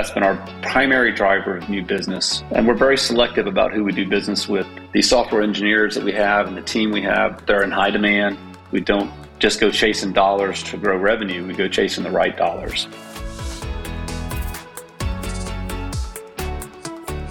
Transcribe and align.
That's 0.00 0.12
been 0.12 0.22
our 0.22 0.36
primary 0.62 1.12
driver 1.12 1.58
of 1.58 1.68
new 1.68 1.84
business. 1.84 2.42
And 2.52 2.66
we're 2.66 2.72
very 2.72 2.96
selective 2.96 3.46
about 3.46 3.70
who 3.70 3.84
we 3.84 3.92
do 3.92 4.08
business 4.08 4.48
with. 4.48 4.66
The 4.94 5.02
software 5.02 5.42
engineers 5.42 5.94
that 5.94 6.02
we 6.02 6.12
have 6.12 6.46
and 6.46 6.56
the 6.56 6.62
team 6.62 6.90
we 6.90 7.02
have, 7.02 7.44
they're 7.44 7.62
in 7.62 7.70
high 7.70 7.90
demand. 7.90 8.38
We 8.70 8.80
don't 8.80 9.12
just 9.38 9.60
go 9.60 9.70
chasing 9.70 10.14
dollars 10.14 10.62
to 10.62 10.78
grow 10.78 10.96
revenue, 10.96 11.46
we 11.46 11.52
go 11.52 11.68
chasing 11.68 12.02
the 12.02 12.10
right 12.10 12.34
dollars. 12.34 12.88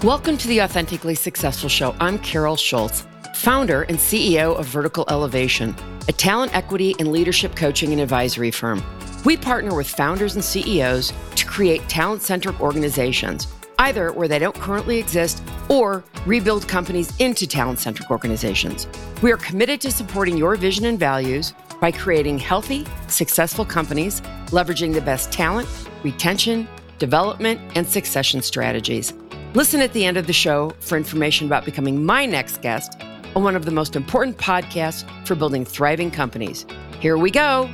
Welcome 0.04 0.36
to 0.36 0.46
the 0.46 0.62
Authentically 0.62 1.16
Successful 1.16 1.68
Show. 1.68 1.96
I'm 1.98 2.20
Carol 2.20 2.54
Schultz, 2.54 3.04
founder 3.34 3.82
and 3.82 3.98
CEO 3.98 4.56
of 4.56 4.66
Vertical 4.66 5.04
Elevation, 5.08 5.74
a 6.06 6.12
talent 6.12 6.54
equity 6.54 6.94
and 7.00 7.10
leadership 7.10 7.56
coaching 7.56 7.90
and 7.90 8.00
advisory 8.00 8.52
firm. 8.52 8.80
We 9.24 9.36
partner 9.36 9.74
with 9.74 9.88
founders 9.88 10.36
and 10.36 10.44
CEOs 10.44 11.12
create 11.60 11.86
talent 11.90 12.22
centric 12.22 12.58
organizations, 12.58 13.46
either 13.80 14.12
where 14.12 14.26
they 14.26 14.38
don't 14.38 14.54
currently 14.54 14.98
exist 14.98 15.42
or 15.68 16.02
rebuild 16.24 16.66
companies 16.66 17.14
into 17.20 17.46
talent 17.46 17.78
centric 17.78 18.10
organizations. 18.10 18.88
We 19.20 19.30
are 19.30 19.36
committed 19.36 19.78
to 19.82 19.92
supporting 19.92 20.38
your 20.38 20.56
vision 20.56 20.86
and 20.86 20.98
values 20.98 21.52
by 21.78 21.92
creating 21.92 22.38
healthy, 22.38 22.86
successful 23.08 23.66
companies, 23.66 24.22
leveraging 24.46 24.94
the 24.94 25.02
best 25.02 25.32
talent, 25.32 25.68
retention, 26.02 26.66
development, 26.98 27.60
and 27.74 27.86
succession 27.86 28.40
strategies. 28.40 29.12
Listen 29.52 29.82
at 29.82 29.92
the 29.92 30.06
end 30.06 30.16
of 30.16 30.26
the 30.26 30.32
show 30.32 30.72
for 30.80 30.96
information 30.96 31.46
about 31.46 31.66
becoming 31.66 32.02
my 32.02 32.24
next 32.24 32.62
guest 32.62 33.02
on 33.36 33.42
one 33.42 33.54
of 33.54 33.66
the 33.66 33.70
most 33.70 33.96
important 33.96 34.38
podcasts 34.38 35.04
for 35.26 35.34
building 35.34 35.66
thriving 35.66 36.10
companies. 36.10 36.64
Here 37.00 37.18
we 37.18 37.30
go. 37.30 37.68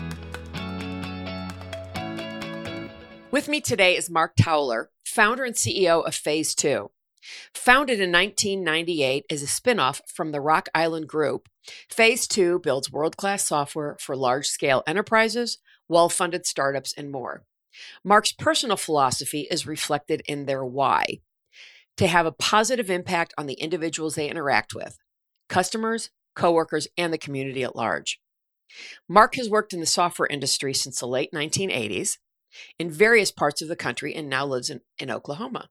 With 3.36 3.48
me 3.48 3.60
today 3.60 3.98
is 3.98 4.08
Mark 4.08 4.32
Towler, 4.34 4.88
founder 5.04 5.44
and 5.44 5.54
CEO 5.54 6.02
of 6.02 6.14
Phase 6.14 6.54
2. 6.54 6.90
Founded 7.52 8.00
in 8.00 8.10
1998 8.10 9.26
as 9.28 9.42
a 9.42 9.44
spinoff 9.44 10.00
from 10.08 10.32
the 10.32 10.40
Rock 10.40 10.70
Island 10.74 11.06
Group, 11.06 11.50
Phase 11.90 12.26
2 12.28 12.60
builds 12.60 12.90
world 12.90 13.18
class 13.18 13.44
software 13.44 13.98
for 14.00 14.16
large 14.16 14.46
scale 14.46 14.82
enterprises, 14.86 15.58
well 15.86 16.08
funded 16.08 16.46
startups, 16.46 16.94
and 16.96 17.12
more. 17.12 17.44
Mark's 18.02 18.32
personal 18.32 18.78
philosophy 18.78 19.46
is 19.50 19.66
reflected 19.66 20.22
in 20.24 20.46
their 20.46 20.64
why 20.64 21.20
to 21.98 22.06
have 22.06 22.24
a 22.24 22.32
positive 22.32 22.88
impact 22.88 23.34
on 23.36 23.44
the 23.44 23.60
individuals 23.60 24.14
they 24.14 24.30
interact 24.30 24.74
with, 24.74 24.96
customers, 25.50 26.08
coworkers, 26.34 26.88
and 26.96 27.12
the 27.12 27.18
community 27.18 27.62
at 27.62 27.76
large. 27.76 28.18
Mark 29.06 29.34
has 29.34 29.50
worked 29.50 29.74
in 29.74 29.80
the 29.80 29.84
software 29.84 30.26
industry 30.26 30.72
since 30.72 31.00
the 31.00 31.06
late 31.06 31.32
1980s 31.32 32.16
in 32.78 32.90
various 32.90 33.30
parts 33.30 33.62
of 33.62 33.68
the 33.68 33.76
country 33.76 34.14
and 34.14 34.28
now 34.28 34.44
lives 34.46 34.70
in, 34.70 34.80
in 34.98 35.10
Oklahoma. 35.10 35.68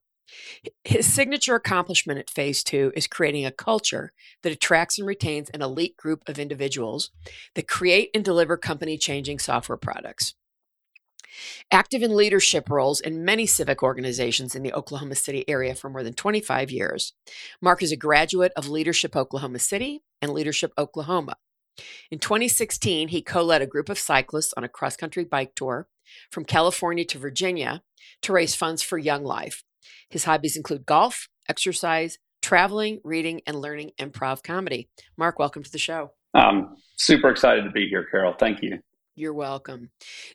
His 0.83 1.11
signature 1.11 1.55
accomplishment 1.55 2.19
at 2.19 2.29
phase 2.29 2.63
two 2.63 2.91
is 2.95 3.07
creating 3.07 3.45
a 3.45 3.51
culture 3.51 4.11
that 4.43 4.51
attracts 4.51 4.97
and 4.97 5.07
retains 5.07 5.49
an 5.51 5.61
elite 5.61 5.97
group 5.97 6.23
of 6.27 6.39
individuals 6.39 7.11
that 7.53 7.67
create 7.67 8.09
and 8.13 8.25
deliver 8.25 8.57
company 8.57 8.97
changing 8.97 9.39
software 9.39 9.77
products. 9.77 10.33
Active 11.71 12.01
in 12.01 12.15
leadership 12.15 12.69
roles 12.69 13.01
in 13.01 13.25
many 13.25 13.45
civic 13.45 13.83
organizations 13.83 14.55
in 14.55 14.63
the 14.63 14.73
Oklahoma 14.73 15.15
City 15.15 15.47
area 15.49 15.75
for 15.75 15.89
more 15.89 16.03
than 16.03 16.13
25 16.13 16.71
years, 16.71 17.13
Mark 17.61 17.83
is 17.83 17.91
a 17.91 17.97
graduate 17.97 18.53
of 18.55 18.69
Leadership 18.69 19.15
Oklahoma 19.15 19.59
City 19.59 20.01
and 20.21 20.31
Leadership 20.31 20.71
Oklahoma. 20.77 21.35
In 22.09 22.19
2016, 22.19 23.09
he 23.09 23.21
co 23.21 23.43
led 23.43 23.61
a 23.61 23.67
group 23.67 23.89
of 23.89 23.99
cyclists 23.99 24.53
on 24.55 24.63
a 24.63 24.69
cross 24.69 24.95
country 24.95 25.25
bike 25.25 25.55
tour 25.55 25.87
from 26.31 26.45
California 26.45 27.05
to 27.05 27.17
Virginia 27.17 27.81
to 28.21 28.33
raise 28.33 28.55
funds 28.55 28.81
for 28.81 28.97
Young 28.97 29.23
Life. 29.23 29.63
His 30.09 30.25
hobbies 30.25 30.57
include 30.57 30.85
golf, 30.85 31.27
exercise, 31.49 32.17
traveling, 32.41 32.99
reading, 33.03 33.41
and 33.47 33.59
learning 33.59 33.91
improv 33.99 34.43
comedy. 34.43 34.89
Mark, 35.17 35.39
welcome 35.39 35.63
to 35.63 35.71
the 35.71 35.77
show. 35.77 36.11
I'm 36.33 36.75
super 36.97 37.29
excited 37.29 37.63
to 37.63 37.71
be 37.71 37.87
here, 37.87 38.05
Carol. 38.09 38.35
Thank 38.37 38.61
you. 38.61 38.79
You're 39.15 39.33
welcome. 39.33 39.91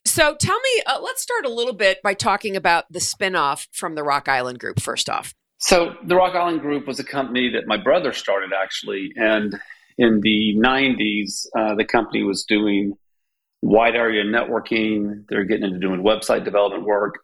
So 0.06 0.34
tell 0.34 0.58
me, 0.58 0.82
uh, 0.86 1.00
let's 1.03 1.22
start 1.22 1.44
a 1.44 1.50
little 1.50 1.75
bit 1.75 2.02
by 2.02 2.14
talking 2.14 2.56
about 2.56 2.87
the 2.91 2.98
spinoff 2.98 3.66
from 3.72 3.94
the 3.94 4.02
Rock 4.02 4.28
Island 4.28 4.58
Group, 4.58 4.81
first 4.81 5.10
off. 5.10 5.34
So, 5.58 5.94
the 6.06 6.16
Rock 6.16 6.34
Island 6.34 6.62
Group 6.62 6.87
was 6.87 6.98
a 6.98 7.04
company 7.04 7.50
that 7.50 7.66
my 7.66 7.76
brother 7.76 8.14
started 8.14 8.50
actually. 8.58 9.12
And 9.16 9.60
in 9.98 10.20
the 10.22 10.54
90s, 10.56 11.47
uh, 11.56 11.75
the 11.75 11.84
company 11.84 12.22
was 12.22 12.44
doing 12.44 12.94
wide 13.62 13.94
area 13.94 14.25
networking. 14.25 15.25
They're 15.28 15.44
getting 15.44 15.65
into 15.65 15.78
doing 15.78 16.03
website 16.03 16.44
development 16.44 16.84
work. 16.84 17.16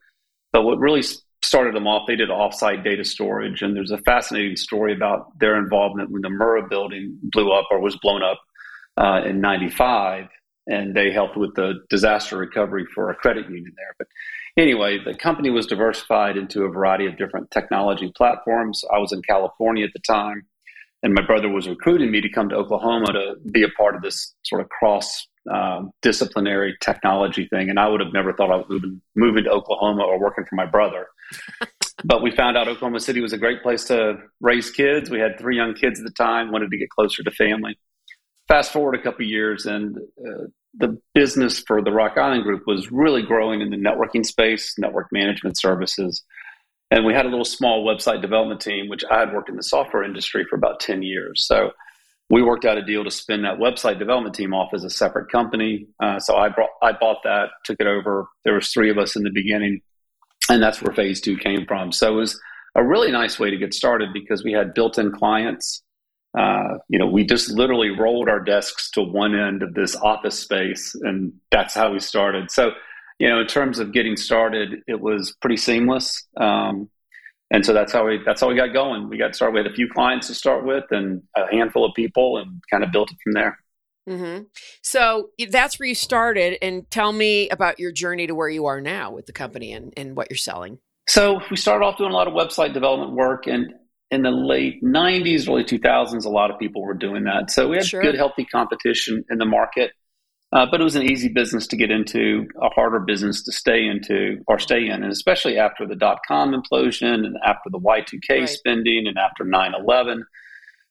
But 0.52 0.62
what 0.62 0.78
really 0.78 1.02
started 1.42 1.74
them 1.74 1.86
off, 1.86 2.06
they 2.06 2.16
did 2.16 2.28
offsite 2.28 2.84
data 2.84 3.04
storage. 3.04 3.62
And 3.62 3.74
there's 3.74 3.90
a 3.90 3.98
fascinating 3.98 4.56
story 4.56 4.92
about 4.94 5.38
their 5.38 5.56
involvement 5.56 6.10
when 6.10 6.22
the 6.22 6.28
Murrah 6.28 6.68
building 6.68 7.18
blew 7.22 7.52
up 7.52 7.66
or 7.70 7.80
was 7.80 7.96
blown 7.96 8.22
up 8.22 8.40
uh, 8.96 9.22
in 9.26 9.40
95. 9.40 10.28
And 10.68 10.96
they 10.96 11.12
helped 11.12 11.36
with 11.36 11.54
the 11.54 11.84
disaster 11.88 12.36
recovery 12.36 12.86
for 12.94 13.10
a 13.10 13.14
credit 13.14 13.48
union 13.48 13.72
there. 13.76 13.94
But 13.98 14.08
anyway, 14.56 14.98
the 15.02 15.14
company 15.14 15.50
was 15.50 15.66
diversified 15.66 16.36
into 16.36 16.64
a 16.64 16.68
variety 16.68 17.06
of 17.06 17.16
different 17.16 17.50
technology 17.52 18.12
platforms. 18.16 18.82
I 18.92 18.98
was 18.98 19.12
in 19.12 19.22
California 19.22 19.84
at 19.84 19.92
the 19.92 20.00
time, 20.00 20.42
and 21.04 21.14
my 21.14 21.24
brother 21.24 21.48
was 21.48 21.68
recruiting 21.68 22.10
me 22.10 22.20
to 22.20 22.28
come 22.28 22.48
to 22.48 22.56
Oklahoma 22.56 23.12
to 23.12 23.36
be 23.52 23.62
a 23.62 23.68
part 23.68 23.94
of 23.94 24.02
this 24.02 24.34
sort 24.42 24.60
of 24.60 24.68
cross 24.70 25.28
um, 25.52 25.90
disciplinary 26.02 26.76
technology 26.80 27.46
thing, 27.48 27.70
and 27.70 27.78
I 27.78 27.88
would 27.88 28.00
have 28.00 28.12
never 28.12 28.32
thought 28.32 28.50
I 28.50 28.56
would 28.56 28.68
moving, 28.68 29.00
moving 29.14 29.44
to 29.44 29.50
Oklahoma 29.50 30.02
or 30.02 30.18
working 30.18 30.44
for 30.44 30.56
my 30.56 30.66
brother. 30.66 31.06
but 32.04 32.22
we 32.22 32.30
found 32.30 32.56
out 32.56 32.68
Oklahoma 32.68 33.00
City 33.00 33.20
was 33.20 33.32
a 33.32 33.38
great 33.38 33.62
place 33.62 33.84
to 33.84 34.18
raise 34.40 34.70
kids. 34.70 35.10
We 35.10 35.20
had 35.20 35.38
three 35.38 35.56
young 35.56 35.74
kids 35.74 36.00
at 36.00 36.06
the 36.06 36.12
time, 36.12 36.52
wanted 36.52 36.70
to 36.70 36.78
get 36.78 36.90
closer 36.90 37.22
to 37.22 37.30
family. 37.30 37.78
Fast 38.48 38.72
forward 38.72 38.94
a 38.94 39.02
couple 39.02 39.24
years, 39.24 39.66
and 39.66 39.96
uh, 39.96 40.46
the 40.74 41.00
business 41.14 41.60
for 41.66 41.82
the 41.82 41.90
Rock 41.90 42.16
Island 42.16 42.44
Group 42.44 42.64
was 42.66 42.92
really 42.92 43.22
growing 43.22 43.60
in 43.60 43.70
the 43.70 43.76
networking 43.76 44.24
space, 44.24 44.74
network 44.78 45.08
management 45.10 45.58
services. 45.58 46.22
And 46.90 47.04
we 47.04 47.14
had 47.14 47.26
a 47.26 47.28
little 47.28 47.44
small 47.44 47.84
website 47.84 48.22
development 48.22 48.60
team, 48.60 48.88
which 48.88 49.04
I 49.10 49.18
had 49.18 49.32
worked 49.32 49.48
in 49.48 49.56
the 49.56 49.62
software 49.62 50.04
industry 50.04 50.44
for 50.48 50.56
about 50.56 50.78
10 50.80 51.02
years. 51.02 51.44
So 51.46 51.72
we 52.28 52.42
worked 52.42 52.64
out 52.64 52.76
a 52.76 52.82
deal 52.82 53.04
to 53.04 53.10
spin 53.10 53.42
that 53.42 53.58
website 53.58 53.98
development 53.98 54.34
team 54.34 54.52
off 54.52 54.74
as 54.74 54.84
a 54.84 54.90
separate 54.90 55.30
company. 55.30 55.86
Uh, 56.02 56.18
so 56.18 56.36
I 56.36 56.48
brought, 56.48 56.70
I 56.82 56.92
bought 56.92 57.18
that, 57.24 57.50
took 57.64 57.76
it 57.78 57.86
over. 57.86 58.28
There 58.44 58.54
was 58.54 58.72
three 58.72 58.90
of 58.90 58.98
us 58.98 59.14
in 59.16 59.22
the 59.22 59.30
beginning, 59.30 59.80
and 60.48 60.62
that's 60.62 60.82
where 60.82 60.94
phase 60.94 61.20
two 61.20 61.36
came 61.36 61.66
from. 61.66 61.92
So 61.92 62.12
it 62.12 62.16
was 62.16 62.40
a 62.74 62.84
really 62.84 63.12
nice 63.12 63.38
way 63.38 63.50
to 63.50 63.56
get 63.56 63.72
started 63.72 64.12
because 64.12 64.42
we 64.42 64.52
had 64.52 64.74
built-in 64.74 65.12
clients. 65.12 65.82
Uh, 66.36 66.78
you 66.88 66.98
know, 66.98 67.06
we 67.06 67.24
just 67.24 67.50
literally 67.50 67.90
rolled 67.90 68.28
our 68.28 68.40
desks 68.40 68.90
to 68.90 69.02
one 69.02 69.34
end 69.34 69.62
of 69.62 69.72
this 69.74 69.96
office 69.96 70.38
space, 70.38 70.94
and 70.94 71.32
that's 71.50 71.74
how 71.74 71.92
we 71.92 72.00
started. 72.00 72.50
So, 72.50 72.72
you 73.18 73.28
know, 73.28 73.40
in 73.40 73.46
terms 73.46 73.78
of 73.78 73.92
getting 73.92 74.16
started, 74.16 74.82
it 74.86 75.00
was 75.00 75.34
pretty 75.40 75.56
seamless. 75.56 76.26
Um, 76.36 76.90
and 77.50 77.64
so 77.64 77.72
that's 77.72 77.92
how 77.92 78.06
we 78.06 78.20
that's 78.24 78.40
how 78.40 78.48
we 78.48 78.56
got 78.56 78.72
going. 78.72 79.08
We 79.08 79.18
got 79.18 79.34
started. 79.34 79.54
We 79.54 79.60
had 79.60 79.70
a 79.70 79.74
few 79.74 79.88
clients 79.92 80.26
to 80.28 80.34
start 80.34 80.66
with, 80.66 80.84
and 80.90 81.22
a 81.36 81.46
handful 81.50 81.84
of 81.84 81.92
people, 81.94 82.38
and 82.38 82.60
kind 82.70 82.82
of 82.82 82.90
built 82.90 83.10
it 83.10 83.18
from 83.22 83.32
there. 83.34 83.58
Mm-hmm. 84.08 84.44
So 84.82 85.30
that's 85.50 85.78
where 85.78 85.88
you 85.88 85.94
started. 85.94 86.58
And 86.62 86.88
tell 86.90 87.12
me 87.12 87.48
about 87.48 87.78
your 87.78 87.92
journey 87.92 88.26
to 88.26 88.34
where 88.34 88.48
you 88.48 88.66
are 88.66 88.80
now 88.80 89.12
with 89.12 89.26
the 89.26 89.32
company 89.32 89.72
and, 89.72 89.92
and 89.96 90.16
what 90.16 90.28
you're 90.30 90.36
selling. 90.36 90.78
So 91.08 91.40
we 91.50 91.56
started 91.56 91.84
off 91.84 91.98
doing 91.98 92.10
a 92.10 92.14
lot 92.14 92.28
of 92.28 92.34
website 92.34 92.72
development 92.72 93.12
work, 93.12 93.46
and 93.46 93.72
in 94.10 94.22
the 94.22 94.30
late 94.30 94.82
'90s, 94.82 95.48
early 95.48 95.64
2000s, 95.64 96.24
a 96.24 96.28
lot 96.28 96.50
of 96.50 96.58
people 96.58 96.82
were 96.82 96.94
doing 96.94 97.24
that. 97.24 97.50
So 97.50 97.68
we 97.68 97.76
had 97.76 97.86
sure. 97.86 98.02
good, 98.02 98.16
healthy 98.16 98.44
competition 98.44 99.24
in 99.30 99.38
the 99.38 99.46
market. 99.46 99.92
Uh, 100.56 100.64
but 100.64 100.80
it 100.80 100.84
was 100.84 100.96
an 100.96 101.02
easy 101.02 101.28
business 101.28 101.66
to 101.66 101.76
get 101.76 101.90
into, 101.90 102.48
a 102.62 102.70
harder 102.70 102.98
business 102.98 103.42
to 103.42 103.52
stay 103.52 103.86
into 103.86 104.38
or 104.46 104.58
stay 104.58 104.86
in, 104.86 105.02
and 105.02 105.12
especially 105.12 105.58
after 105.58 105.86
the 105.86 105.94
dot 105.94 106.20
com 106.26 106.54
implosion 106.54 107.26
and 107.26 107.36
after 107.44 107.68
the 107.68 107.78
Y2K 107.78 108.30
right. 108.30 108.48
spending 108.48 109.06
and 109.06 109.18
after 109.18 109.44
9 109.44 109.74
11. 109.78 110.24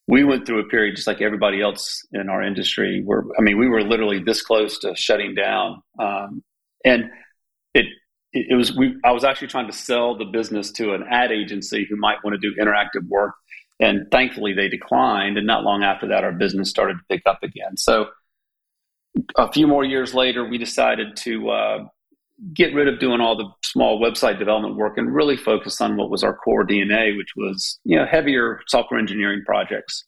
We 0.07 0.23
went 0.23 0.45
through 0.45 0.59
a 0.59 0.65
period 0.65 0.95
just 0.95 1.07
like 1.07 1.19
everybody 1.19 1.63
else 1.63 2.05
in 2.13 2.29
our 2.29 2.43
industry 2.43 3.01
where, 3.03 3.23
I 3.39 3.41
mean, 3.41 3.57
we 3.57 3.67
were 3.67 3.81
literally 3.81 4.19
this 4.19 4.43
close 4.43 4.77
to 4.79 4.95
shutting 4.95 5.33
down. 5.33 5.81
Um, 5.99 6.43
and 6.85 7.05
it, 7.73 7.87
it, 8.33 8.45
it 8.51 8.55
was, 8.55 8.77
we, 8.77 8.95
I 9.03 9.13
was 9.13 9.23
actually 9.23 9.47
trying 9.47 9.65
to 9.65 9.75
sell 9.75 10.15
the 10.15 10.25
business 10.25 10.71
to 10.73 10.93
an 10.93 11.05
ad 11.09 11.31
agency 11.31 11.87
who 11.89 11.95
might 11.95 12.17
want 12.23 12.39
to 12.39 12.49
do 12.49 12.55
interactive 12.61 13.07
work. 13.07 13.33
And 13.79 14.05
thankfully 14.11 14.53
they 14.53 14.69
declined. 14.69 15.39
And 15.39 15.47
not 15.47 15.63
long 15.63 15.81
after 15.81 16.09
that, 16.09 16.23
our 16.23 16.33
business 16.33 16.69
started 16.69 16.97
to 16.99 17.03
pick 17.09 17.23
up 17.25 17.39
again. 17.41 17.75
So, 17.77 18.09
a 19.37 19.51
few 19.51 19.67
more 19.67 19.83
years 19.83 20.13
later, 20.13 20.47
we 20.47 20.57
decided 20.57 21.15
to 21.17 21.49
uh, 21.49 21.77
get 22.53 22.73
rid 22.73 22.87
of 22.87 22.99
doing 22.99 23.21
all 23.21 23.35
the 23.35 23.49
small 23.63 23.99
website 24.01 24.39
development 24.39 24.75
work 24.75 24.97
and 24.97 25.13
really 25.13 25.37
focus 25.37 25.79
on 25.81 25.97
what 25.97 26.09
was 26.09 26.23
our 26.23 26.35
core 26.35 26.65
DNA, 26.65 27.15
which 27.17 27.29
was 27.35 27.79
you 27.83 27.97
know 27.97 28.05
heavier 28.05 28.59
software 28.67 28.99
engineering 28.99 29.43
projects. 29.45 30.05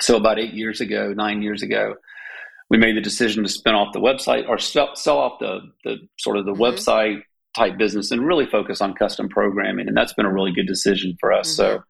So 0.00 0.16
about 0.16 0.38
eight 0.38 0.54
years 0.54 0.80
ago, 0.80 1.12
nine 1.16 1.42
years 1.42 1.62
ago, 1.62 1.94
we 2.70 2.78
made 2.78 2.96
the 2.96 3.00
decision 3.00 3.42
to 3.42 3.48
spin 3.48 3.74
off 3.74 3.92
the 3.92 4.00
website 4.00 4.48
or 4.48 4.58
sell, 4.58 4.94
sell 4.94 5.18
off 5.18 5.38
the 5.40 5.60
the 5.84 5.96
sort 6.18 6.36
of 6.36 6.44
the 6.44 6.52
mm-hmm. 6.52 6.62
website 6.62 7.22
type 7.56 7.78
business 7.78 8.10
and 8.10 8.26
really 8.26 8.46
focus 8.46 8.80
on 8.80 8.94
custom 8.94 9.28
programming. 9.28 9.88
And 9.88 9.96
that's 9.96 10.12
been 10.12 10.26
a 10.26 10.32
really 10.32 10.52
good 10.52 10.66
decision 10.66 11.16
for 11.18 11.32
us. 11.32 11.48
Mm-hmm. 11.48 11.78
So 11.78 11.82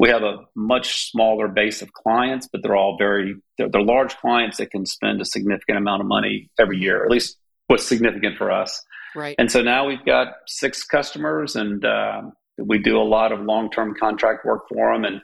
we 0.00 0.08
have 0.08 0.22
a 0.22 0.38
much 0.56 1.10
smaller 1.10 1.46
base 1.46 1.82
of 1.82 1.92
clients, 1.92 2.48
but 2.50 2.62
they're 2.62 2.74
all 2.74 2.96
very, 2.98 3.34
they're, 3.58 3.68
they're, 3.68 3.82
large 3.82 4.16
clients 4.16 4.56
that 4.56 4.70
can 4.70 4.86
spend 4.86 5.20
a 5.20 5.26
significant 5.26 5.76
amount 5.76 6.00
of 6.00 6.08
money 6.08 6.48
every 6.58 6.78
year, 6.78 7.04
at 7.04 7.10
least 7.10 7.36
what's 7.66 7.86
significant 7.86 8.38
for 8.38 8.50
us. 8.50 8.82
Right. 9.14 9.36
And 9.38 9.52
so 9.52 9.60
now 9.60 9.86
we've 9.86 10.04
got 10.06 10.28
six 10.46 10.84
customers 10.84 11.54
and 11.54 11.84
uh, 11.84 12.22
we 12.56 12.78
do 12.78 12.96
a 12.96 13.04
lot 13.04 13.30
of 13.30 13.40
long 13.40 13.70
term 13.70 13.94
contract 13.94 14.46
work 14.46 14.62
for 14.70 14.90
them. 14.94 15.04
And 15.04 15.20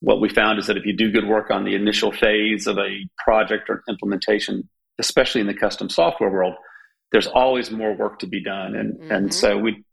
what 0.00 0.22
we 0.22 0.30
found 0.30 0.58
is 0.58 0.68
that 0.68 0.78
if 0.78 0.86
you 0.86 0.96
do 0.96 1.12
good 1.12 1.28
work 1.28 1.50
on 1.50 1.64
the 1.64 1.74
initial 1.74 2.10
phase 2.10 2.66
of 2.66 2.78
a 2.78 3.06
project 3.22 3.68
or 3.68 3.82
implementation, 3.90 4.66
especially 4.98 5.42
in 5.42 5.46
the 5.46 5.54
custom 5.54 5.90
software 5.90 6.30
world, 6.30 6.54
there's 7.12 7.26
always 7.26 7.70
more 7.70 7.94
work 7.94 8.20
to 8.20 8.26
be 8.26 8.42
done. 8.42 8.74
And 8.74 8.94
mm-hmm. 8.94 9.12
and 9.12 9.34
so 9.34 9.58
we 9.58 9.84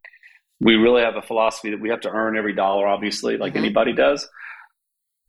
we 0.65 0.75
really 0.75 1.03
have 1.03 1.15
a 1.15 1.21
philosophy 1.21 1.69
that 1.69 1.79
we 1.79 1.89
have 1.89 2.01
to 2.01 2.09
earn 2.09 2.35
every 2.35 2.53
dollar, 2.53 2.87
obviously, 2.87 3.37
like 3.37 3.53
mm-hmm. 3.53 3.59
anybody 3.59 3.93
does. 3.93 4.27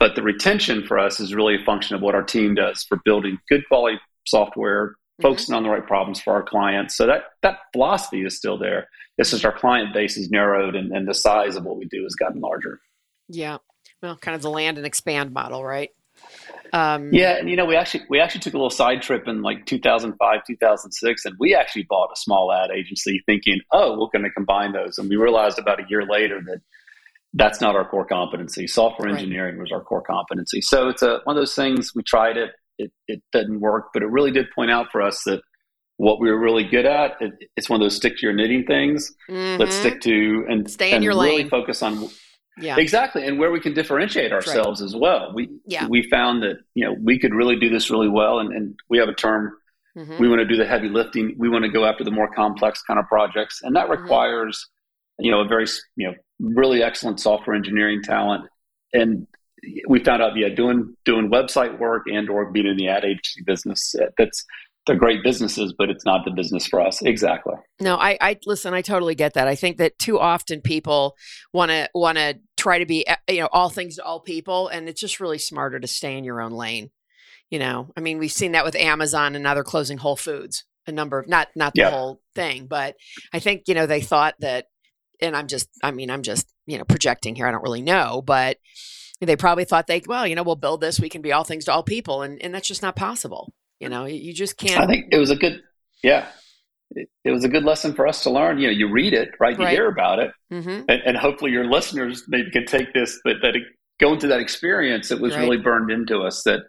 But 0.01 0.15
the 0.15 0.23
retention 0.23 0.87
for 0.87 0.99
us 0.99 1.21
is 1.21 1.35
really 1.35 1.57
a 1.57 1.65
function 1.65 1.95
of 1.95 2.01
what 2.01 2.15
our 2.15 2.23
team 2.23 2.55
does 2.55 2.85
for 2.85 2.99
building 3.05 3.39
good 3.51 3.63
quality 3.69 3.99
software, 4.27 4.89
mm-hmm. 4.89 5.23
focusing 5.23 5.55
on 5.55 5.63
the 5.63 5.69
right 5.69 5.87
problems 5.87 6.23
for 6.23 6.33
our 6.33 6.43
clients. 6.43 6.97
So 6.97 7.07
that 7.07 7.25
that 7.43 7.59
philosophy 7.73 8.25
is 8.25 8.35
still 8.35 8.57
there. 8.57 8.89
It's 9.19 9.31
just 9.31 9.45
our 9.45 9.57
client 9.57 9.93
base 9.93 10.17
is 10.17 10.31
narrowed 10.31 10.75
and, 10.75 10.91
and 10.91 11.07
the 11.07 11.15
size 11.15 11.55
of 11.57 11.65
what 11.65 11.77
we 11.77 11.85
do 11.85 12.03
has 12.05 12.15
gotten 12.15 12.41
larger. 12.41 12.81
Yeah. 13.29 13.59
Well, 14.03 14.17
kind 14.17 14.35
of 14.35 14.43
the 14.43 14.51
land 14.51 14.79
and 14.79 14.87
expand 14.87 15.33
model, 15.33 15.63
right? 15.63 15.91
Um, 16.73 17.13
yeah, 17.13 17.39
and 17.39 17.49
you 17.49 17.57
know, 17.57 17.65
we 17.65 17.77
actually 17.77 18.05
we 18.09 18.21
actually 18.21 18.41
took 18.41 18.55
a 18.55 18.57
little 18.57 18.71
side 18.71 19.03
trip 19.03 19.27
in 19.27 19.43
like 19.43 19.67
2005, 19.67 20.41
2006, 20.47 21.25
and 21.25 21.35
we 21.39 21.55
actually 21.55 21.87
bought 21.89 22.11
a 22.13 22.17
small 22.17 22.53
ad 22.53 22.71
agency, 22.71 23.23
thinking, 23.27 23.61
"Oh, 23.73 23.93
we're 23.93 24.09
going 24.09 24.25
to 24.25 24.31
combine 24.31 24.73
those," 24.73 24.99
and 24.99 25.09
we 25.09 25.17
realized 25.17 25.59
about 25.59 25.81
a 25.81 25.85
year 25.89 26.03
later 26.03 26.41
that 26.47 26.61
that's 27.35 27.61
not 27.61 27.77
our 27.77 27.89
core 27.89 28.07
competency. 28.07 28.67
Software 28.67 29.09
engineering 29.09 29.57
right. 29.57 29.63
was 29.63 29.73
our 29.73 29.83
core 29.83 30.03
competency. 30.03 30.61
So 30.61 30.89
it's 30.89 31.03
a 31.03 31.21
one 31.25 31.37
of 31.37 31.41
those 31.41 31.55
things. 31.55 31.95
We 31.95 32.03
tried 32.03 32.37
it, 32.37 32.51
it 32.79 32.93
it 33.09 33.23
didn't 33.33 33.61
work, 33.61 33.89
but 33.93 34.03
it 34.03 34.07
really 34.07 34.31
did 34.31 34.47
point 34.55 34.71
out 34.71 34.87
for 34.91 35.03
us 35.03 35.23
that 35.25 35.43
what 35.99 36.21
we 36.21 36.31
were 36.31 36.39
really 36.39 36.65
good 36.65 36.85
at, 36.85 37.13
it, 37.21 37.33
it's 37.57 37.71
one 37.71 37.81
of 37.81 37.85
those 37.85 37.97
stick 37.97 38.17
to 38.19 38.27
your 38.27 38.35
knitting 38.35 38.65
things. 38.65 39.15
Mm-hmm. 39.31 39.61
Let's 39.61 39.75
stick 39.77 40.01
to 40.03 40.45
and 40.49 40.71
stay 40.71 40.91
in 40.91 40.97
and 40.97 41.05
your 41.05 41.15
really 41.15 41.39
lane. 41.39 41.49
Focus 41.49 41.83
on 41.83 42.09
yeah. 42.59 42.77
Exactly. 42.79 43.27
And 43.27 43.39
where 43.39 43.51
we 43.51 43.61
can 43.61 43.75
differentiate 43.75 44.33
ourselves 44.33 44.81
right. 44.81 44.87
as 44.87 44.97
well. 44.97 45.33
We 45.35 45.51
yeah. 45.67 45.87
we 45.89 46.09
found 46.09 46.43
that, 46.43 46.57
you 46.75 46.85
know, 46.85 46.97
we 47.03 47.19
could 47.19 47.35
really 47.35 47.57
do 47.57 47.69
this 47.69 47.91
really 47.91 48.09
well 48.09 48.39
and, 48.39 48.53
and 48.53 48.79
we 48.89 48.99
have 48.99 49.09
a 49.09 49.15
term 49.15 49.53
mm-hmm. 49.97 50.19
we 50.19 50.29
want 50.29 50.41
to 50.41 50.47
do 50.47 50.57
the 50.57 50.67
heavy 50.67 50.89
lifting. 50.89 51.35
We 51.39 51.49
want 51.49 51.65
to 51.65 51.71
go 51.71 51.85
after 51.85 52.05
the 52.05 52.11
more 52.11 52.33
complex 52.33 52.83
kind 52.83 52.99
of 52.99 53.07
projects. 53.07 53.61
And 53.63 53.75
that 53.77 53.89
mm-hmm. 53.89 54.03
requires, 54.03 54.59
mm-hmm. 54.59 55.25
you 55.25 55.31
know, 55.31 55.41
a 55.41 55.49
very 55.49 55.67
you 55.97 56.09
know, 56.09 56.15
really 56.41 56.83
excellent 56.83 57.21
software 57.21 57.57
engineering 57.57 58.03
talent. 58.03 58.45
And 58.93 59.27
we 59.89 60.03
found 60.05 60.23
out, 60.23 60.37
yeah, 60.37 60.49
doing 60.49 60.97
doing 61.05 61.31
website 61.31 61.79
work 61.79 62.05
and 62.07 62.29
or 62.31 62.51
being 62.51 62.67
in 62.67 62.77
the 62.77 62.89
ad 62.89 63.05
agency 63.05 63.43
business, 63.45 63.95
that's 64.17 64.45
they're 64.87 64.97
great 64.97 65.23
businesses, 65.25 65.75
but 65.77 65.91
it's 65.91 66.05
not 66.05 66.25
the 66.25 66.31
business 66.31 66.67
for 66.67 66.81
us. 66.81 67.03
Exactly. 67.03 67.55
No, 67.81 67.97
I, 67.97 68.17
I 68.21 68.39
listen. 68.47 68.73
I 68.73 68.83
totally 68.83 69.17
get 69.17 69.35
that. 69.35 69.49
I 69.49 69.57
think 69.57 69.79
that 69.79 69.99
too 69.99 70.19
often 70.19 70.61
people 70.61 71.17
want 71.53 71.71
to 71.71 71.91
want 71.93 72.19
to 72.19 72.39
try 72.57 72.79
to 72.79 72.87
be, 72.87 73.07
eh, 73.07 73.17
you 73.29 73.41
know, 73.41 73.49
all 73.53 73.69
things 73.69 73.97
to 73.97 74.05
all 74.05 74.21
people, 74.21 74.69
and 74.69 74.89
it's 74.89 75.01
just 75.01 75.21
really 75.21 75.39
smarter 75.39 75.81
to 75.81 75.89
stay 75.89 76.17
in 76.17 76.25
your 76.25 76.41
own 76.41 76.53
lane. 76.53 76.91
You 77.51 77.59
know, 77.59 77.93
I 77.97 78.01
mean, 78.01 78.19
we've 78.19 78.33
seen 78.33 78.53
that 78.53 78.65
with 78.65 78.77
Amazon, 78.77 79.35
and 79.35 79.43
now 79.43 79.55
they're 79.55 79.65
closing 79.65 79.99
Whole 79.99 80.17
Foods. 80.17 80.65
A 80.87 80.93
number 80.93 81.19
of 81.19 81.29
not 81.29 81.49
not 81.57 81.75
the 81.75 81.81
yeah. 81.81 81.91
whole 81.91 82.21
thing, 82.37 82.67
but 82.67 82.95
I 83.33 83.41
think 83.41 83.63
you 83.67 83.75
know 83.75 83.87
they 83.87 84.01
thought 84.01 84.37
that, 84.39 84.67
and 85.21 85.37
I'm 85.37 85.49
just, 85.49 85.69
I 85.83 85.91
mean, 85.91 86.11
I'm 86.11 86.23
just 86.23 86.47
you 86.65 86.79
know 86.79 86.85
projecting 86.85 87.35
here. 87.35 87.49
I 87.49 87.51
don't 87.51 87.63
really 87.63 87.83
know, 87.83 88.23
but 88.25 88.59
they 89.21 89.35
probably 89.35 89.65
thought 89.65 89.89
they, 89.89 90.03
well, 90.07 90.27
you 90.29 90.37
know, 90.37 90.45
we'll 90.45 90.55
build 90.55 90.81
this. 90.81 91.01
We 91.01 91.09
can 91.09 91.23
be 91.23 91.33
all 91.33 91.43
things 91.43 91.65
to 91.65 91.73
all 91.73 91.83
people, 91.83 92.23
and 92.23 92.41
and 92.41 92.55
that's 92.55 92.69
just 92.69 92.83
not 92.83 92.95
possible. 92.95 93.53
You 93.81 93.89
know, 93.89 94.07
you 94.07 94.33
just 94.33 94.57
can't. 94.57 94.81
I 94.81 94.87
think 94.87 95.07
it 95.13 95.19
was 95.19 95.31
a 95.31 95.37
good, 95.37 95.63
yeah, 96.03 96.29
it, 96.93 97.09
it 97.25 97.31
was 97.31 97.45
a 97.45 97.49
good 97.49 97.65
lesson 97.65 97.95
for 97.95 98.07
us 98.07 98.23
to 98.23 98.31
learn. 98.31 98.59
You 98.59 98.69
know, 98.69 98.73
you 98.73 98.91
read 98.91 99.13
it, 99.13 99.31
right? 99.39 99.57
You 99.59 99.65
right. 99.65 99.73
hear 99.73 99.89
about 99.89 100.19
it, 100.19 100.31
mm-hmm. 100.53 100.85
and, 100.89 101.03
and, 101.05 101.17
hopefully 101.17 101.51
your 101.51 101.67
listeners 101.67 102.25
maybe 102.29 102.51
can 102.51 102.65
take 102.65 102.95
this 102.95 103.21
that 103.25 103.37
that 103.43 103.55
going 104.01 104.19
through 104.19 104.31
that 104.31 104.41
experience, 104.41 105.11
it 105.11 105.21
was 105.21 105.35
right. 105.35 105.43
really 105.43 105.59
burned 105.59 105.91
into 105.91 106.21
us 106.21 106.43
that 106.45 106.61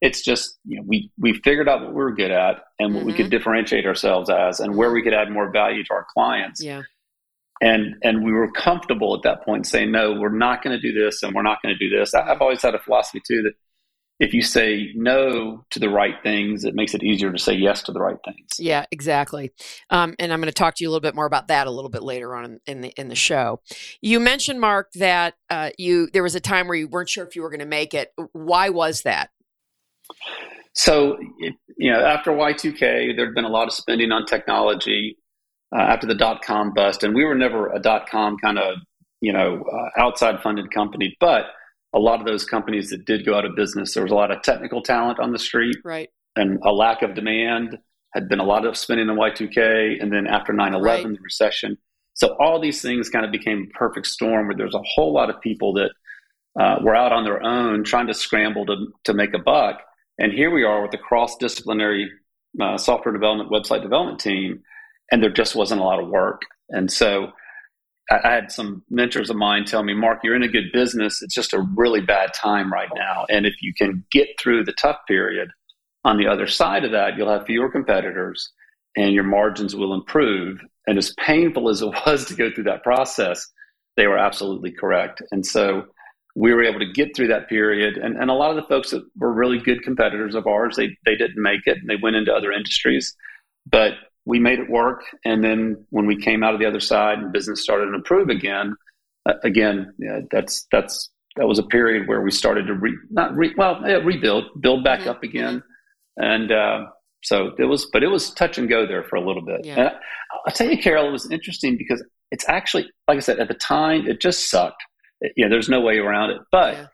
it's 0.00 0.22
just 0.22 0.58
you 0.64 0.76
know 0.76 0.84
we 0.86 1.10
we 1.18 1.34
figured 1.44 1.68
out 1.68 1.80
what 1.80 1.90
we 1.90 1.96
were 1.96 2.12
good 2.12 2.30
at 2.30 2.64
and 2.78 2.94
what 2.94 3.00
mm-hmm. 3.00 3.06
we 3.06 3.12
could 3.12 3.26
mm-hmm. 3.26 3.30
differentiate 3.30 3.86
ourselves 3.86 4.28
as 4.28 4.60
and 4.60 4.76
where 4.76 4.92
we 4.92 5.02
could 5.02 5.14
add 5.14 5.30
more 5.30 5.50
value 5.50 5.84
to 5.84 5.94
our 5.94 6.06
clients. 6.12 6.62
Yeah. 6.62 6.82
And 7.62 7.94
and 8.02 8.24
we 8.24 8.32
were 8.32 8.50
comfortable 8.50 9.14
at 9.14 9.22
that 9.22 9.44
point 9.44 9.66
saying 9.66 9.90
no, 9.90 10.12
we're 10.12 10.28
not 10.28 10.62
going 10.62 10.78
to 10.78 10.80
do 10.80 10.92
this 10.92 11.22
and 11.22 11.34
we're 11.34 11.42
not 11.42 11.62
going 11.62 11.74
to 11.74 11.78
do 11.78 11.96
this. 11.96 12.12
I've 12.14 12.42
always 12.42 12.60
had 12.60 12.74
a 12.74 12.78
philosophy 12.78 13.22
too 13.26 13.42
that 13.42 13.54
if 14.18 14.32
you 14.32 14.42
say 14.42 14.92
no 14.94 15.64
to 15.70 15.78
the 15.78 15.90
right 15.90 16.14
things, 16.22 16.64
it 16.64 16.74
makes 16.74 16.94
it 16.94 17.02
easier 17.02 17.30
to 17.30 17.38
say 17.38 17.52
yes 17.52 17.82
to 17.82 17.92
the 17.92 18.00
right 18.00 18.16
things. 18.24 18.48
Yeah, 18.58 18.86
exactly. 18.90 19.52
Um, 19.90 20.14
and 20.18 20.32
I'm 20.32 20.40
going 20.40 20.48
to 20.48 20.54
talk 20.54 20.74
to 20.76 20.84
you 20.84 20.88
a 20.88 20.90
little 20.90 21.02
bit 21.02 21.14
more 21.14 21.26
about 21.26 21.48
that 21.48 21.66
a 21.66 21.70
little 21.70 21.90
bit 21.90 22.02
later 22.02 22.34
on 22.34 22.60
in, 22.66 22.80
the 22.80 22.88
in 22.96 23.08
the 23.08 23.14
show. 23.14 23.60
You 24.00 24.18
mentioned 24.18 24.60
Mark 24.60 24.90
that 24.94 25.34
uh, 25.50 25.70
you 25.76 26.08
there 26.12 26.22
was 26.22 26.34
a 26.34 26.40
time 26.40 26.66
where 26.66 26.76
you 26.76 26.88
weren't 26.88 27.10
sure 27.10 27.26
if 27.26 27.36
you 27.36 27.42
were 27.42 27.50
going 27.50 27.60
to 27.60 27.66
make 27.66 27.92
it. 27.92 28.12
Why 28.32 28.70
was 28.70 29.02
that? 29.02 29.30
So 30.72 31.18
you 31.76 31.92
know, 31.92 32.00
after 32.00 32.30
Y2K, 32.30 33.16
there'd 33.16 33.34
been 33.34 33.44
a 33.44 33.50
lot 33.50 33.66
of 33.66 33.74
spending 33.74 34.12
on 34.12 34.24
technology 34.24 35.18
uh, 35.74 35.80
after 35.80 36.06
the 36.06 36.14
dot 36.14 36.42
com 36.42 36.72
bust, 36.72 37.02
and 37.02 37.14
we 37.14 37.24
were 37.24 37.34
never 37.34 37.70
a 37.70 37.80
dot 37.80 38.08
com 38.08 38.38
kind 38.38 38.58
of 38.58 38.78
you 39.20 39.32
know 39.32 39.62
uh, 39.62 40.00
outside 40.00 40.40
funded 40.42 40.70
company, 40.70 41.16
but 41.20 41.46
a 41.94 41.98
lot 41.98 42.20
of 42.20 42.26
those 42.26 42.44
companies 42.44 42.90
that 42.90 43.04
did 43.04 43.24
go 43.24 43.34
out 43.34 43.44
of 43.44 43.56
business, 43.56 43.94
there 43.94 44.02
was 44.02 44.12
a 44.12 44.16
lot 44.16 44.30
of 44.30 44.42
technical 44.42 44.82
talent 44.82 45.18
on 45.18 45.32
the 45.32 45.38
street, 45.38 45.76
right, 45.84 46.10
and 46.34 46.58
a 46.64 46.72
lack 46.72 47.02
of 47.02 47.14
demand. 47.14 47.78
Had 48.14 48.28
been 48.30 48.40
a 48.40 48.44
lot 48.44 48.64
of 48.64 48.78
spending 48.78 49.10
in 49.10 49.16
Y2K, 49.16 50.00
and 50.00 50.10
then 50.10 50.26
after 50.26 50.52
9/11, 50.52 50.82
right. 50.82 51.02
the 51.02 51.18
recession. 51.22 51.76
So 52.14 52.34
all 52.40 52.58
these 52.58 52.80
things 52.80 53.10
kind 53.10 53.26
of 53.26 53.30
became 53.30 53.68
a 53.68 53.78
perfect 53.78 54.06
storm 54.06 54.46
where 54.46 54.56
there's 54.56 54.74
a 54.74 54.82
whole 54.82 55.12
lot 55.12 55.28
of 55.28 55.38
people 55.42 55.74
that 55.74 55.90
uh, 56.58 56.76
were 56.82 56.96
out 56.96 57.12
on 57.12 57.24
their 57.24 57.42
own 57.42 57.84
trying 57.84 58.06
to 58.06 58.14
scramble 58.14 58.64
to 58.66 58.86
to 59.04 59.12
make 59.12 59.34
a 59.34 59.38
buck. 59.38 59.80
And 60.18 60.32
here 60.32 60.50
we 60.50 60.64
are 60.64 60.80
with 60.80 60.94
a 60.94 60.98
cross 60.98 61.36
disciplinary 61.36 62.10
uh, 62.60 62.78
software 62.78 63.12
development, 63.12 63.50
website 63.50 63.82
development 63.82 64.18
team, 64.18 64.62
and 65.12 65.22
there 65.22 65.30
just 65.30 65.54
wasn't 65.54 65.80
a 65.80 65.84
lot 65.84 66.02
of 66.02 66.08
work. 66.08 66.42
And 66.70 66.90
so 66.90 67.32
I 68.10 68.30
had 68.30 68.52
some 68.52 68.84
mentors 68.88 69.30
of 69.30 69.36
mine 69.36 69.64
tell 69.64 69.82
me, 69.82 69.92
Mark, 69.92 70.20
you're 70.22 70.36
in 70.36 70.42
a 70.42 70.48
good 70.48 70.70
business. 70.72 71.22
It's 71.22 71.34
just 71.34 71.52
a 71.52 71.66
really 71.74 72.00
bad 72.00 72.32
time 72.34 72.72
right 72.72 72.90
now. 72.94 73.26
And 73.28 73.46
if 73.46 73.54
you 73.60 73.74
can 73.74 74.04
get 74.12 74.28
through 74.38 74.64
the 74.64 74.72
tough 74.72 74.98
period, 75.08 75.50
on 76.06 76.18
the 76.18 76.28
other 76.28 76.46
side 76.46 76.84
of 76.84 76.92
that, 76.92 77.16
you'll 77.16 77.28
have 77.28 77.46
fewer 77.46 77.68
competitors 77.68 78.52
and 78.96 79.12
your 79.12 79.24
margins 79.24 79.74
will 79.74 79.92
improve. 79.92 80.60
And 80.86 80.98
as 80.98 81.12
painful 81.18 81.68
as 81.68 81.82
it 81.82 81.86
was 82.06 82.24
to 82.26 82.34
go 82.34 82.50
through 82.50 82.64
that 82.64 82.84
process, 82.84 83.44
they 83.96 84.06
were 84.06 84.16
absolutely 84.16 84.70
correct. 84.70 85.20
And 85.32 85.44
so 85.44 85.86
we 86.36 86.54
were 86.54 86.62
able 86.62 86.78
to 86.78 86.92
get 86.92 87.16
through 87.16 87.28
that 87.28 87.48
period. 87.48 87.96
And, 87.96 88.16
and 88.16 88.30
a 88.30 88.34
lot 88.34 88.50
of 88.50 88.56
the 88.56 88.68
folks 88.68 88.90
that 88.90 89.02
were 89.16 89.32
really 89.32 89.58
good 89.58 89.82
competitors 89.82 90.36
of 90.36 90.46
ours, 90.46 90.76
they, 90.76 90.96
they 91.04 91.16
didn't 91.16 91.42
make 91.42 91.62
it 91.66 91.78
and 91.78 91.88
they 91.88 91.96
went 92.00 92.14
into 92.14 92.32
other 92.32 92.52
industries. 92.52 93.16
But 93.68 93.94
we 94.26 94.40
made 94.40 94.58
it 94.58 94.68
work. 94.68 95.04
And 95.24 95.42
then 95.42 95.86
when 95.90 96.06
we 96.06 96.20
came 96.20 96.42
out 96.42 96.52
of 96.52 96.60
the 96.60 96.66
other 96.66 96.80
side 96.80 97.18
and 97.18 97.32
business 97.32 97.62
started 97.62 97.86
to 97.86 97.94
improve 97.94 98.28
again, 98.28 98.74
uh, 99.26 99.34
again, 99.44 99.94
yeah, 99.98 100.20
that's 100.30 100.66
that's 100.70 101.08
that 101.36 101.46
was 101.46 101.58
a 101.58 101.62
period 101.62 102.08
where 102.08 102.20
we 102.20 102.30
started 102.30 102.66
to 102.66 102.74
re, 102.74 102.92
not 103.10 103.34
re, 103.36 103.54
well 103.56 103.80
yeah, 103.86 103.96
rebuild, 103.96 104.44
build 104.60 104.84
back 104.84 105.00
mm-hmm. 105.00 105.10
up 105.10 105.22
again, 105.22 105.62
and 106.16 106.52
uh, 106.52 106.86
so 107.22 107.52
it 107.58 107.64
was. 107.64 107.86
But 107.92 108.02
it 108.02 108.08
was 108.08 108.30
touch 108.32 108.58
and 108.58 108.68
go 108.68 108.86
there 108.86 109.04
for 109.04 109.16
a 109.16 109.26
little 109.26 109.42
bit. 109.42 109.64
Yeah. 109.64 109.74
And 109.74 109.88
I, 109.88 109.92
will 110.44 110.52
tell 110.52 110.70
you, 110.70 110.78
Carol, 110.78 111.08
it 111.08 111.12
was 111.12 111.30
interesting 111.30 111.76
because 111.76 112.04
it's 112.30 112.48
actually 112.48 112.90
like 113.08 113.16
I 113.16 113.20
said 113.20 113.38
at 113.38 113.48
the 113.48 113.54
time, 113.54 114.06
it 114.06 114.20
just 114.20 114.50
sucked. 114.50 114.82
It, 115.20 115.32
you 115.36 115.44
know, 115.44 115.50
there's 115.50 115.68
no 115.68 115.80
way 115.80 115.98
around 115.98 116.30
it. 116.30 116.38
But 116.50 116.74
yeah. 116.74 116.86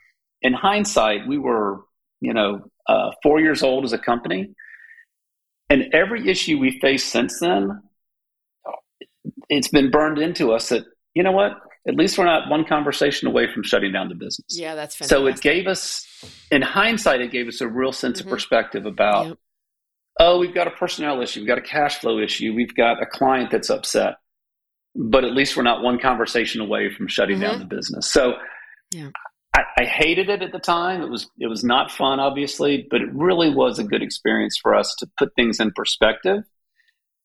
in 0.42 0.52
hindsight, 0.52 1.26
we 1.26 1.38
were 1.38 1.80
you 2.20 2.34
know 2.34 2.62
uh, 2.88 3.10
four 3.22 3.40
years 3.40 3.62
old 3.62 3.84
as 3.84 3.92
a 3.92 3.98
company 3.98 4.54
and 5.72 5.94
every 5.94 6.28
issue 6.28 6.58
we 6.58 6.78
faced 6.80 7.08
since 7.08 7.40
then, 7.40 7.80
it's 9.48 9.68
been 9.68 9.90
burned 9.90 10.18
into 10.18 10.52
us 10.52 10.68
that, 10.68 10.84
you 11.14 11.22
know 11.22 11.32
what, 11.32 11.52
at 11.88 11.96
least 11.96 12.18
we're 12.18 12.26
not 12.26 12.50
one 12.50 12.64
conversation 12.64 13.26
away 13.26 13.46
from 13.52 13.62
shutting 13.62 13.90
down 13.90 14.08
the 14.08 14.14
business. 14.14 14.46
Yeah, 14.50 14.74
that's 14.74 14.94
fantastic. 14.94 15.16
So 15.16 15.26
it 15.26 15.40
gave 15.40 15.66
us, 15.66 16.06
in 16.50 16.60
hindsight, 16.60 17.22
it 17.22 17.32
gave 17.32 17.48
us 17.48 17.60
a 17.62 17.68
real 17.68 17.92
sense 17.92 18.18
mm-hmm. 18.18 18.28
of 18.28 18.32
perspective 18.34 18.84
about, 18.84 19.28
yep. 19.28 19.38
oh, 20.20 20.38
we've 20.38 20.54
got 20.54 20.66
a 20.66 20.72
personnel 20.72 21.22
issue, 21.22 21.40
we've 21.40 21.48
got 21.48 21.58
a 21.58 21.62
cash 21.62 21.98
flow 22.00 22.18
issue, 22.18 22.52
we've 22.54 22.74
got 22.74 23.02
a 23.02 23.06
client 23.06 23.50
that's 23.50 23.70
upset, 23.70 24.16
but 24.94 25.24
at 25.24 25.32
least 25.32 25.56
we're 25.56 25.62
not 25.62 25.82
one 25.82 25.98
conversation 25.98 26.60
away 26.60 26.92
from 26.94 27.08
shutting 27.08 27.38
mm-hmm. 27.38 27.50
down 27.50 27.58
the 27.58 27.64
business. 27.64 28.12
So 28.12 28.34
yeah. 28.94 29.08
I, 29.54 29.62
I, 29.80 29.84
hated 29.84 30.30
it 30.30 30.42
at 30.42 30.52
the 30.52 30.58
time. 30.58 31.02
It 31.02 31.10
was 31.10 31.28
it 31.38 31.46
was 31.46 31.62
not 31.62 31.90
fun, 31.90 32.20
obviously, 32.20 32.86
but 32.90 33.02
it 33.02 33.12
really 33.12 33.54
was 33.54 33.78
a 33.78 33.84
good 33.84 34.02
experience 34.02 34.58
for 34.60 34.74
us 34.74 34.94
to 34.98 35.10
put 35.18 35.34
things 35.34 35.60
in 35.60 35.72
perspective 35.72 36.44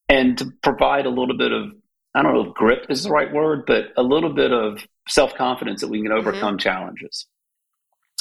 and 0.08 0.36
to 0.38 0.52
provide 0.62 1.06
a 1.06 1.10
little 1.10 1.36
bit 1.36 1.52
of 1.52 1.72
I 2.14 2.22
don't 2.22 2.34
know 2.34 2.50
if 2.50 2.54
grip 2.54 2.86
is 2.88 3.04
the 3.04 3.10
right 3.10 3.32
word, 3.32 3.64
but 3.66 3.92
a 3.96 4.02
little 4.02 4.32
bit 4.32 4.52
of 4.52 4.86
self 5.08 5.34
confidence 5.34 5.80
that 5.80 5.88
we 5.88 6.02
can 6.02 6.10
mm-hmm. 6.10 6.18
overcome 6.18 6.54
mm-hmm. 6.54 6.58
challenges. 6.58 7.26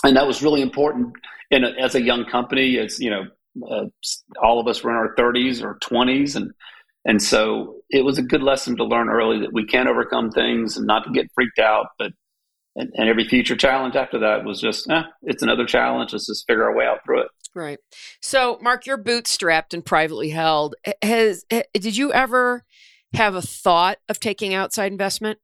And 0.03 0.15
that 0.15 0.27
was 0.27 0.43
really 0.43 0.61
important 0.61 1.13
in 1.49 1.63
a, 1.63 1.71
as 1.71 1.95
a 1.95 2.01
young 2.01 2.25
company. 2.25 2.77
As 2.77 2.99
you 2.99 3.09
know, 3.09 3.23
uh, 3.69 3.85
all 4.41 4.59
of 4.59 4.67
us 4.67 4.83
were 4.83 4.91
in 4.91 4.95
our 4.95 5.15
30s 5.15 5.63
or 5.63 5.79
20s, 5.79 6.35
and 6.35 6.51
and 7.05 7.21
so 7.21 7.77
it 7.89 8.03
was 8.03 8.17
a 8.17 8.23
good 8.23 8.43
lesson 8.43 8.75
to 8.77 8.83
learn 8.83 9.09
early 9.09 9.39
that 9.39 9.53
we 9.53 9.65
can 9.65 9.87
overcome 9.87 10.29
things 10.29 10.77
and 10.77 10.85
not 10.85 11.05
to 11.05 11.11
get 11.11 11.31
freaked 11.33 11.59
out. 11.59 11.87
But 11.97 12.11
and, 12.77 12.91
and 12.93 13.09
every 13.09 13.27
future 13.27 13.55
challenge 13.55 13.95
after 13.95 14.19
that 14.19 14.45
was 14.45 14.61
just, 14.61 14.89
eh, 14.89 15.03
it's 15.23 15.43
another 15.43 15.65
challenge. 15.65 16.13
Let's 16.13 16.27
just 16.27 16.45
figure 16.47 16.63
our 16.63 16.75
way 16.75 16.85
out 16.85 16.99
through 17.03 17.21
it. 17.21 17.27
Right. 17.55 17.79
So, 18.21 18.59
Mark, 18.61 18.85
you're 18.85 19.03
bootstrapped 19.03 19.73
and 19.73 19.83
privately 19.83 20.29
held. 20.29 20.75
Has 21.01 21.43
did 21.73 21.97
you 21.97 22.13
ever 22.13 22.63
have 23.13 23.35
a 23.35 23.41
thought 23.41 23.97
of 24.07 24.19
taking 24.19 24.53
outside 24.53 24.91
investment? 24.91 25.39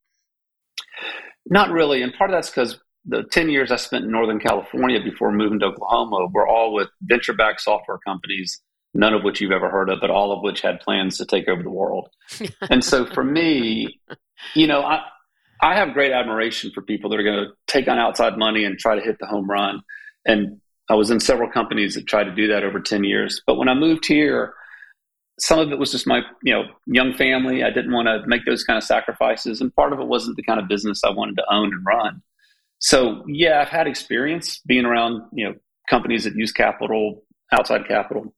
Not 1.48 1.72
really, 1.72 2.04
and 2.04 2.14
part 2.14 2.30
of 2.30 2.36
that's 2.36 2.50
because 2.50 2.80
the 3.06 3.24
10 3.24 3.50
years 3.50 3.72
I 3.72 3.78
spent 3.78 4.06
in 4.06 4.12
Northern 4.12 4.40
California 4.40 5.00
before 5.04 5.32
moving 5.32 5.60
to 5.60 5.66
Oklahoma 5.66 6.28
were 6.32 6.48
all 6.48 6.74
with 6.74 6.88
venture 7.02 7.34
backed 7.34 7.62
software 7.62 7.98
companies, 8.06 8.62
none 8.94 9.14
of 9.14 9.24
which 9.24 9.42
you've 9.42 9.52
ever 9.52 9.70
heard 9.70 9.90
of, 9.90 10.00
but 10.00 10.10
all 10.10 10.32
of 10.32 10.42
which 10.42 10.62
had 10.62 10.80
plans 10.80 11.18
to 11.18 11.26
take 11.26 11.48
over 11.48 11.64
the 11.64 11.70
world. 11.70 12.10
and 12.70 12.84
so 12.84 13.06
for 13.06 13.24
me, 13.24 14.00
you 14.54 14.68
know, 14.68 14.82
I, 14.82 15.02
I 15.62 15.76
have 15.76 15.94
great 15.94 16.12
admiration 16.12 16.72
for 16.74 16.82
people 16.82 17.10
that 17.10 17.20
are 17.20 17.24
going 17.24 17.46
to 17.46 17.52
take 17.68 17.88
on 17.88 18.00
outside 18.00 18.38
money 18.38 18.66
and 18.66 18.78
try 18.78 18.96
to 18.96 19.02
hit 19.02 19.18
the 19.20 19.28
home 19.28 19.50
run. 19.50 19.82
And 20.26 20.60
I 20.90 20.96
was 20.96 21.12
in 21.12 21.20
several 21.20 21.50
companies 21.50 21.96
that 21.96 22.08
tried 22.08 22.26
to 22.26 22.36
do 22.36 22.48
that 22.48 22.64
over 22.64 22.80
10 22.80 23.04
years. 23.04 23.42
But 23.48 23.56
when 23.56 23.70
I 23.70 23.74
moved 23.74 24.06
here, 24.06 24.54
some 25.40 25.60
of 25.60 25.72
it 25.72 25.80
was 25.80 25.92
just 25.92 26.08
my 26.08 26.22
you 26.44 26.54
know 26.54 26.64
young 26.86 27.14
family. 27.14 27.64
I 27.64 27.70
didn't 27.70 27.92
want 27.92 28.08
to 28.08 28.22
make 28.28 28.46
those 28.46 28.64
kind 28.64 28.78
of 28.78 28.84
sacrifices, 28.84 29.62
and 29.62 29.76
part 29.76 29.94
of 29.94 30.00
it 30.00 30.08
wasn't 30.08 30.38
the 30.38 30.44
kind 30.44 30.60
of 30.60 30.68
business 30.68 31.02
I 31.04 31.10
wanted 31.10 31.36
to 31.38 31.46
own 31.52 31.74
and 31.74 31.86
run. 31.86 32.22
So 32.80 33.24
yeah, 33.28 33.62
I've 33.62 33.70
had 33.70 33.88
experience 33.88 34.60
being 34.66 34.86
around 34.86 35.24
you 35.34 35.46
know 35.46 35.56
companies 35.90 36.26
that 36.26 36.36
use 36.36 36.52
capital, 36.52 37.24
outside 37.52 37.88
capital, 37.88 38.34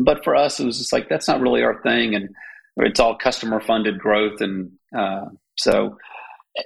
but 0.00 0.22
for 0.24 0.36
us, 0.36 0.60
it 0.60 0.66
was 0.66 0.78
just 0.78 0.92
like 0.92 1.08
that's 1.08 1.28
not 1.28 1.40
really 1.40 1.62
our 1.62 1.80
thing, 1.82 2.14
and 2.14 2.28
it's 2.76 3.00
all 3.00 3.16
customer 3.16 3.60
funded 3.60 3.98
growth, 3.98 4.40
and 4.40 4.72
uh, 4.96 5.26
so 5.56 5.96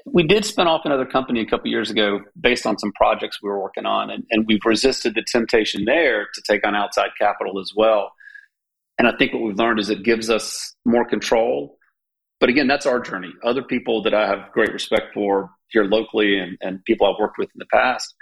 we 0.06 0.22
did 0.22 0.44
spin 0.44 0.66
off 0.66 0.82
another 0.84 1.06
company 1.06 1.40
a 1.40 1.46
couple 1.46 1.70
years 1.70 1.90
ago 1.90 2.20
based 2.40 2.66
on 2.66 2.78
some 2.78 2.92
projects 2.92 3.38
we 3.42 3.48
were 3.48 3.60
working 3.60 3.86
on, 3.86 4.10
and, 4.10 4.24
and 4.30 4.46
we've 4.46 4.64
resisted 4.64 5.14
the 5.14 5.24
temptation 5.30 5.84
there 5.84 6.28
to 6.34 6.42
take 6.48 6.66
on 6.66 6.74
outside 6.74 7.10
capital 7.18 7.58
as 7.58 7.72
well. 7.76 8.12
And 8.98 9.08
I 9.08 9.12
think 9.16 9.32
what 9.32 9.42
we've 9.42 9.56
learned 9.56 9.80
is 9.80 9.88
it 9.88 10.02
gives 10.02 10.28
us 10.30 10.74
more 10.84 11.04
control. 11.08 11.78
But 12.38 12.50
again, 12.50 12.66
that's 12.66 12.86
our 12.86 13.00
journey. 13.00 13.32
Other 13.42 13.62
people 13.62 14.02
that 14.02 14.14
I 14.14 14.26
have 14.26 14.52
great 14.52 14.72
respect 14.72 15.14
for 15.14 15.50
here 15.68 15.84
locally 15.84 16.38
and, 16.38 16.56
and 16.60 16.84
people 16.84 17.06
I've 17.06 17.18
worked 17.20 17.38
with 17.38 17.48
in 17.48 17.58
the 17.58 17.66
past, 17.72 18.14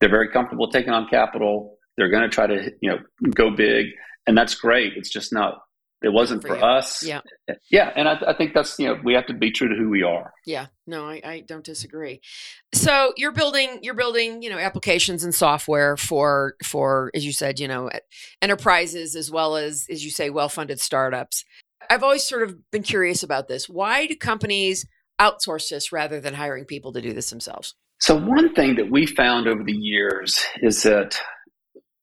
they're 0.00 0.08
very 0.08 0.28
comfortable 0.28 0.70
taking 0.70 0.92
on 0.92 1.08
capital. 1.08 1.78
They're 1.96 2.10
going 2.10 2.22
to 2.22 2.28
try 2.28 2.46
to, 2.46 2.70
you 2.80 2.90
know, 2.90 2.98
go 3.34 3.50
big. 3.50 3.86
And 4.26 4.36
that's 4.36 4.54
great. 4.54 4.94
It's 4.96 5.10
just 5.10 5.32
not 5.32 5.60
it 6.02 6.12
wasn't 6.12 6.42
for, 6.42 6.56
for 6.56 6.64
us. 6.64 7.02
Yeah. 7.02 7.20
Yeah. 7.70 7.92
And 7.96 8.08
I, 8.08 8.18
I, 8.28 8.34
think 8.34 8.54
that's, 8.54 8.78
you 8.78 8.86
know, 8.86 8.98
we 9.02 9.14
have 9.14 9.26
to 9.26 9.34
be 9.34 9.50
true 9.50 9.68
to 9.68 9.74
who 9.74 9.88
we 9.88 10.02
are. 10.02 10.32
Yeah. 10.46 10.66
No, 10.86 11.06
I, 11.06 11.20
I, 11.24 11.40
don't 11.40 11.64
disagree. 11.64 12.20
So 12.72 13.12
you're 13.16 13.32
building, 13.32 13.80
you're 13.82 13.94
building, 13.94 14.42
you 14.42 14.50
know, 14.50 14.58
applications 14.58 15.24
and 15.24 15.34
software 15.34 15.96
for, 15.96 16.54
for, 16.64 17.10
as 17.14 17.24
you 17.26 17.32
said, 17.32 17.58
you 17.58 17.68
know, 17.68 17.90
enterprises 18.40 19.16
as 19.16 19.30
well 19.30 19.56
as, 19.56 19.86
as 19.90 20.04
you 20.04 20.10
say, 20.10 20.30
well-funded 20.30 20.80
startups. 20.80 21.44
I've 21.90 22.02
always 22.02 22.24
sort 22.24 22.42
of 22.42 22.70
been 22.70 22.82
curious 22.82 23.22
about 23.22 23.48
this. 23.48 23.68
Why 23.68 24.06
do 24.06 24.16
companies 24.16 24.86
outsource 25.20 25.68
this 25.70 25.92
rather 25.92 26.20
than 26.20 26.34
hiring 26.34 26.64
people 26.64 26.92
to 26.92 27.00
do 27.00 27.12
this 27.12 27.30
themselves? 27.30 27.74
So 28.00 28.16
one 28.16 28.54
thing 28.54 28.76
that 28.76 28.90
we 28.90 29.06
found 29.06 29.48
over 29.48 29.64
the 29.64 29.72
years 29.72 30.38
is 30.62 30.82
that 30.84 31.18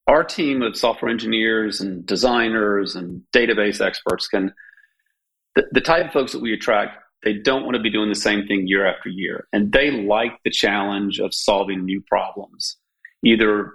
our 0.07 0.23
team 0.23 0.61
of 0.61 0.77
software 0.77 1.11
engineers 1.11 1.81
and 1.81 2.05
designers 2.05 2.95
and 2.95 3.21
database 3.33 3.85
experts 3.85 4.27
can 4.27 4.53
the, 5.55 5.63
the, 5.71 5.81
type 5.81 6.07
of 6.07 6.11
folks 6.13 6.31
that 6.33 6.41
we 6.41 6.53
attract 6.53 6.97
they 7.23 7.33
don't 7.33 7.63
want 7.63 7.75
to 7.75 7.81
be 7.81 7.89
doing 7.89 8.09
the 8.09 8.15
same 8.15 8.45
thing 8.45 8.67
year 8.67 8.85
after 8.85 9.09
year 9.09 9.47
and 9.51 9.71
they 9.71 9.91
like 9.91 10.33
the 10.43 10.51
challenge 10.51 11.19
of 11.19 11.33
solving 11.33 11.85
new 11.85 12.01
problems 12.07 12.77
either 13.23 13.73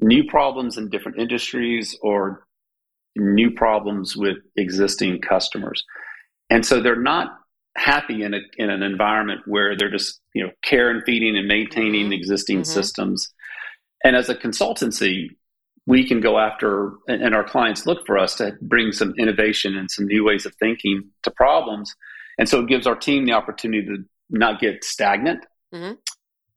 new 0.00 0.24
problems 0.24 0.76
in 0.76 0.88
different 0.88 1.18
industries 1.18 1.96
or 2.02 2.46
new 3.16 3.50
problems 3.50 4.16
with 4.16 4.36
existing 4.56 5.20
customers 5.20 5.84
and 6.50 6.64
so 6.64 6.80
they're 6.80 7.00
not 7.00 7.38
happy 7.76 8.22
in, 8.22 8.32
a, 8.32 8.38
in 8.56 8.70
an 8.70 8.82
environment 8.82 9.42
where 9.46 9.76
they're 9.76 9.90
just 9.90 10.20
you 10.32 10.42
know 10.42 10.50
care 10.62 10.90
and 10.90 11.02
feeding 11.04 11.36
and 11.36 11.46
maintaining 11.46 12.04
mm-hmm. 12.04 12.12
existing 12.12 12.58
mm-hmm. 12.58 12.72
systems 12.72 13.32
and 14.04 14.16
as 14.16 14.28
a 14.28 14.34
consultancy 14.34 15.28
we 15.86 16.06
can 16.06 16.20
go 16.20 16.38
after 16.38 16.92
and 17.06 17.34
our 17.34 17.44
clients 17.44 17.86
look 17.86 18.04
for 18.06 18.18
us 18.18 18.34
to 18.36 18.56
bring 18.60 18.92
some 18.92 19.14
innovation 19.18 19.76
and 19.76 19.90
some 19.90 20.06
new 20.06 20.24
ways 20.24 20.44
of 20.44 20.54
thinking 20.56 21.04
to 21.22 21.30
problems. 21.30 21.94
And 22.38 22.48
so 22.48 22.60
it 22.60 22.68
gives 22.68 22.86
our 22.86 22.96
team 22.96 23.24
the 23.24 23.32
opportunity 23.32 23.86
to 23.86 24.04
not 24.28 24.60
get 24.60 24.84
stagnant. 24.84 25.44
Mm-hmm. 25.74 25.94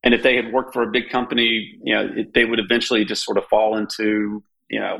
and 0.03 0.13
if 0.13 0.21
they 0.21 0.35
had 0.35 0.53
worked 0.53 0.71
for 0.71 0.83
a 0.83 0.91
big 0.91 1.09
company 1.09 1.79
you 1.81 1.95
know 1.95 2.07
it, 2.15 2.31
they 2.35 2.45
would 2.45 2.59
eventually 2.59 3.03
just 3.03 3.25
sort 3.25 3.39
of 3.39 3.45
fall 3.45 3.75
into 3.75 4.43
you 4.69 4.79
know 4.79 4.99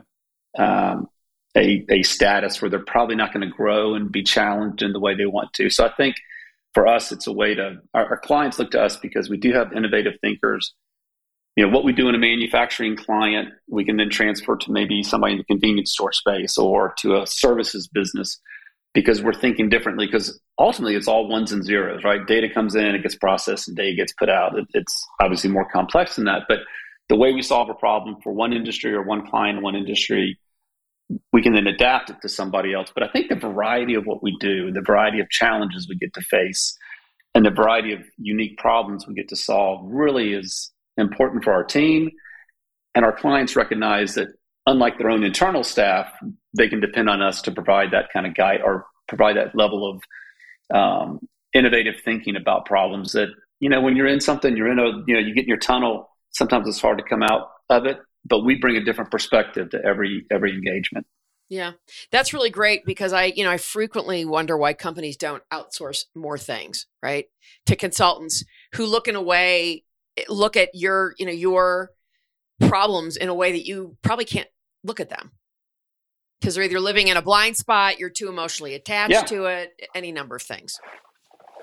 um, 0.58 1.08
a, 1.56 1.86
a 1.92 2.02
status 2.02 2.60
where 2.60 2.70
they're 2.70 2.84
probably 2.84 3.16
not 3.16 3.32
going 3.32 3.48
to 3.48 3.56
grow 3.56 3.94
and 3.94 4.12
be 4.12 4.24
challenged 4.24 4.82
in 4.82 4.94
the 4.94 5.00
way 5.00 5.14
they 5.14 5.28
want 5.28 5.54
to. 5.54 5.70
So 5.70 5.86
i 5.86 5.92
think 5.96 6.16
for 6.74 6.88
us 6.88 7.12
it's 7.12 7.28
a 7.28 7.32
way 7.32 7.54
to 7.54 7.78
our, 7.94 8.06
our 8.08 8.18
clients 8.18 8.58
look 8.58 8.72
to 8.72 8.82
us 8.82 8.98
because 8.98 9.30
we 9.30 9.38
do 9.38 9.54
have 9.54 9.74
innovative 9.74 10.14
thinkers 10.22 10.74
you 11.60 11.66
know 11.66 11.76
what 11.76 11.84
we 11.84 11.92
do 11.92 12.08
in 12.08 12.16
a 12.16 12.18
manufacturing 12.18 12.96
client 12.96 13.50
we 13.68 13.84
can 13.84 13.98
then 13.98 14.10
transfer 14.10 14.56
to 14.56 14.72
maybe 14.72 15.04
somebody 15.04 15.34
in 15.34 15.40
the 15.40 15.44
convenience 15.44 15.92
store 15.92 16.14
space 16.14 16.58
or 16.58 16.94
to 16.98 17.22
a 17.22 17.28
services 17.28 17.86
business 17.90 18.40
because 18.94 19.22
we're 19.22 19.34
thinking 19.34 19.68
differently 19.68 20.06
because 20.06 20.40
ultimately 20.58 20.96
it's 20.96 21.10
all 21.10 21.28
ones 21.28 21.52
and 21.52 21.66
zeros 21.66 22.02
right? 22.06 22.26
Data 22.26 22.48
comes 22.50 22.76
in 22.76 22.96
it 22.96 23.04
gets 23.04 23.16
processed 23.16 23.68
and 23.68 23.76
data 23.76 23.94
gets 23.94 24.14
put 24.14 24.30
out. 24.30 24.58
It, 24.58 24.68
it's 24.74 25.06
obviously 25.22 25.50
more 25.50 25.68
complex 25.70 26.16
than 26.16 26.24
that 26.26 26.44
but 26.48 26.60
the 27.10 27.18
way 27.18 27.34
we 27.34 27.42
solve 27.42 27.70
a 27.70 27.74
problem 27.74 28.16
for 28.24 28.32
one 28.32 28.54
industry 28.54 28.94
or 28.94 29.04
one 29.04 29.28
client 29.30 29.62
one 29.62 29.76
industry 29.76 30.40
we 31.34 31.42
can 31.42 31.54
then 31.56 31.68
adapt 31.68 32.10
it 32.10 32.22
to 32.22 32.30
somebody 32.30 32.74
else. 32.74 32.90
But 32.94 33.04
i 33.04 33.10
think 33.10 33.28
the 33.28 33.36
variety 33.36 33.96
of 33.96 34.06
what 34.06 34.24
we 34.24 34.34
do 34.40 34.72
the 34.72 34.84
variety 34.88 35.20
of 35.20 35.30
challenges 35.30 35.90
we 35.90 35.98
get 35.98 36.14
to 36.14 36.22
face 36.22 36.74
and 37.36 37.46
the 37.46 37.52
variety 37.52 37.92
of 37.92 38.00
unique 38.18 38.58
problems 38.58 39.06
we 39.06 39.14
get 39.14 39.28
to 39.28 39.36
solve 39.36 39.82
really 39.84 40.34
is 40.34 40.72
important 41.00 41.44
for 41.44 41.54
our 41.54 41.64
team. 41.64 42.12
And 42.96 43.06
our 43.06 43.16
clients 43.16 43.56
recognize 43.56 44.16
that, 44.16 44.30
unlike 44.66 44.98
their 44.98 45.10
own 45.10 45.24
internal 45.24 45.64
staff, 45.64 46.12
they 46.58 46.68
can 46.68 46.80
depend 46.80 47.10
on 47.10 47.22
us 47.22 47.42
to 47.44 47.52
provide 47.52 47.92
that 47.92 48.10
kind 48.12 48.28
of 48.28 48.36
guide 48.36 48.62
or 48.64 48.86
provide 49.08 49.38
that 49.38 49.56
level 49.56 49.90
of 49.90 50.76
um, 50.76 51.20
innovative 51.54 51.96
thinking 52.04 52.36
about 52.36 52.66
problems 52.66 53.14
that, 53.14 53.30
you 53.60 53.70
know, 53.70 53.82
when 53.82 53.96
you're 53.96 54.08
in 54.08 54.20
something, 54.20 54.56
you're 54.56 54.72
in 54.72 54.80
a, 54.80 55.04
you 55.08 55.14
know, 55.14 55.20
you 55.20 55.34
get 55.34 55.44
in 55.44 55.50
your 55.50 55.58
tunnel, 55.58 56.10
sometimes 56.32 56.68
it's 56.68 56.82
hard 56.82 56.98
to 56.98 57.04
come 57.04 57.24
out 57.24 57.50
of 57.70 57.86
it, 57.86 57.98
but 58.26 58.44
we 58.44 58.56
bring 58.56 58.76
a 58.76 58.84
different 58.84 59.12
perspective 59.12 59.70
to 59.72 59.84
every, 59.84 60.26
every 60.32 60.52
engagement. 60.52 61.08
Yeah. 61.50 61.72
That's 62.12 62.34
really 62.34 62.52
great 62.52 62.86
because 62.86 63.12
I, 63.12 63.26
you 63.36 63.44
know, 63.44 63.50
I 63.50 63.58
frequently 63.58 64.24
wonder 64.24 64.56
why 64.56 64.74
companies 64.74 65.18
don't 65.18 65.42
outsource 65.52 66.06
more 66.14 66.38
things, 66.38 66.86
right? 67.02 67.26
To 67.66 67.76
consultants 67.76 68.44
who 68.76 68.86
look 68.86 69.08
in 69.08 69.16
a 69.16 69.22
way 69.22 69.84
look 70.28 70.58
at 70.58 70.70
your 70.74 71.14
you 71.18 71.26
know 71.26 71.32
your 71.32 71.92
problems 72.60 73.18
in 73.18 73.30
a 73.30 73.34
way 73.34 73.52
that 73.52 73.66
you 73.66 73.98
probably 74.02 74.26
can't 74.26 74.50
look 74.84 75.00
at 75.00 75.10
them. 75.10 75.32
Because 76.40 76.56
they're 76.56 76.64
either 76.64 76.80
living 76.80 77.10
in 77.10 77.18
a 77.18 77.22
blind 77.22 77.58
spot 77.58 78.00
you're 78.00 78.10
too 78.10 78.30
emotionally 78.30 78.76
attached 78.76 79.12
yeah. 79.12 79.22
to 79.24 79.46
it 79.46 79.74
any 79.94 80.12
number 80.12 80.36
of 80.36 80.42
things. 80.42 80.80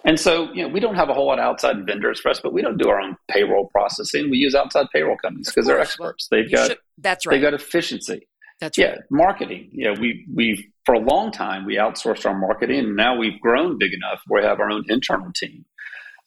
And 0.05 0.21
so 0.21 0.53
you 0.53 0.62
know 0.62 0.69
we 0.69 0.81
don't 0.81 0.95
have 0.95 1.09
a 1.09 1.15
whole 1.15 1.26
lot 1.26 1.38
of 1.38 1.45
outside 1.45 1.85
vendors 1.87 2.21
for 2.21 2.31
us 2.31 2.41
but 2.41 2.53
we 2.53 2.62
don't 2.62 2.79
do 2.79 2.88
our 2.88 3.00
own 3.00 3.17
payroll 3.29 3.69
processing. 3.69 4.31
We 4.31 4.38
use 4.38 4.55
outside 4.55 4.87
payroll 4.93 5.17
companies 5.17 5.49
because 5.49 5.67
they're 5.67 5.81
experts 5.81 6.29
well, 6.31 6.41
they've 6.43 6.50
got 6.50 6.69
should, 6.69 6.79
that's 6.99 7.26
right. 7.26 7.35
they've 7.35 7.43
got 7.43 7.55
efficiency. 7.55 8.29
That's 8.61 8.79
yeah 8.79 8.91
right. 8.91 9.00
marketing. 9.11 9.71
Yeah 9.73 9.95
we 9.99 10.26
we've 10.33 10.62
for 10.85 10.95
a 10.95 11.00
long 11.00 11.33
time 11.33 11.65
we 11.65 11.76
outsourced 11.76 12.26
our 12.26 12.38
marketing 12.38 12.81
and 12.81 12.97
now 12.97 13.17
we've 13.17 13.41
grown 13.41 13.79
big 13.79 13.93
enough 13.93 14.21
where 14.26 14.43
we 14.43 14.49
have 14.49 14.61
our 14.61 14.71
own 14.71 14.85
internal 14.88 15.33
team 15.35 15.65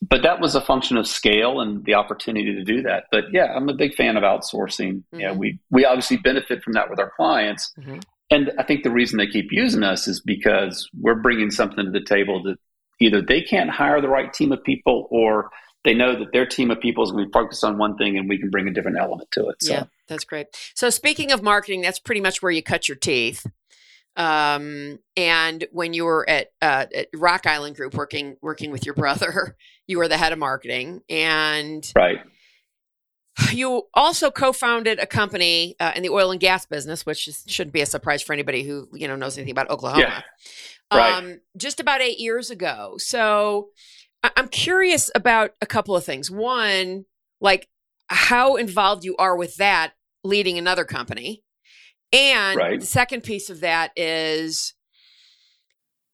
but 0.02 0.24
that 0.24 0.40
was 0.40 0.56
a 0.56 0.62
function 0.62 0.98
of 0.98 1.08
scale 1.08 1.60
and 1.60 1.84
the 1.86 1.94
opportunity 1.94 2.56
to 2.56 2.64
do 2.64 2.82
that. 2.84 3.06
But 3.12 3.26
yeah, 3.32 3.54
I'm 3.56 3.70
a 3.70 3.74
big 3.74 3.96
fan 3.96 4.18
of 4.18 4.24
outsourcing. 4.24 5.04
Mm-hmm. 5.14 5.20
Yeah, 5.20 5.32
we 5.34 5.60
we 5.70 5.86
obviously 5.86 6.18
benefit 6.18 6.64
from 6.64 6.74
that 6.74 6.90
with 6.90 7.00
our 7.00 7.12
clients, 7.16 7.72
mm-hmm. 7.80 8.00
and 8.30 8.52
I 8.58 8.64
think 8.64 8.84
the 8.84 8.92
reason 8.92 9.18
they 9.18 9.28
keep 9.28 9.52
using 9.52 9.84
us 9.84 10.08
is 10.08 10.22
because 10.22 10.90
we're 11.00 11.22
bringing 11.22 11.52
something 11.52 11.86
to 11.86 11.92
the 11.92 12.04
table 12.04 12.44
that 12.44 12.58
either 13.02 13.22
they 13.22 13.42
can't 13.42 13.70
hire 13.70 14.02
the 14.02 14.10
right 14.10 14.32
team 14.32 14.52
of 14.52 14.64
people 14.64 15.08
or 15.12 15.50
they 15.84 15.94
know 15.94 16.18
that 16.18 16.34
their 16.34 16.46
team 16.46 16.72
of 16.72 16.80
people 16.80 17.04
is 17.04 17.12
going 17.12 17.24
to 17.24 17.28
be 17.28 17.32
focused 17.32 17.64
on 17.64 17.78
one 17.78 17.96
thing 17.96 18.18
and 18.18 18.28
we 18.28 18.38
can 18.38 18.50
bring 18.50 18.68
a 18.68 18.72
different 18.72 18.98
element 19.00 19.30
to 19.32 19.48
it. 19.48 19.64
So. 19.64 19.74
Yeah, 19.74 19.84
that's 20.08 20.26
great. 20.26 20.48
So 20.76 20.90
speaking 20.90 21.32
of 21.32 21.42
marketing, 21.42 21.82
that's 21.82 22.00
pretty 22.00 22.22
much 22.22 22.42
where 22.42 22.52
you 22.52 22.62
cut 22.62 22.90
your 22.90 22.98
teeth. 22.98 23.46
Um, 24.18 25.00
and 25.16 25.66
when 25.72 25.94
you 25.94 26.04
were 26.04 26.30
at, 26.30 26.48
uh, 26.62 26.88
at 26.94 27.08
Rock 27.16 27.48
Island 27.48 27.78
Group 27.78 27.94
working 27.94 28.36
working 28.42 28.72
with 28.72 28.86
your 28.86 28.96
brother, 28.96 29.56
you 29.90 29.98
were 29.98 30.08
the 30.08 30.18
head 30.18 30.32
of 30.32 30.40
marketing, 30.40 31.02
and 31.10 31.92
right. 31.96 32.20
You 33.54 33.84
also 33.94 34.32
co-founded 34.32 35.00
a 35.00 35.06
company 35.08 35.76
uh, 35.80 35.94
in 35.96 36.04
the 36.04 36.10
oil 36.10 36.30
and 36.32 36.40
gas 36.42 36.66
business, 36.66 37.06
which 37.06 37.26
is, 37.28 37.44
shouldn't 37.48 37.74
be 37.74 37.80
a 37.82 37.86
surprise 37.86 38.22
for 38.22 38.34
anybody 38.34 38.64
who 38.64 38.88
you 38.94 39.08
know 39.08 39.16
knows 39.16 39.38
anything 39.38 39.52
about 39.54 39.70
Oklahoma. 39.70 40.02
Yeah. 40.02 40.22
Right. 40.98 41.14
Um, 41.14 41.40
just 41.58 41.80
about 41.80 42.02
eight 42.02 42.20
years 42.20 42.50
ago. 42.52 42.96
So 42.98 43.70
I- 44.24 44.32
I'm 44.36 44.48
curious 44.50 45.10
about 45.16 45.52
a 45.62 45.66
couple 45.66 45.96
of 45.96 46.04
things. 46.04 46.30
One, 46.30 47.06
like 47.42 47.70
how 48.08 48.56
involved 48.58 49.04
you 49.06 49.16
are 49.18 49.36
with 49.38 49.56
that 49.58 49.94
leading 50.24 50.58
another 50.58 50.84
company. 50.84 51.44
And 52.12 52.58
Right. 52.58 52.80
the 52.80 52.86
second 52.86 53.22
piece 53.24 53.50
of 53.50 53.62
that 53.62 53.92
is 53.96 54.74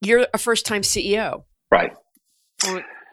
you're 0.00 0.26
a 0.32 0.38
first 0.38 0.64
time 0.64 0.82
CEO. 0.82 1.44
Right. 1.72 1.92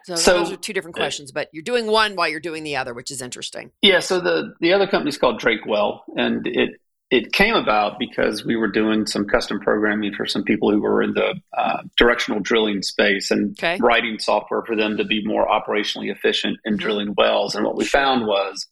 So, 0.05 0.15
So- 0.15 0.37
those 0.39 0.51
are 0.51 0.57
two 0.57 0.73
different 0.73 0.95
questions, 0.95 1.31
but 1.31 1.49
you're 1.53 1.63
doing 1.63 1.87
one 1.87 2.15
while 2.15 2.27
you're 2.27 2.39
doing 2.41 2.63
the 2.63 2.75
other, 2.75 2.93
which 2.93 3.09
is 3.11 3.21
interesting. 3.21 3.71
Yeah, 3.81 3.99
so 3.99 4.19
the 4.19 4.53
the 4.59 4.73
other 4.73 4.87
company 4.87 5.09
is 5.09 5.17
called 5.17 5.39
Drake 5.39 5.65
Well, 5.65 6.03
and 6.17 6.45
it 6.45 6.71
it 7.09 7.31
came 7.31 7.53
about 7.53 7.99
because 7.99 8.43
we 8.43 8.55
were 8.55 8.67
doing 8.67 9.05
some 9.05 9.25
custom 9.27 9.59
programming 9.59 10.13
for 10.15 10.25
some 10.25 10.43
people 10.43 10.71
who 10.71 10.81
were 10.81 11.01
in 11.03 11.13
the 11.13 11.35
uh, 11.55 11.83
directional 11.95 12.39
drilling 12.41 12.81
space 12.81 13.29
and 13.29 13.51
Okay. 13.59 13.77
writing 13.79 14.17
software 14.17 14.63
for 14.65 14.75
them 14.75 14.97
to 14.97 15.03
be 15.05 15.23
more 15.23 15.47
operationally 15.47 16.11
efficient 16.11 16.57
in 16.65 16.73
Mhm. 16.73 16.79
drilling 16.79 17.13
wells. 17.15 17.53
And 17.55 17.65
what 17.65 17.75
we 17.75 17.85
found 17.85 18.25
was 18.25 18.65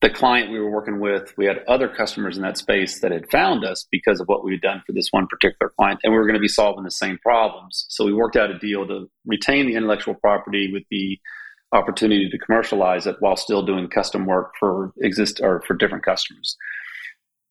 the 0.00 0.10
client 0.10 0.50
we 0.50 0.58
were 0.58 0.70
working 0.70 0.98
with, 0.98 1.34
we 1.36 1.44
had 1.44 1.62
other 1.68 1.88
customers 1.88 2.36
in 2.36 2.42
that 2.42 2.56
space 2.56 3.00
that 3.00 3.12
had 3.12 3.30
found 3.30 3.64
us 3.64 3.86
because 3.90 4.18
of 4.18 4.28
what 4.28 4.42
we 4.42 4.52
had 4.52 4.62
done 4.62 4.82
for 4.86 4.92
this 4.92 5.08
one 5.10 5.26
particular 5.26 5.72
client, 5.76 6.00
and 6.02 6.12
we 6.12 6.18
were 6.18 6.24
going 6.24 6.34
to 6.34 6.40
be 6.40 6.48
solving 6.48 6.84
the 6.84 6.90
same 6.90 7.18
problems. 7.18 7.84
So 7.90 8.06
we 8.06 8.14
worked 8.14 8.36
out 8.36 8.50
a 8.50 8.58
deal 8.58 8.86
to 8.86 9.10
retain 9.26 9.66
the 9.66 9.74
intellectual 9.74 10.14
property 10.14 10.72
with 10.72 10.84
the 10.90 11.18
opportunity 11.72 12.28
to 12.28 12.38
commercialize 12.38 13.06
it 13.06 13.16
while 13.20 13.36
still 13.36 13.62
doing 13.62 13.88
custom 13.88 14.26
work 14.26 14.54
for 14.58 14.92
exist 15.00 15.40
or 15.42 15.62
for 15.62 15.74
different 15.74 16.04
customers 16.04 16.56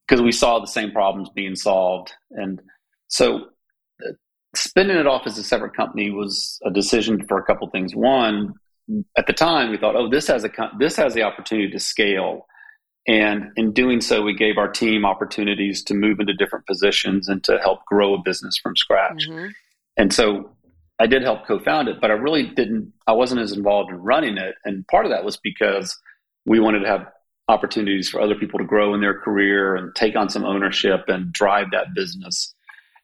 because 0.07 0.21
we 0.21 0.31
saw 0.31 0.59
the 0.59 0.67
same 0.67 0.91
problems 0.91 1.29
being 1.29 1.55
solved 1.55 2.11
and 2.31 2.61
so 3.07 3.45
uh, 4.05 4.11
spinning 4.55 4.97
it 4.97 5.07
off 5.07 5.25
as 5.25 5.37
a 5.37 5.43
separate 5.43 5.73
company 5.75 6.09
was 6.11 6.59
a 6.65 6.71
decision 6.71 7.25
for 7.27 7.37
a 7.37 7.43
couple 7.43 7.69
things 7.69 7.95
one 7.95 8.53
at 9.17 9.27
the 9.27 9.34
time 9.34 9.69
we 9.69 9.77
thought 9.77 9.96
oh 9.96 10.10
this 10.10 10.27
has 10.27 10.43
a 10.43 10.50
this 10.79 10.96
has 10.96 11.13
the 11.13 11.24
opportunity 11.24 11.69
to 11.69 11.79
scale 11.79 12.46
and 13.08 13.51
in 13.55 13.72
doing 13.72 14.01
so 14.01 14.22
we 14.22 14.34
gave 14.34 14.58
our 14.58 14.67
team 14.67 15.05
opportunities 15.05 15.84
to 15.84 15.93
move 15.93 16.19
into 16.19 16.34
different 16.34 16.65
positions 16.65 17.27
and 17.27 17.43
to 17.43 17.58
help 17.60 17.86
grow 17.86 18.13
a 18.13 18.22
business 18.24 18.58
from 18.58 18.75
scratch 18.75 19.27
Mhm. 19.29 19.51
and 19.98 20.13
so 20.13 20.55
I 21.01 21.08
did 21.08 21.22
help 21.22 21.48
co-found 21.48 21.88
it, 21.88 22.01
but 22.01 22.12
I 22.12 22.15
really 22.15 22.43
didn't. 22.43 22.91
I 23.08 23.13
wasn't 23.13 23.39
as 23.39 23.53
involved 23.53 23.89
in 23.89 23.96
running 24.00 24.38
it, 24.38 24.55
and 24.65 24.86
part 24.88 25.05
of 25.05 25.12
that 25.13 25.24
was 25.24 25.38
because 25.38 25.98
we 26.46 26.60
wanted 26.60 26.79
to 26.79 26.89
have 26.89 27.08
opportunities 27.48 28.10
for 28.10 28.19
other 28.19 28.36
people 28.36 28.60
to 28.60 28.65
grow 28.65 28.93
in 28.93 29.00
their 29.00 29.17
career 29.17 29.77
and 29.77 29.96
take 29.96 30.17
on 30.17 30.27
some 30.27 30.43
ownership 30.43 31.05
and 31.08 31.31
drive 31.31 31.67
that 31.72 31.93
business. 31.96 32.53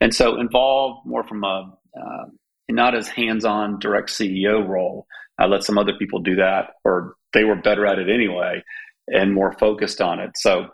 And 0.02 0.14
so 0.14 0.38
involved 0.42 1.06
more 1.08 1.24
from 1.24 1.46
a 1.46 1.72
uh, 1.98 2.26
not 2.70 2.96
as 2.96 3.08
hands-on 3.08 3.80
direct 3.80 4.10
CEO 4.10 4.68
role. 4.68 5.08
I 5.40 5.46
let 5.48 5.64
some 5.64 5.78
other 5.78 5.94
people 5.98 6.20
do 6.20 6.36
that, 6.36 6.72
or 6.84 7.16
they 7.34 7.44
were 7.44 7.56
better 7.56 7.86
at 7.86 8.00
it 8.00 8.10
anyway, 8.10 8.64
and 9.08 9.34
more 9.34 9.54
focused 9.54 10.02
on 10.02 10.20
it. 10.20 10.32
So, 10.36 10.68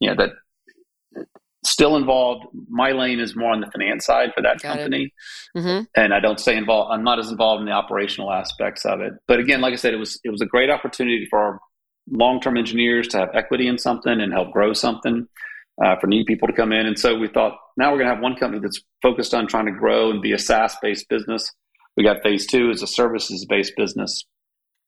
yeah, 0.00 0.14
that 0.14 0.30
still 1.64 1.96
involved. 1.96 2.44
My 2.68 2.92
lane 2.92 3.18
is 3.18 3.34
more 3.34 3.50
on 3.52 3.60
the 3.60 3.70
finance 3.70 4.04
side 4.04 4.32
for 4.34 4.42
that 4.42 4.60
Got 4.60 4.76
company 4.76 5.12
Mhm. 5.56 5.86
and 5.96 6.12
I 6.12 6.20
don't 6.20 6.38
stay 6.38 6.56
involved. 6.56 6.92
I'm 6.92 7.02
not 7.02 7.18
as 7.18 7.30
involved 7.30 7.60
in 7.60 7.66
the 7.66 7.72
operational 7.72 8.30
aspects 8.32 8.84
of 8.84 9.00
it. 9.00 9.14
But 9.26 9.40
again, 9.40 9.60
like 9.60 9.72
I 9.72 9.76
said, 9.76 9.94
it 9.94 9.98
was 9.98 10.20
it 10.24 10.30
was 10.30 10.42
a 10.42 10.46
great 10.46 10.70
opportunity 10.70 11.26
for 11.30 11.38
our 11.38 11.60
long 12.10 12.40
term 12.40 12.58
engineers 12.58 13.08
to 13.08 13.18
have 13.18 13.30
equity 13.34 13.66
in 13.66 13.78
something 13.78 14.20
and 14.20 14.32
help 14.32 14.52
grow 14.52 14.74
something 14.74 15.26
uh, 15.82 15.96
for 15.96 16.06
new 16.06 16.24
people 16.24 16.46
to 16.46 16.54
come 16.54 16.72
in. 16.72 16.86
And 16.86 16.98
so 16.98 17.16
we 17.16 17.28
thought 17.28 17.56
now 17.76 17.90
we're 17.90 17.98
going 17.98 18.08
to 18.08 18.14
have 18.14 18.22
one 18.22 18.36
company 18.36 18.60
that's 18.60 18.80
focused 19.02 19.34
on 19.34 19.46
trying 19.46 19.66
to 19.66 19.72
grow 19.72 20.10
and 20.10 20.20
be 20.20 20.32
a 20.32 20.38
SaaS 20.38 20.76
based 20.82 21.08
business. 21.08 21.50
We 21.96 22.04
got 22.04 22.22
phase 22.22 22.46
two 22.46 22.70
as 22.70 22.82
a 22.82 22.86
services 22.86 23.44
based 23.44 23.74
business, 23.76 24.24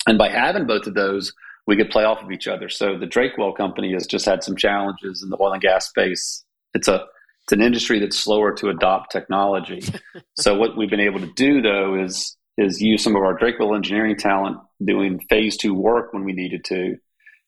and 0.06 0.18
by 0.18 0.28
having 0.28 0.66
both 0.66 0.86
of 0.86 0.94
those, 0.94 1.32
we 1.66 1.76
could 1.76 1.90
play 1.90 2.04
off 2.04 2.22
of 2.22 2.30
each 2.30 2.46
other. 2.48 2.68
So 2.68 2.98
the 2.98 3.06
Drakewell 3.06 3.56
company 3.56 3.92
has 3.92 4.06
just 4.06 4.24
had 4.24 4.42
some 4.42 4.56
challenges 4.56 5.22
in 5.22 5.30
the 5.30 5.36
oil 5.40 5.52
and 5.52 5.62
gas 5.62 5.88
space. 5.88 6.44
It's 6.74 6.88
a 6.88 7.04
it's 7.44 7.52
an 7.52 7.62
industry 7.62 8.00
that's 8.00 8.18
slower 8.18 8.54
to 8.54 8.70
adopt 8.70 9.12
technology. 9.12 9.80
so 10.36 10.56
what 10.56 10.76
we've 10.76 10.90
been 10.90 11.00
able 11.00 11.20
to 11.20 11.32
do 11.34 11.62
though 11.62 12.02
is 12.02 12.36
is 12.58 12.80
use 12.80 13.04
some 13.04 13.14
of 13.14 13.22
our 13.22 13.38
Drakewell 13.38 13.76
engineering 13.76 14.16
talent 14.16 14.58
doing 14.84 15.20
phase 15.28 15.56
two 15.56 15.74
work 15.74 16.12
when 16.12 16.24
we 16.24 16.32
needed 16.32 16.64
to, 16.64 16.96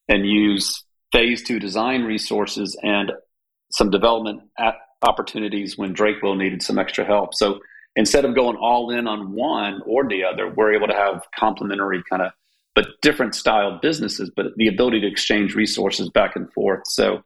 and 0.09 0.27
use 0.27 0.85
phase 1.13 1.43
two 1.43 1.59
design 1.59 2.03
resources 2.05 2.79
and 2.83 3.13
some 3.73 3.91
development 3.91 4.43
at 4.59 4.75
opportunities 5.03 5.79
when 5.79 5.95
Drakewell 5.95 6.37
needed 6.37 6.63
some 6.63 6.79
extra 6.79 7.05
help. 7.05 7.35
So 7.35 7.61
instead 7.99 8.25
of 8.25 8.35
going 8.35 8.57
all 8.57 8.91
in 8.91 9.07
on 9.09 9.33
one 9.33 9.83
or 9.85 10.09
the 10.09 10.23
other, 10.25 10.49
we're 10.49 10.73
able 10.73 10.87
to 10.87 10.95
have 10.95 11.27
complementary 11.37 12.03
kind 12.09 12.23
of 12.23 12.33
but 12.75 12.87
different 13.03 13.35
style 13.35 13.81
businesses, 13.83 14.31
but 14.35 14.47
the 14.57 14.69
ability 14.69 15.01
to 15.01 15.07
exchange 15.09 15.57
resources 15.57 16.09
back 16.11 16.37
and 16.37 16.51
forth. 16.53 16.83
So 16.87 17.25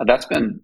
uh, 0.00 0.04
that's 0.06 0.24
been 0.24 0.60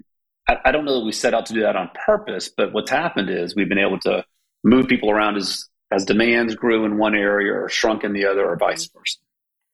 I, 0.48 0.56
I 0.64 0.72
don't 0.72 0.86
know 0.86 0.98
that 0.98 1.04
we 1.04 1.12
set 1.12 1.34
out 1.34 1.46
to 1.46 1.54
do 1.54 1.60
that 1.60 1.76
on 1.76 1.90
purpose, 2.06 2.48
but 2.48 2.72
what's 2.72 2.90
happened 2.90 3.28
is 3.28 3.54
we've 3.54 3.68
been 3.68 3.78
able 3.78 4.00
to 4.00 4.24
move 4.64 4.88
people 4.88 5.10
around 5.10 5.36
as 5.36 5.68
as 5.92 6.06
demands 6.06 6.54
grew 6.54 6.86
in 6.86 6.96
one 6.96 7.14
area 7.14 7.52
or 7.52 7.68
shrunk 7.68 8.02
in 8.02 8.14
the 8.14 8.24
other, 8.24 8.48
or 8.48 8.56
vice 8.56 8.86
versa. 8.86 9.18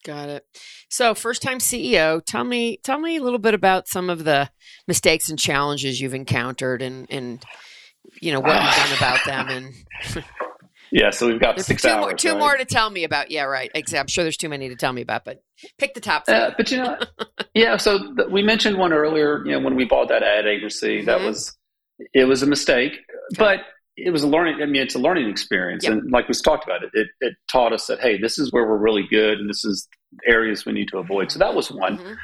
Got 0.04 0.28
it. 0.28 0.46
So, 0.90 1.14
first 1.14 1.40
time 1.40 1.58
CEO, 1.58 2.20
tell 2.26 2.42
me 2.42 2.78
tell 2.82 2.98
me 2.98 3.16
a 3.16 3.22
little 3.22 3.38
bit 3.38 3.54
about 3.54 3.86
some 3.86 4.10
of 4.10 4.24
the 4.24 4.50
mistakes 4.88 5.28
and 5.28 5.38
challenges 5.38 6.00
you've 6.00 6.14
encountered 6.14 6.82
and 6.82 7.06
and 7.10 7.44
you 8.20 8.32
know 8.32 8.40
what 8.40 8.54
you've 8.62 8.74
done 8.74 8.96
about 8.96 9.18
them 9.26 9.48
and 9.48 10.24
Yeah, 10.90 11.10
so 11.10 11.26
we've 11.26 11.38
got 11.40 11.56
there's 11.56 11.66
six 11.66 11.82
two 11.82 11.88
hours. 11.88 12.00
more 12.00 12.12
two 12.14 12.30
right? 12.30 12.38
more 12.38 12.56
to 12.56 12.64
tell 12.64 12.88
me 12.88 13.04
about. 13.04 13.30
Yeah, 13.30 13.42
right. 13.44 13.70
Exactly. 13.74 13.98
I'm 14.00 14.06
sure 14.06 14.24
there's 14.24 14.38
too 14.38 14.48
many 14.48 14.70
to 14.70 14.74
tell 14.76 14.92
me 14.94 15.02
about, 15.02 15.22
but 15.24 15.42
pick 15.78 15.92
the 15.92 16.00
top 16.00 16.24
three. 16.24 16.34
Uh, 16.34 16.52
but 16.56 16.70
you 16.70 16.78
know, 16.78 16.96
yeah. 17.54 17.76
So 17.76 17.98
th- 17.98 18.28
we 18.30 18.42
mentioned 18.42 18.78
one 18.78 18.94
earlier. 18.94 19.44
You 19.44 19.52
know, 19.52 19.60
when 19.60 19.74
we 19.74 19.84
bought 19.84 20.08
that 20.08 20.22
ad 20.22 20.46
agency, 20.46 21.04
that 21.04 21.20
Mhm. 21.20 21.26
was 21.26 21.54
it 22.14 22.24
was 22.24 22.42
a 22.42 22.46
mistake, 22.46 22.92
but 23.36 23.60
it 23.98 24.10
was 24.12 24.22
a 24.22 24.26
learning. 24.28 24.62
I 24.62 24.66
mean, 24.66 24.80
it's 24.80 24.94
a 24.94 24.98
learning 24.98 25.28
experience, 25.28 25.84
Yep. 25.84 25.92
and 25.92 26.10
like 26.10 26.26
we 26.26 26.32
talked 26.42 26.64
about 26.64 26.82
it, 26.82 26.88
it, 26.94 27.08
it 27.20 27.34
taught 27.52 27.74
us 27.74 27.86
that 27.88 28.00
hey, 28.00 28.16
this 28.18 28.38
is 28.38 28.50
where 28.50 28.66
we're 28.66 28.78
really 28.78 29.06
good, 29.10 29.38
and 29.40 29.50
this 29.50 29.66
is 29.66 29.86
areas 30.26 30.64
we 30.64 30.72
need 30.72 30.88
to 30.88 30.96
avoid. 30.98 31.30
So 31.30 31.38
that 31.38 31.54
was 31.54 31.70
one. 31.70 31.98
Mhm. 31.98 32.16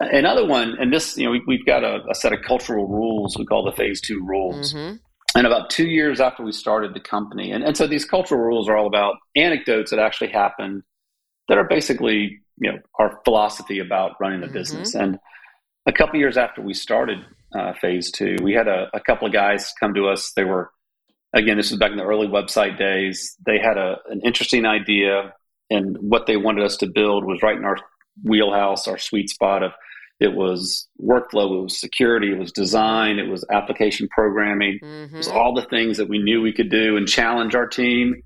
Another 0.00 0.46
one, 0.46 0.76
and 0.78 0.92
this, 0.92 1.16
you 1.18 1.24
know, 1.24 1.30
we, 1.32 1.42
we've 1.46 1.64
got 1.66 1.82
a, 1.82 2.00
a 2.10 2.14
set 2.14 2.32
of 2.34 2.40
cultural 2.46 2.86
rules 2.86 3.36
we 3.38 3.44
call 3.46 3.64
the 3.64 3.72
phase 3.72 4.00
two 4.00 4.22
rules. 4.24 4.72
Mhm. 4.74 5.00
And 5.36 5.46
about 5.46 5.68
two 5.68 5.86
years 5.86 6.18
after 6.18 6.42
we 6.42 6.50
started 6.50 6.94
the 6.94 7.00
company, 7.00 7.52
and, 7.52 7.62
and 7.62 7.76
so 7.76 7.86
these 7.86 8.06
cultural 8.06 8.40
rules 8.40 8.70
are 8.70 8.76
all 8.76 8.86
about 8.86 9.16
anecdotes 9.36 9.90
that 9.90 9.98
actually 9.98 10.30
happened 10.30 10.82
that 11.48 11.58
are 11.58 11.68
basically, 11.68 12.40
you 12.58 12.72
know, 12.72 12.78
our 12.98 13.20
philosophy 13.24 13.78
about 13.78 14.12
running 14.18 14.42
a 14.42 14.46
Mhm. 14.46 14.52
business. 14.54 14.94
And 14.94 15.18
a 15.84 15.92
couple 15.92 16.18
years 16.18 16.38
after 16.38 16.62
we 16.62 16.72
started 16.72 17.18
uh, 17.54 17.74
phase 17.74 18.10
two, 18.10 18.36
we 18.42 18.54
had 18.54 18.66
a, 18.66 18.88
a 18.94 19.00
couple 19.00 19.26
of 19.26 19.32
guys 19.32 19.72
come 19.78 19.92
to 19.94 20.08
us. 20.08 20.32
They 20.34 20.44
were, 20.44 20.70
again, 21.34 21.58
this 21.58 21.70
was 21.70 21.78
back 21.78 21.90
in 21.90 21.98
the 21.98 22.04
early 22.04 22.26
website 22.26 22.78
days. 22.78 23.36
They 23.44 23.58
had 23.58 23.76
a, 23.76 23.98
an 24.10 24.20
interesting 24.24 24.64
idea, 24.64 25.34
and 25.70 25.96
what 26.00 26.26
they 26.26 26.38
wanted 26.38 26.64
us 26.64 26.78
to 26.78 26.86
build 26.86 27.24
was 27.24 27.42
right 27.42 27.56
in 27.56 27.64
our 27.64 27.76
wheelhouse, 28.24 28.88
our 28.88 28.98
sweet 28.98 29.28
spot 29.28 29.62
of 29.62 29.72
it 30.18 30.34
was 30.34 30.88
workflow, 31.02 31.58
it 31.58 31.62
was 31.64 31.80
security, 31.80 32.32
it 32.32 32.38
was 32.38 32.52
design, 32.52 33.18
it 33.18 33.28
was 33.28 33.44
application 33.52 34.08
programming. 34.10 34.78
It 34.82 35.12
was 35.12 35.28
all 35.28 35.54
the 35.54 35.62
things 35.66 35.98
that 35.98 36.08
we 36.08 36.18
knew 36.18 36.40
we 36.40 36.52
could 36.52 36.70
do 36.70 36.96
and 36.96 37.06
challenge 37.06 37.54
our 37.54 37.66
team. 37.66 38.22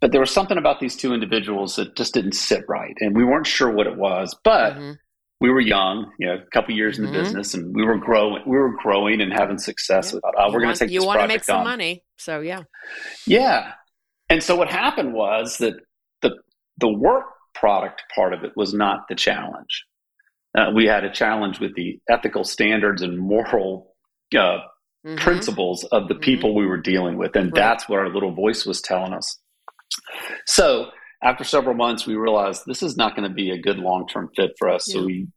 But 0.00 0.12
there 0.12 0.20
was 0.20 0.30
something 0.30 0.58
about 0.58 0.80
these 0.80 0.94
two 0.96 1.12
individuals 1.12 1.76
that 1.76 1.96
just 1.96 2.14
didn't 2.14 2.34
sit 2.34 2.64
right, 2.68 2.94
and 3.00 3.16
we 3.16 3.24
weren't 3.24 3.46
sure 3.46 3.70
what 3.72 3.86
it 3.86 3.96
was. 3.96 4.36
But 4.44 4.74
Mhm. 4.74 4.98
we 5.40 5.50
were 5.50 5.60
young, 5.60 6.12
you 6.20 6.26
know, 6.28 6.34
a 6.34 6.50
couple 6.52 6.72
years 6.74 6.98
in 6.98 7.04
Mhm. 7.06 7.12
the 7.12 7.18
business, 7.18 7.54
and 7.54 7.74
we 7.74 7.84
were 7.84 7.98
growing. 7.98 8.42
We 8.46 8.56
were 8.56 8.76
growing 8.76 9.20
and 9.20 9.32
having 9.32 9.58
success. 9.58 10.12
Yeah. 10.12 10.20
Thought, 10.20 10.34
oh, 10.38 10.52
we're 10.52 10.60
going 10.60 10.74
to 10.74 10.78
take 10.78 10.90
you 10.90 11.04
want 11.04 11.20
to 11.20 11.26
make 11.26 11.42
some 11.42 11.58
on. 11.58 11.64
money, 11.64 12.04
so 12.16 12.40
yeah. 12.40 12.62
Yeah. 13.26 13.72
And 14.28 14.40
so 14.42 14.54
what 14.56 14.70
happened 14.70 15.14
was 15.14 15.58
that 15.58 15.74
the 16.20 16.36
the 16.78 16.88
work 16.88 17.24
product 17.54 18.02
part 18.14 18.32
of 18.34 18.44
it 18.44 18.52
was 18.56 18.72
not 18.72 19.08
the 19.08 19.14
challenge. 19.14 19.84
Uh, 20.56 20.70
we 20.74 20.86
had 20.86 21.04
a 21.04 21.10
challenge 21.12 21.60
with 21.60 21.74
the 21.74 21.98
ethical 22.10 22.44
standards 22.44 23.02
and 23.02 23.18
moral 23.18 23.94
uh, 24.34 24.60
Mhm. 25.04 25.18
principles 25.18 25.84
of 25.92 26.08
the 26.08 26.14
Mhm. 26.14 26.22
people 26.22 26.54
we 26.54 26.64
were 26.64 26.78
dealing 26.80 27.18
with. 27.18 27.36
And 27.36 27.46
Right. 27.46 27.54
that's 27.54 27.86
what 27.88 27.98
our 27.98 28.08
little 28.08 28.32
voice 28.32 28.64
was 28.64 28.80
telling 28.80 29.12
us. 29.12 29.38
So 30.46 30.86
after 31.22 31.44
several 31.44 31.74
months, 31.74 32.06
we 32.06 32.14
realized 32.14 32.62
this 32.66 32.82
is 32.82 32.96
not 32.96 33.14
going 33.16 33.28
to 33.28 33.34
be 33.34 33.50
a 33.50 33.58
good 33.60 33.78
long 33.78 34.06
term 34.08 34.30
fit 34.36 34.52
for 34.58 34.70
us. 34.70 34.88
Yeah. 34.88 35.00
So 35.00 35.06
we 35.06 35.28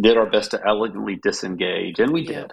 did 0.00 0.16
our 0.16 0.26
best 0.26 0.50
to 0.52 0.60
elegantly 0.66 1.20
disengage, 1.22 2.00
and 2.00 2.12
we 2.12 2.22
Yeah. 2.22 2.40
did. 2.42 2.52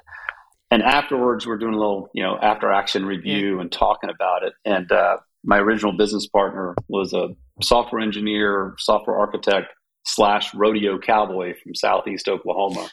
and 0.72 0.84
afterwards, 0.84 1.48
we're 1.48 1.58
doing 1.58 1.74
a 1.74 1.80
little, 1.80 2.12
you 2.14 2.22
know, 2.22 2.38
after 2.44 2.72
action 2.72 3.04
review 3.04 3.56
yeah. 3.56 3.62
and 3.62 3.72
talking 3.72 4.12
about 4.12 4.44
it. 4.44 4.54
And 4.66 4.92
uh, 4.92 5.18
my 5.44 5.58
original 5.58 5.94
business 5.94 6.28
partner 6.28 6.76
was 6.88 7.12
a 7.12 7.30
software 7.64 8.02
engineer, 8.04 8.76
software 8.78 9.18
architect 9.18 9.74
slash 10.06 10.54
rodeo 10.54 10.98
cowboy 10.98 11.54
from 11.62 11.76
Southeast 11.76 12.28
Oklahoma. 12.28 12.90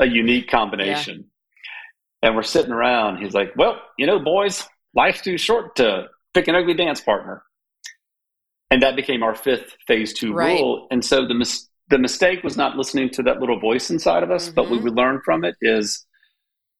a 0.00 0.06
unique 0.06 0.48
combination. 0.48 1.16
Yeah. 1.16 2.28
And 2.28 2.36
we're 2.36 2.42
sitting 2.42 2.72
around. 2.72 3.22
He's 3.22 3.34
like, 3.34 3.52
"Well, 3.56 3.80
you 3.96 4.06
know, 4.06 4.18
boys, 4.18 4.66
life's 4.94 5.20
too 5.20 5.38
short 5.38 5.76
to 5.76 6.08
pick 6.34 6.48
an 6.48 6.54
ugly 6.54 6.74
dance 6.74 7.00
partner." 7.00 7.42
And 8.70 8.82
that 8.82 8.96
became 8.96 9.22
our 9.22 9.34
fifth 9.34 9.76
phase 9.86 10.12
two 10.12 10.32
right. 10.32 10.58
rule. 10.58 10.88
And 10.90 11.04
so 11.04 11.26
the 11.26 11.34
mis- 11.34 11.68
the 11.88 11.98
mistake 11.98 12.42
was 12.42 12.56
not 12.56 12.76
listening 12.76 13.10
to 13.10 13.22
that 13.22 13.40
little 13.40 13.58
voice 13.58 13.90
inside 13.90 14.22
of 14.22 14.30
us, 14.30 14.46
mm-hmm. 14.46 14.54
but 14.54 14.70
what 14.70 14.82
we 14.82 14.90
learned 14.90 15.22
from 15.24 15.44
it 15.44 15.54
is 15.62 16.04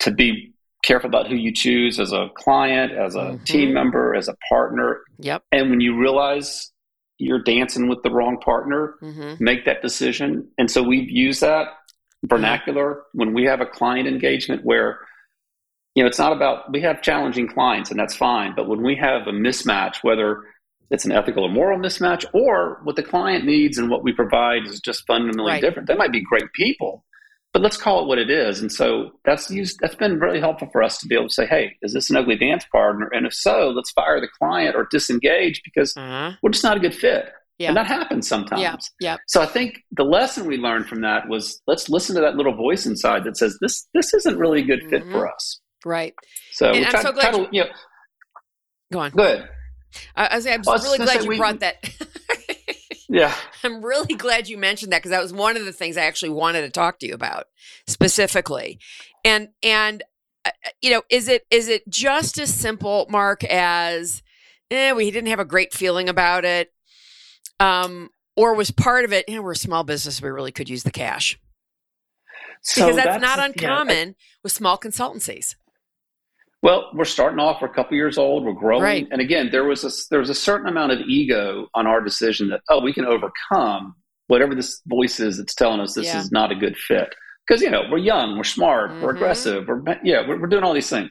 to 0.00 0.10
be 0.10 0.52
careful 0.84 1.08
about 1.08 1.28
who 1.28 1.34
you 1.34 1.52
choose 1.52 1.98
as 1.98 2.12
a 2.12 2.28
client, 2.34 2.92
as 2.92 3.14
a 3.14 3.18
mm-hmm. 3.18 3.44
team 3.44 3.72
member, 3.72 4.14
as 4.14 4.28
a 4.28 4.36
partner. 4.48 5.00
Yep. 5.18 5.42
And 5.52 5.70
when 5.70 5.80
you 5.80 5.98
realize 5.98 6.72
you're 7.18 7.42
dancing 7.42 7.88
with 7.88 8.02
the 8.02 8.10
wrong 8.10 8.38
partner, 8.38 8.94
mm-hmm. 9.02 9.42
make 9.42 9.64
that 9.64 9.82
decision. 9.82 10.48
And 10.56 10.70
so 10.70 10.82
we've 10.82 11.10
used 11.10 11.40
that 11.40 11.66
vernacular 12.24 13.02
when 13.12 13.34
we 13.34 13.44
have 13.44 13.60
a 13.60 13.66
client 13.66 14.08
engagement 14.08 14.64
where 14.64 14.98
you 15.94 16.02
know 16.02 16.08
it's 16.08 16.18
not 16.18 16.32
about 16.32 16.72
we 16.72 16.80
have 16.80 17.00
challenging 17.02 17.48
clients 17.48 17.90
and 17.90 17.98
that's 17.98 18.16
fine, 18.16 18.54
but 18.54 18.68
when 18.68 18.82
we 18.82 18.96
have 18.96 19.26
a 19.26 19.32
mismatch, 19.32 19.96
whether 20.02 20.42
it's 20.90 21.04
an 21.04 21.12
ethical 21.12 21.44
or 21.44 21.50
moral 21.50 21.78
mismatch, 21.78 22.24
or 22.32 22.80
what 22.84 22.96
the 22.96 23.02
client 23.02 23.44
needs 23.44 23.78
and 23.78 23.90
what 23.90 24.02
we 24.02 24.12
provide 24.12 24.66
is 24.66 24.80
just 24.80 25.06
fundamentally 25.06 25.52
right. 25.52 25.60
different. 25.60 25.86
They 25.86 25.94
might 25.94 26.12
be 26.12 26.22
great 26.22 26.50
people, 26.54 27.04
but 27.52 27.62
let's 27.62 27.76
call 27.76 28.02
it 28.02 28.06
what 28.06 28.18
it 28.18 28.30
is. 28.30 28.60
And 28.60 28.70
so 28.70 29.12
that's 29.24 29.50
used, 29.50 29.78
that's 29.80 29.94
been 29.94 30.18
really 30.18 30.40
helpful 30.40 30.68
for 30.70 30.82
us 30.82 30.98
to 30.98 31.06
be 31.06 31.14
able 31.14 31.28
to 31.28 31.34
say, 31.34 31.46
hey, 31.46 31.76
is 31.82 31.92
this 31.92 32.10
an 32.10 32.16
ugly 32.16 32.36
dance 32.36 32.64
partner? 32.70 33.08
And 33.12 33.26
if 33.26 33.34
so, 33.34 33.70
let's 33.70 33.90
fire 33.92 34.20
the 34.20 34.28
client 34.38 34.76
or 34.76 34.86
disengage 34.90 35.62
because 35.64 35.96
uh-huh. 35.96 36.32
we're 36.42 36.50
just 36.50 36.64
not 36.64 36.76
a 36.76 36.80
good 36.80 36.94
fit. 36.94 37.32
Yeah. 37.58 37.68
And 37.68 37.76
that 37.76 37.86
happens 37.86 38.28
sometimes. 38.28 38.62
Yeah. 38.62 38.76
yeah. 39.00 39.16
So 39.26 39.42
I 39.42 39.46
think 39.46 39.82
the 39.90 40.04
lesson 40.04 40.46
we 40.46 40.58
learned 40.58 40.86
from 40.86 41.00
that 41.00 41.28
was 41.28 41.60
let's 41.66 41.88
listen 41.88 42.14
to 42.14 42.20
that 42.20 42.36
little 42.36 42.54
voice 42.54 42.86
inside 42.86 43.24
that 43.24 43.36
says 43.36 43.58
this 43.60 43.88
this 43.94 44.14
isn't 44.14 44.38
really 44.38 44.60
a 44.60 44.64
good 44.64 44.88
fit 44.88 45.02
mm-hmm. 45.02 45.12
for 45.12 45.32
us. 45.32 45.60
Right. 45.84 46.14
So 46.52 46.70
and 46.70 46.86
I'm 46.86 47.02
so 47.02 47.12
glad 47.12 47.32
to, 47.32 47.48
you, 47.50 47.64
know, 47.64 47.70
go 48.92 48.98
on. 49.00 49.10
Good. 49.10 49.48
I, 50.14 50.26
I 50.26 50.36
was, 50.36 50.46
I'm 50.46 50.62
well, 50.64 50.82
really 50.82 50.98
glad 50.98 51.22
you 51.22 51.28
we, 51.28 51.38
brought 51.38 51.60
that. 51.60 51.76
Yeah. 53.08 53.34
I'm 53.64 53.84
really 53.84 54.14
glad 54.14 54.48
you 54.48 54.58
mentioned 54.58 54.92
that 54.92 54.98
because 54.98 55.10
that 55.10 55.22
was 55.22 55.32
one 55.32 55.56
of 55.56 55.64
the 55.64 55.72
things 55.72 55.96
I 55.96 56.04
actually 56.04 56.30
wanted 56.30 56.62
to 56.62 56.70
talk 56.70 56.98
to 57.00 57.06
you 57.06 57.14
about 57.14 57.46
specifically. 57.86 58.78
And 59.24 59.48
and 59.62 60.02
uh, 60.44 60.50
uh, 60.64 60.70
you 60.80 60.90
know, 60.90 61.02
is 61.10 61.28
it 61.28 61.46
is 61.50 61.68
it 61.68 61.88
just 61.88 62.38
as 62.38 62.52
simple, 62.52 63.06
Mark, 63.10 63.44
as 63.44 64.22
eh, 64.70 64.92
we 64.92 65.10
didn't 65.10 65.28
have 65.28 65.40
a 65.40 65.44
great 65.44 65.72
feeling 65.72 66.08
about 66.08 66.44
it, 66.44 66.72
um, 67.58 68.10
or 68.36 68.54
was 68.54 68.70
part 68.70 69.04
of 69.04 69.12
it? 69.12 69.28
You 69.28 69.36
know, 69.36 69.42
we're 69.42 69.52
a 69.52 69.56
small 69.56 69.84
business, 69.84 70.22
we 70.22 70.28
really 70.28 70.52
could 70.52 70.68
use 70.68 70.82
the 70.82 70.90
cash. 70.90 71.38
So 72.62 72.82
because 72.82 72.96
that's, 72.96 73.06
that's 73.06 73.22
not 73.22 73.38
uncommon 73.38 74.08
yeah, 74.08 74.12
I, 74.12 74.14
with 74.42 74.52
small 74.52 74.78
consultancies. 74.78 75.54
Well, 76.62 76.90
we're 76.92 77.04
starting 77.04 77.38
off. 77.38 77.62
We're 77.62 77.68
a 77.68 77.74
couple 77.74 77.96
years 77.96 78.18
old. 78.18 78.44
We're 78.44 78.52
growing, 78.52 78.82
right. 78.82 79.08
and 79.10 79.20
again, 79.20 79.50
there 79.52 79.64
was 79.64 79.84
a 79.84 79.90
there 80.10 80.18
was 80.18 80.30
a 80.30 80.34
certain 80.34 80.68
amount 80.68 80.92
of 80.92 81.00
ego 81.00 81.68
on 81.74 81.86
our 81.86 82.00
decision 82.00 82.48
that 82.48 82.62
oh, 82.68 82.80
we 82.80 82.92
can 82.92 83.04
overcome 83.04 83.94
whatever 84.26 84.54
this 84.54 84.80
voice 84.86 85.20
is 85.20 85.38
that's 85.38 85.54
telling 85.54 85.80
us 85.80 85.94
this 85.94 86.06
yeah. 86.06 86.20
is 86.20 86.32
not 86.32 86.50
a 86.50 86.56
good 86.56 86.76
fit. 86.76 87.14
Because 87.46 87.62
you 87.62 87.70
know 87.70 87.82
we're 87.90 87.98
young, 87.98 88.36
we're 88.36 88.44
smart, 88.44 88.90
mm-hmm. 88.90 89.02
we're 89.02 89.14
aggressive, 89.14 89.68
we're 89.68 89.82
yeah, 90.02 90.26
we're, 90.26 90.40
we're 90.40 90.48
doing 90.48 90.64
all 90.64 90.74
these 90.74 90.90
things. 90.90 91.10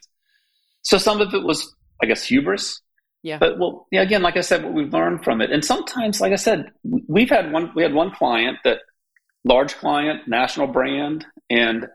So 0.81 0.97
some 0.97 1.21
of 1.21 1.33
it 1.33 1.43
was, 1.43 1.75
I 2.01 2.05
guess, 2.05 2.23
hubris. 2.23 2.81
Yeah. 3.23 3.39
But 3.39 3.57
well, 3.57 3.87
yeah, 3.91 4.01
again, 4.01 4.21
like 4.21 4.37
I 4.37 4.41
said, 4.41 4.63
what 4.63 4.73
we've 4.73 4.93
learned 4.93 5.23
from 5.23 5.41
it, 5.41 5.51
and 5.51 5.63
sometimes, 5.63 6.21
like 6.21 6.33
I 6.33 6.37
said, 6.37 6.71
we've 7.07 7.29
had 7.29 7.51
one. 7.51 7.71
We 7.75 7.83
had 7.83 7.93
one 7.93 8.11
client 8.11 8.57
that 8.63 8.79
large 9.43 9.75
client, 9.75 10.27
national 10.27 10.67
brand, 10.67 11.25
and 11.49 11.87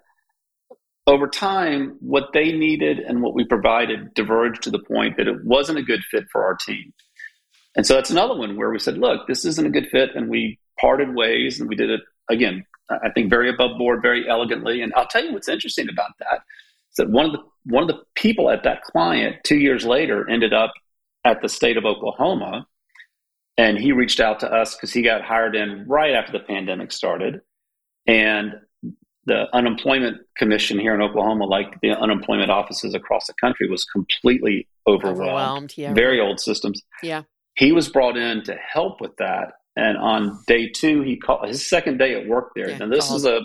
over 1.07 1.27
time, 1.27 1.97
what 2.01 2.33
they 2.33 2.53
needed 2.53 2.99
and 3.01 3.23
what 3.23 3.35
we 3.35 3.45
provided 3.45 4.15
diverged 4.15 4.63
to 4.63 4.71
the 4.71 4.79
point 4.79 5.17
that 5.17 5.27
it 5.27 5.45
wasn't 5.45 5.79
a 5.79 5.83
good 5.83 6.01
fit 6.11 6.25
for 6.31 6.45
our 6.45 6.57
team. 6.57 6.93
And 7.75 7.87
so 7.87 7.95
that's 7.95 8.11
another 8.11 8.37
one 8.37 8.57
where 8.57 8.71
we 8.71 8.79
said, 8.79 8.99
look, 8.99 9.27
this 9.27 9.45
isn't 9.45 9.67
a 9.67 9.71
good 9.71 9.89
fit. 9.89 10.11
And 10.15 10.29
we 10.29 10.59
parted 10.81 11.15
ways 11.15 11.59
and 11.59 11.69
we 11.69 11.75
did 11.75 11.91
it 11.91 12.01
again, 12.31 12.65
I 12.91 13.11
think 13.11 13.31
very 13.31 13.49
above 13.49 13.79
board, 13.79 14.03
very 14.03 14.29
elegantly. 14.29 14.83
And 14.83 14.93
I'll 14.95 15.07
tell 15.07 15.25
you 15.25 15.33
what's 15.33 15.49
interesting 15.49 15.89
about 15.89 16.11
that 16.19 16.43
is 16.91 16.97
that 16.99 17.11
one 17.11 17.27
of 17.27 17.33
the 17.33 17.39
one 17.65 17.85
of 17.85 17.89
the 17.89 18.03
people 18.17 18.51
at 18.51 18.65
that 18.65 18.83
client 18.83 19.37
two 19.45 19.57
years 19.57 19.85
later 19.85 20.29
ended 20.29 20.53
up 20.53 20.73
at 21.25 21.41
the 21.41 21.49
state 21.49 21.77
of 21.77 21.85
Oklahoma. 21.85 22.67
And 23.59 23.79
he 23.79 23.93
reached 23.93 24.19
out 24.19 24.41
to 24.41 24.53
us 24.53 24.75
because 24.75 24.93
he 24.93 25.03
got 25.03 25.23
hired 25.23 25.55
in 25.55 25.87
right 25.87 26.15
after 26.15 26.33
the 26.33 26.41
pandemic 26.41 26.91
started. 26.91 27.41
And 28.07 28.55
the 29.27 29.45
unemployment 29.53 30.19
commission 30.37 30.79
here 30.79 30.95
in 30.95 31.01
Oklahoma, 31.01 31.45
like 31.45 31.81
the 31.81 31.91
unemployment 31.91 32.51
offices 32.51 32.95
across 32.95 33.27
the 33.27 33.35
country, 33.35 33.69
was 33.71 33.85
completely 33.85 34.67
overwhelmed. 34.87 35.21
overwhelmed 35.21 35.75
yeah. 35.77 35.95
Very 35.95 36.21
old 36.21 36.41
systems. 36.41 36.83
Yeah. 37.03 37.23
He 37.57 37.73
was 37.73 37.89
brought 37.89 38.17
in 38.17 38.43
to 38.45 38.55
help 38.55 39.01
with 39.01 39.17
that. 39.19 39.53
And 39.77 39.97
on 39.97 40.43
day 40.47 40.69
two, 40.69 41.03
he 41.03 41.17
called 41.17 41.49
his 41.49 41.69
second 41.69 41.99
day 41.99 42.21
at 42.21 42.27
work 42.27 42.51
there. 42.55 42.71
Yeah, 42.71 42.83
and 42.83 42.93
this 42.93 43.11
is 43.11 43.25
a 43.25 43.41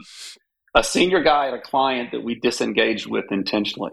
a 0.76 0.84
senior 0.84 1.24
guy 1.24 1.48
at 1.48 1.54
a 1.54 1.62
client 1.62 2.12
that 2.12 2.24
we 2.24 2.36
disengaged 2.36 3.08
with 3.08 3.26
intentionally. 3.32 3.92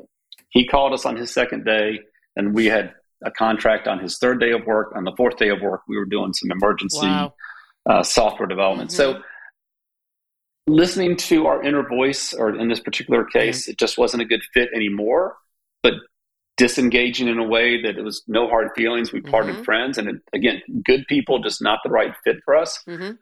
He 0.51 0.67
called 0.67 0.93
us 0.93 1.07
on 1.07 1.17
his 1.17 1.33
second 1.33 1.65
day, 1.65 2.01
and 2.37 2.55
we 2.55 2.67
had 2.67 2.93
a 3.25 3.31
contract 3.31 3.89
on 3.89 3.99
his 3.99 4.19
third 4.19 4.39
day 4.41 4.53
of 4.53 4.67
work. 4.67 4.93
On 4.95 5.05
the 5.05 5.13
fourth 5.17 5.37
day 5.37 5.49
of 5.49 5.61
work, 5.61 5.83
we 5.89 5.97
were 5.97 6.05
doing 6.05 6.33
some 6.33 6.51
emergency 6.51 7.07
wow. 7.07 7.35
uh, 7.89 8.03
software 8.03 8.47
development. 8.47 8.91
Mm-hmm. 8.91 9.15
So 9.15 9.23
listening 10.67 11.17
to 11.17 11.47
our 11.47 11.63
inner 11.63 11.87
voice, 11.87 12.33
or 12.33 12.55
in 12.55 12.69
this 12.69 12.81
particular 12.81 13.25
case, 13.25 13.69
it 13.69 13.79
just 13.79 13.99
wasn't 13.99 14.23
a 14.23 14.27
good 14.27 14.43
fit 14.53 14.71
anymore. 14.75 15.37
But 15.83 15.95
disengaging 16.57 17.29
in 17.29 17.39
a 17.39 17.47
way 17.47 17.83
that 17.83 17.99
it 17.99 18.03
was 18.03 18.23
no 18.29 18.49
hard 18.49 18.71
feelings. 18.77 19.13
We 19.13 19.21
parted 19.21 19.57
mm-hmm. 19.57 19.65
friends, 19.65 19.99
and 19.99 20.09
it, 20.09 20.17
again, 20.33 20.63
good 20.85 21.05
people, 21.09 21.41
just 21.41 21.61
not 21.63 21.81
the 21.85 21.91
right 21.91 22.15
fit 22.25 22.37
for 22.45 22.55
us. 22.55 22.81
Mm-hmm. 22.89 23.13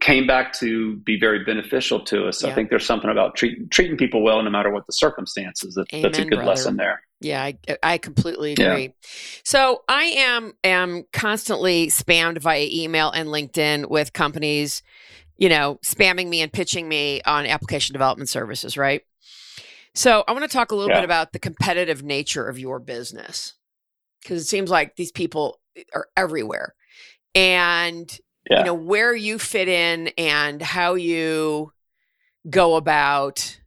Came 0.00 0.26
back 0.26 0.52
to 0.58 0.96
be 0.96 1.18
very 1.18 1.44
beneficial 1.44 2.00
to 2.04 2.26
us. 2.26 2.42
Yeah. 2.42 2.50
I 2.50 2.54
think 2.54 2.68
there's 2.68 2.84
something 2.84 3.10
about 3.10 3.36
treat, 3.36 3.70
treating 3.70 3.96
people 3.96 4.22
well, 4.22 4.42
no 4.42 4.50
matter 4.50 4.70
what 4.70 4.86
the 4.86 4.92
circumstances. 4.92 5.74
That, 5.74 5.86
Amen, 5.92 6.02
that's 6.02 6.18
a 6.18 6.24
good 6.24 6.36
brother. 6.36 6.46
lesson 6.46 6.76
there. 6.76 7.02
Yeah, 7.20 7.42
I, 7.42 7.58
I 7.82 7.98
completely 7.98 8.52
agree. 8.52 8.82
Yeah. 8.82 8.88
So 9.44 9.82
I 9.88 10.04
am 10.04 10.52
am 10.62 11.04
constantly 11.12 11.86
spammed 11.86 12.38
via 12.38 12.68
email 12.70 13.10
and 13.10 13.28
LinkedIn 13.28 13.88
with 13.88 14.12
companies 14.12 14.82
you 15.36 15.48
know, 15.48 15.78
spamming 15.84 16.28
me 16.28 16.40
and 16.40 16.52
pitching 16.52 16.88
me 16.88 17.20
on 17.22 17.46
application 17.46 17.92
development 17.92 18.28
services, 18.28 18.76
right? 18.76 19.02
So 19.94 20.24
I 20.26 20.32
want 20.32 20.44
to 20.44 20.48
talk 20.48 20.72
a 20.72 20.74
little 20.74 20.90
yeah. 20.90 21.00
bit 21.00 21.04
about 21.04 21.32
the 21.32 21.38
competitive 21.38 22.02
nature 22.02 22.48
of 22.48 22.58
your 22.58 22.78
business 22.78 23.54
because 24.22 24.42
it 24.42 24.46
seems 24.46 24.70
like 24.70 24.96
these 24.96 25.12
people 25.12 25.60
are 25.94 26.08
everywhere. 26.16 26.74
And 27.34 28.10
yeah. 28.50 28.58
you 28.58 28.64
know 28.64 28.74
where 28.74 29.14
you 29.14 29.38
fit 29.38 29.68
in 29.68 30.08
and 30.18 30.60
how 30.60 30.94
you 30.94 31.72
go 32.48 32.76
about 32.76 33.58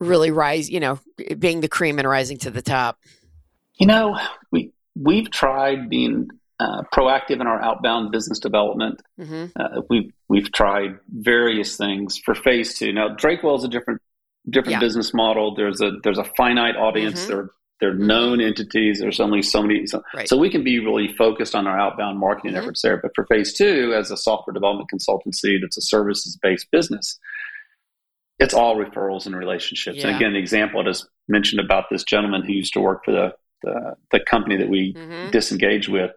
really 0.00 0.30
rise, 0.30 0.68
you 0.68 0.80
know, 0.80 0.98
being 1.38 1.60
the 1.60 1.68
cream 1.68 1.98
and 1.98 2.08
rising 2.08 2.38
to 2.38 2.50
the 2.50 2.62
top. 2.62 2.98
You 3.78 3.86
know, 3.86 4.18
we 4.50 4.72
we've 4.94 5.30
tried 5.30 5.88
being 5.88 6.28
uh, 6.58 6.82
proactive 6.92 7.40
in 7.40 7.46
our 7.46 7.60
outbound 7.60 8.12
business 8.12 8.38
development. 8.38 9.02
Mm-hmm. 9.20 9.46
Uh, 9.54 9.82
we've 9.88 10.12
we've 10.28 10.50
tried 10.52 10.98
various 11.08 11.76
things 11.76 12.18
for 12.18 12.34
phase 12.34 12.78
two. 12.78 12.92
Now 12.92 13.08
Drakewell 13.14 13.58
is 13.58 13.64
a 13.64 13.68
different 13.68 14.00
different 14.48 14.72
yeah. 14.72 14.80
business 14.80 15.12
model. 15.14 15.54
There's 15.54 15.80
a 15.80 15.92
there's 16.02 16.18
a 16.18 16.24
finite 16.36 16.76
audience. 16.76 17.20
Mm-hmm. 17.22 17.30
They're 17.30 17.50
they're 17.80 17.94
known 17.94 18.40
entities. 18.40 19.00
There's 19.00 19.20
only 19.20 19.42
so 19.42 19.62
many. 19.62 19.86
So, 19.86 20.02
right. 20.14 20.26
so 20.26 20.38
we 20.38 20.48
can 20.48 20.64
be 20.64 20.78
really 20.78 21.12
focused 21.14 21.54
on 21.54 21.66
our 21.66 21.78
outbound 21.78 22.18
marketing 22.18 22.52
mm-hmm. 22.52 22.62
efforts 22.62 22.82
there. 22.82 22.96
But 22.96 23.10
for 23.14 23.26
phase 23.26 23.52
two, 23.52 23.92
as 23.94 24.10
a 24.10 24.16
software 24.16 24.54
development 24.54 24.88
consultancy 24.90 25.60
that's 25.60 25.76
a 25.76 25.82
services 25.82 26.38
based 26.40 26.70
business, 26.70 27.18
it's 28.38 28.54
all 28.54 28.76
referrals 28.76 29.26
and 29.26 29.36
relationships. 29.36 29.98
Yeah. 29.98 30.08
And 30.08 30.16
again, 30.16 30.32
the 30.32 30.38
example 30.38 30.80
I 30.80 30.84
just 30.84 31.06
mentioned 31.28 31.60
about 31.60 31.84
this 31.90 32.02
gentleman 32.02 32.44
who 32.44 32.52
used 32.52 32.72
to 32.74 32.80
work 32.80 33.04
for 33.04 33.12
the 33.12 33.34
the, 33.62 33.94
the 34.12 34.20
company 34.20 34.56
that 34.56 34.68
we 34.68 34.94
mm-hmm. 34.94 35.30
disengaged 35.30 35.88
with 35.88 36.12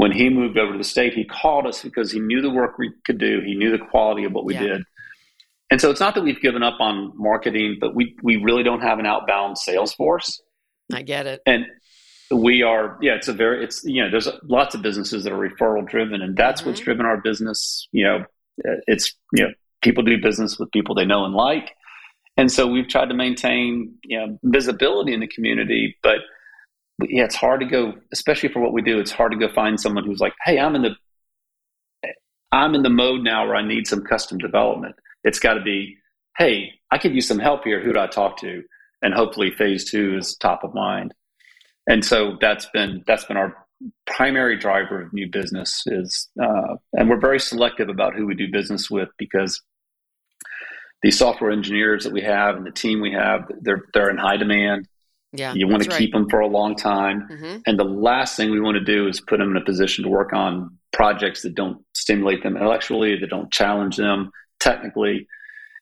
when 0.00 0.12
he 0.12 0.30
moved 0.30 0.56
over 0.56 0.72
to 0.72 0.78
the 0.78 0.84
state, 0.84 1.12
he 1.12 1.24
called 1.24 1.66
us 1.66 1.82
because 1.82 2.10
he 2.10 2.20
knew 2.20 2.40
the 2.40 2.48
work 2.48 2.78
we 2.78 2.90
could 3.04 3.18
do. 3.18 3.42
He 3.44 3.54
knew 3.54 3.70
the 3.70 3.84
quality 3.84 4.24
of 4.24 4.32
what 4.32 4.46
we 4.46 4.54
yeah. 4.54 4.60
did. 4.60 4.82
And 5.70 5.78
so 5.78 5.90
it's 5.90 6.00
not 6.00 6.14
that 6.14 6.22
we've 6.22 6.40
given 6.40 6.62
up 6.62 6.80
on 6.80 7.12
marketing, 7.16 7.76
but 7.78 7.94
we, 7.94 8.16
we 8.22 8.38
really 8.38 8.62
don't 8.62 8.80
have 8.80 8.98
an 8.98 9.04
outbound 9.04 9.58
sales 9.58 9.92
force. 9.92 10.40
I 10.90 11.02
get 11.02 11.26
it. 11.26 11.42
And 11.44 11.66
we 12.30 12.62
are, 12.62 12.96
yeah, 13.02 13.12
it's 13.12 13.28
a 13.28 13.34
very, 13.34 13.62
it's, 13.62 13.84
you 13.84 14.02
know, 14.02 14.10
there's 14.10 14.26
lots 14.42 14.74
of 14.74 14.80
businesses 14.80 15.24
that 15.24 15.34
are 15.34 15.50
referral 15.50 15.86
driven 15.86 16.22
and 16.22 16.34
that's 16.34 16.62
mm-hmm. 16.62 16.70
what's 16.70 16.80
driven 16.80 17.04
our 17.04 17.20
business. 17.20 17.86
You 17.92 18.04
know, 18.04 18.24
it's, 18.86 19.14
you 19.34 19.44
know, 19.44 19.50
people 19.82 20.02
do 20.02 20.16
business 20.18 20.58
with 20.58 20.72
people 20.72 20.94
they 20.94 21.04
know 21.04 21.26
and 21.26 21.34
like. 21.34 21.72
And 22.38 22.50
so 22.50 22.66
we've 22.66 22.88
tried 22.88 23.10
to 23.10 23.14
maintain 23.14 23.96
you 24.04 24.18
know, 24.18 24.38
visibility 24.44 25.12
in 25.12 25.20
the 25.20 25.28
community, 25.28 25.98
but 26.02 26.20
yeah, 27.08 27.24
it's 27.24 27.36
hard 27.36 27.60
to 27.60 27.66
go, 27.66 27.94
especially 28.12 28.48
for 28.50 28.60
what 28.60 28.72
we 28.72 28.82
do. 28.82 28.98
It's 28.98 29.10
hard 29.10 29.32
to 29.32 29.38
go 29.38 29.52
find 29.52 29.80
someone 29.80 30.04
who's 30.04 30.20
like, 30.20 30.34
"Hey, 30.44 30.58
I'm 30.58 30.74
in 30.74 30.82
the, 30.82 30.94
I'm 32.52 32.74
in 32.74 32.82
the 32.82 32.90
mode 32.90 33.22
now 33.22 33.46
where 33.46 33.56
I 33.56 33.66
need 33.66 33.86
some 33.86 34.02
custom 34.02 34.38
development." 34.38 34.96
It's 35.24 35.38
got 35.38 35.54
to 35.54 35.62
be, 35.62 35.96
"Hey, 36.36 36.72
I 36.90 36.98
could 36.98 37.14
use 37.14 37.28
some 37.28 37.38
help 37.38 37.64
here. 37.64 37.82
Who 37.82 37.92
do 37.92 38.00
I 38.00 38.06
talk 38.06 38.38
to?" 38.38 38.62
And 39.02 39.14
hopefully, 39.14 39.50
phase 39.50 39.90
two 39.90 40.16
is 40.18 40.36
top 40.36 40.64
of 40.64 40.74
mind. 40.74 41.14
And 41.86 42.04
so 42.04 42.36
that's 42.40 42.66
been 42.66 43.02
that's 43.06 43.24
been 43.24 43.36
our 43.36 43.56
primary 44.06 44.58
driver 44.58 45.02
of 45.02 45.12
new 45.12 45.28
business 45.30 45.82
is, 45.86 46.28
uh, 46.42 46.76
and 46.92 47.08
we're 47.08 47.20
very 47.20 47.40
selective 47.40 47.88
about 47.88 48.14
who 48.14 48.26
we 48.26 48.34
do 48.34 48.50
business 48.52 48.90
with 48.90 49.08
because 49.18 49.60
the 51.02 51.10
software 51.10 51.50
engineers 51.50 52.04
that 52.04 52.12
we 52.12 52.20
have 52.20 52.56
and 52.56 52.66
the 52.66 52.70
team 52.70 53.00
we 53.00 53.12
have, 53.12 53.50
they're 53.62 53.84
they're 53.94 54.10
in 54.10 54.18
high 54.18 54.36
demand. 54.36 54.86
Yeah, 55.32 55.54
you 55.54 55.68
want 55.68 55.84
to 55.84 55.88
keep 55.90 56.12
right. 56.12 56.20
them 56.20 56.28
for 56.28 56.40
a 56.40 56.48
long 56.48 56.74
time, 56.74 57.28
mm-hmm. 57.30 57.58
and 57.66 57.78
the 57.78 57.84
last 57.84 58.36
thing 58.36 58.50
we 58.50 58.60
want 58.60 58.76
to 58.76 58.84
do 58.84 59.06
is 59.06 59.20
put 59.20 59.38
them 59.38 59.52
in 59.52 59.56
a 59.56 59.64
position 59.64 60.02
to 60.04 60.10
work 60.10 60.32
on 60.32 60.76
projects 60.92 61.42
that 61.42 61.54
don't 61.54 61.84
stimulate 61.94 62.42
them 62.42 62.56
intellectually, 62.56 63.16
that 63.18 63.30
don't 63.30 63.52
challenge 63.52 63.96
them 63.96 64.30
technically. 64.58 65.26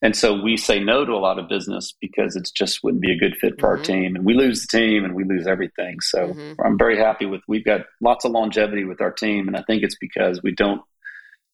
And 0.01 0.15
so 0.15 0.41
we 0.41 0.57
say 0.57 0.79
no 0.79 1.05
to 1.05 1.13
a 1.13 1.19
lot 1.19 1.39
of 1.39 1.49
business 1.49 1.95
because 2.01 2.37
it 2.37 2.49
just 2.55 2.85
wouldn't 2.85 3.03
be 3.03 3.13
a 3.13 3.19
good 3.19 3.37
fit 3.37 3.59
for 3.59 3.69
mm-hmm. 3.69 3.79
our 3.79 3.85
team. 3.85 4.17
And 4.17 4.25
we 4.25 4.35
lose 4.35 4.65
the 4.67 4.79
team 4.79 5.05
and 5.05 5.15
we 5.15 5.25
lose 5.25 5.47
everything. 5.47 6.01
So 6.01 6.29
mm-hmm. 6.29 6.53
I'm 6.65 6.79
very 6.79 6.97
happy 6.97 7.27
with, 7.27 7.41
we've 7.49 7.65
got 7.65 7.81
lots 8.01 8.25
of 8.25 8.31
longevity 8.31 8.85
with 8.85 9.01
our 9.01 9.11
team. 9.11 9.49
And 9.49 9.57
I 9.57 9.63
think 9.63 9.83
it's 9.83 9.97
because 10.01 10.41
we 10.43 10.55
don't 10.55 10.83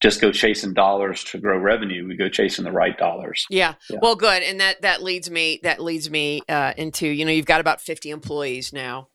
just 0.01 0.21
go 0.21 0.33
chasing 0.33 0.75
dollars 0.75 1.25
to 1.25 1.39
grow 1.39 1.59
revenue. 1.59 2.07
We 2.07 2.17
go 2.17 2.29
chasing 2.29 2.65
the 2.65 2.73
right 2.73 2.97
dollars. 2.97 3.47
Yeah. 3.49 3.75
yeah. 3.89 3.99
Well, 4.03 4.17
good. 4.17 4.43
And 4.43 4.61
that, 4.61 4.83
that 4.83 5.03
leads 5.03 5.31
me, 5.31 5.61
that 5.63 5.81
leads 5.81 6.11
me 6.11 6.43
uh, 6.49 6.75
into, 6.77 7.07
you 7.07 7.25
know, 7.25 7.31
you've 7.31 7.47
got 7.47 7.61
about 7.61 7.81
50 7.81 8.11
employees 8.11 8.73
now. 8.73 9.09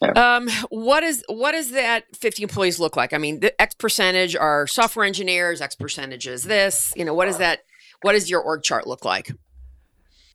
Yeah. 0.00 0.36
Um, 0.36 0.48
what 0.68 1.04
is 1.04 1.24
what 1.28 1.52
does 1.52 1.70
that 1.72 2.04
50 2.16 2.42
employees 2.42 2.80
look 2.80 2.96
like? 2.96 3.12
I 3.12 3.18
mean, 3.18 3.38
the 3.38 3.60
X 3.60 3.74
percentage 3.76 4.34
are 4.34 4.66
software 4.66 5.06
engineers, 5.06 5.60
X 5.60 5.76
percentage 5.76 6.26
is 6.26 6.42
this. 6.42 6.92
You 6.96 7.04
know, 7.04 7.14
what 7.14 7.26
does 7.26 7.38
that 7.38 7.60
what 8.02 8.12
does 8.12 8.28
your 8.28 8.40
org 8.40 8.64
chart 8.64 8.86
look 8.86 9.04
like? 9.04 9.30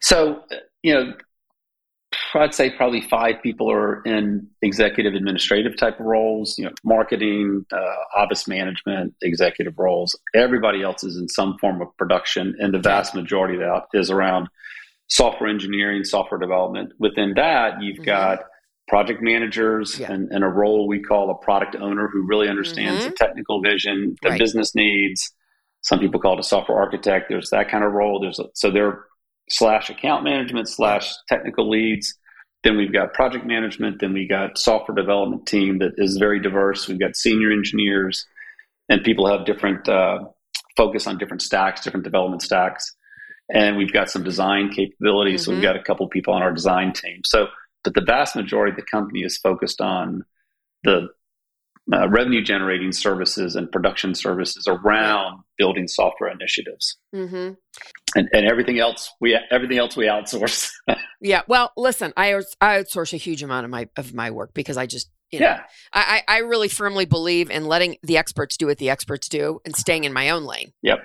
So, 0.01 0.43
you 0.83 0.93
know, 0.93 1.13
I'd 2.33 2.53
say 2.53 2.69
probably 2.69 3.01
five 3.01 3.35
people 3.41 3.71
are 3.71 4.01
in 4.03 4.47
executive 4.61 5.13
administrative 5.13 5.75
type 5.77 5.99
of 5.99 6.05
roles, 6.05 6.57
you 6.57 6.65
know, 6.65 6.71
marketing, 6.83 7.65
uh, 7.71 7.95
office 8.15 8.47
management, 8.47 9.13
executive 9.21 9.77
roles. 9.77 10.17
Everybody 10.33 10.83
else 10.83 11.03
is 11.03 11.17
in 11.17 11.27
some 11.27 11.57
form 11.59 11.81
of 11.81 11.95
production, 11.97 12.55
and 12.59 12.73
the 12.73 12.79
vast 12.79 13.15
majority 13.15 13.55
of 13.55 13.61
that 13.61 13.99
is 13.99 14.09
around 14.09 14.47
software 15.07 15.49
engineering, 15.49 16.03
software 16.03 16.39
development. 16.39 16.93
Within 16.99 17.33
that, 17.35 17.81
you've 17.81 17.95
mm-hmm. 17.97 18.05
got 18.05 18.39
project 18.87 19.21
managers 19.21 19.99
yeah. 19.99 20.11
and, 20.11 20.31
and, 20.31 20.45
a 20.45 20.47
role 20.47 20.87
we 20.87 21.01
call 21.01 21.29
a 21.29 21.35
product 21.35 21.75
owner 21.75 22.07
who 22.07 22.25
really 22.25 22.47
understands 22.47 23.01
mm-hmm. 23.01 23.09
the 23.09 23.15
technical 23.15 23.61
vision, 23.61 24.15
the 24.21 24.29
right. 24.29 24.39
business 24.39 24.73
needs, 24.75 25.33
some 25.81 25.99
people 25.99 26.19
call 26.19 26.33
it 26.33 26.39
a 26.39 26.43
software 26.43 26.77
architect. 26.77 27.27
There's 27.29 27.49
that 27.51 27.69
kind 27.69 27.83
of 27.83 27.93
role. 27.93 28.19
There's 28.19 28.39
a, 28.39 28.45
so 28.53 28.69
they're 28.71 29.05
slash 29.49 29.89
account 29.89 30.23
management 30.23 30.67
slash 30.67 31.13
technical 31.29 31.69
leads. 31.69 32.17
Then 32.63 32.77
we've 32.77 32.91
got 32.91 33.13
project 33.13 33.45
management. 33.45 33.99
Then 34.01 34.13
we 34.13 34.27
got 34.27 34.57
software 34.57 34.95
development 34.95 35.45
team 35.45 35.79
that 35.79 35.93
is 35.97 36.17
very 36.17 36.41
diverse. 36.41 36.87
We've 36.87 36.99
got 36.99 37.15
senior 37.15 37.51
engineers, 37.51 38.25
and 38.89 39.03
people 39.03 39.27
have 39.27 39.45
different 39.45 39.87
uh, 39.87 40.19
focus 40.75 41.07
on 41.07 41.17
different 41.17 41.41
stacks, 41.41 41.81
different 41.81 42.03
development 42.03 42.41
stacks. 42.41 42.93
And 43.53 43.77
we've 43.77 43.93
got 43.93 44.09
some 44.09 44.23
design 44.23 44.69
capabilities. 44.69 45.41
Mm-hmm. 45.41 45.45
So 45.45 45.51
we've 45.51 45.63
mm-hmm. 45.63 45.73
got 45.73 45.79
a 45.79 45.83
couple 45.83 46.07
people 46.09 46.33
on 46.33 46.41
our 46.41 46.51
design 46.51 46.93
team. 46.93 47.21
So, 47.23 47.47
but 47.83 47.93
the 47.93 48.01
vast 48.01 48.35
majority 48.35 48.71
of 48.71 48.75
the 48.75 48.85
company 48.91 49.21
is 49.21 49.37
focused 49.37 49.79
on 49.79 50.23
the 50.83 51.07
uh, 51.93 52.09
revenue 52.09 52.43
generating 52.43 52.91
services 52.91 53.55
and 53.55 53.71
production 53.71 54.13
services 54.13 54.67
around 54.67 55.41
building 55.57 55.87
software 55.87 56.29
initiatives 56.29 56.97
mm-hmm. 57.15 57.53
and, 58.15 58.29
and 58.33 58.45
everything 58.45 58.79
else 58.79 59.11
we 59.21 59.37
everything 59.51 59.77
else 59.77 59.95
we 59.95 60.05
outsource 60.05 60.69
yeah 61.21 61.41
well 61.47 61.71
listen 61.77 62.13
I, 62.17 62.35
I 62.59 62.79
outsource 62.79 63.13
a 63.13 63.17
huge 63.17 63.43
amount 63.43 63.65
of 63.65 63.71
my 63.71 63.87
of 63.95 64.13
my 64.13 64.31
work 64.31 64.53
because 64.53 64.77
i 64.77 64.85
just 64.85 65.09
you 65.31 65.39
know, 65.39 65.45
yeah 65.45 65.63
I, 65.93 66.23
I 66.27 66.37
really 66.39 66.67
firmly 66.67 67.05
believe 67.05 67.49
in 67.49 67.65
letting 67.65 67.97
the 68.03 68.17
experts 68.17 68.57
do 68.57 68.67
what 68.67 68.77
the 68.77 68.89
experts 68.89 69.29
do 69.29 69.59
and 69.65 69.75
staying 69.75 70.03
in 70.03 70.13
my 70.13 70.29
own 70.29 70.43
lane 70.43 70.73
yep 70.81 70.99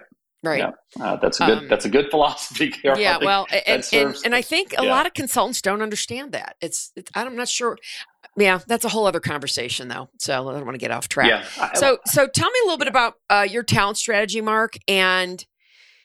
Right. 0.44 0.58
Yeah. 0.58 1.04
Uh, 1.04 1.16
that's 1.16 1.40
a 1.40 1.46
good. 1.46 1.58
Um, 1.58 1.68
that's 1.68 1.84
a 1.84 1.88
good 1.88 2.10
philosophy. 2.10 2.74
Yeah. 2.82 3.18
Well, 3.22 3.46
and, 3.64 3.86
and, 3.92 4.16
and 4.24 4.34
I 4.34 4.42
think 4.42 4.72
a 4.76 4.82
yeah. 4.84 4.90
lot 4.90 5.06
of 5.06 5.14
consultants 5.14 5.62
don't 5.62 5.82
understand 5.82 6.32
that. 6.32 6.56
It's, 6.60 6.90
it's. 6.96 7.10
I'm 7.14 7.36
not 7.36 7.48
sure 7.48 7.78
yeah, 8.36 8.60
that's 8.66 8.84
a 8.84 8.88
whole 8.88 9.06
other 9.06 9.20
conversation, 9.20 9.88
though. 9.88 10.08
So 10.18 10.48
I 10.48 10.52
don't 10.52 10.64
want 10.64 10.74
to 10.74 10.78
get 10.78 10.90
off 10.90 11.08
track. 11.08 11.28
Yeah. 11.28 11.72
So, 11.74 11.98
so 12.06 12.26
tell 12.26 12.50
me 12.50 12.58
a 12.62 12.66
little 12.66 12.78
bit 12.78 12.88
about 12.88 13.14
uh, 13.28 13.46
your 13.48 13.62
talent 13.62 13.98
strategy, 13.98 14.40
Mark, 14.40 14.76
and 14.88 15.44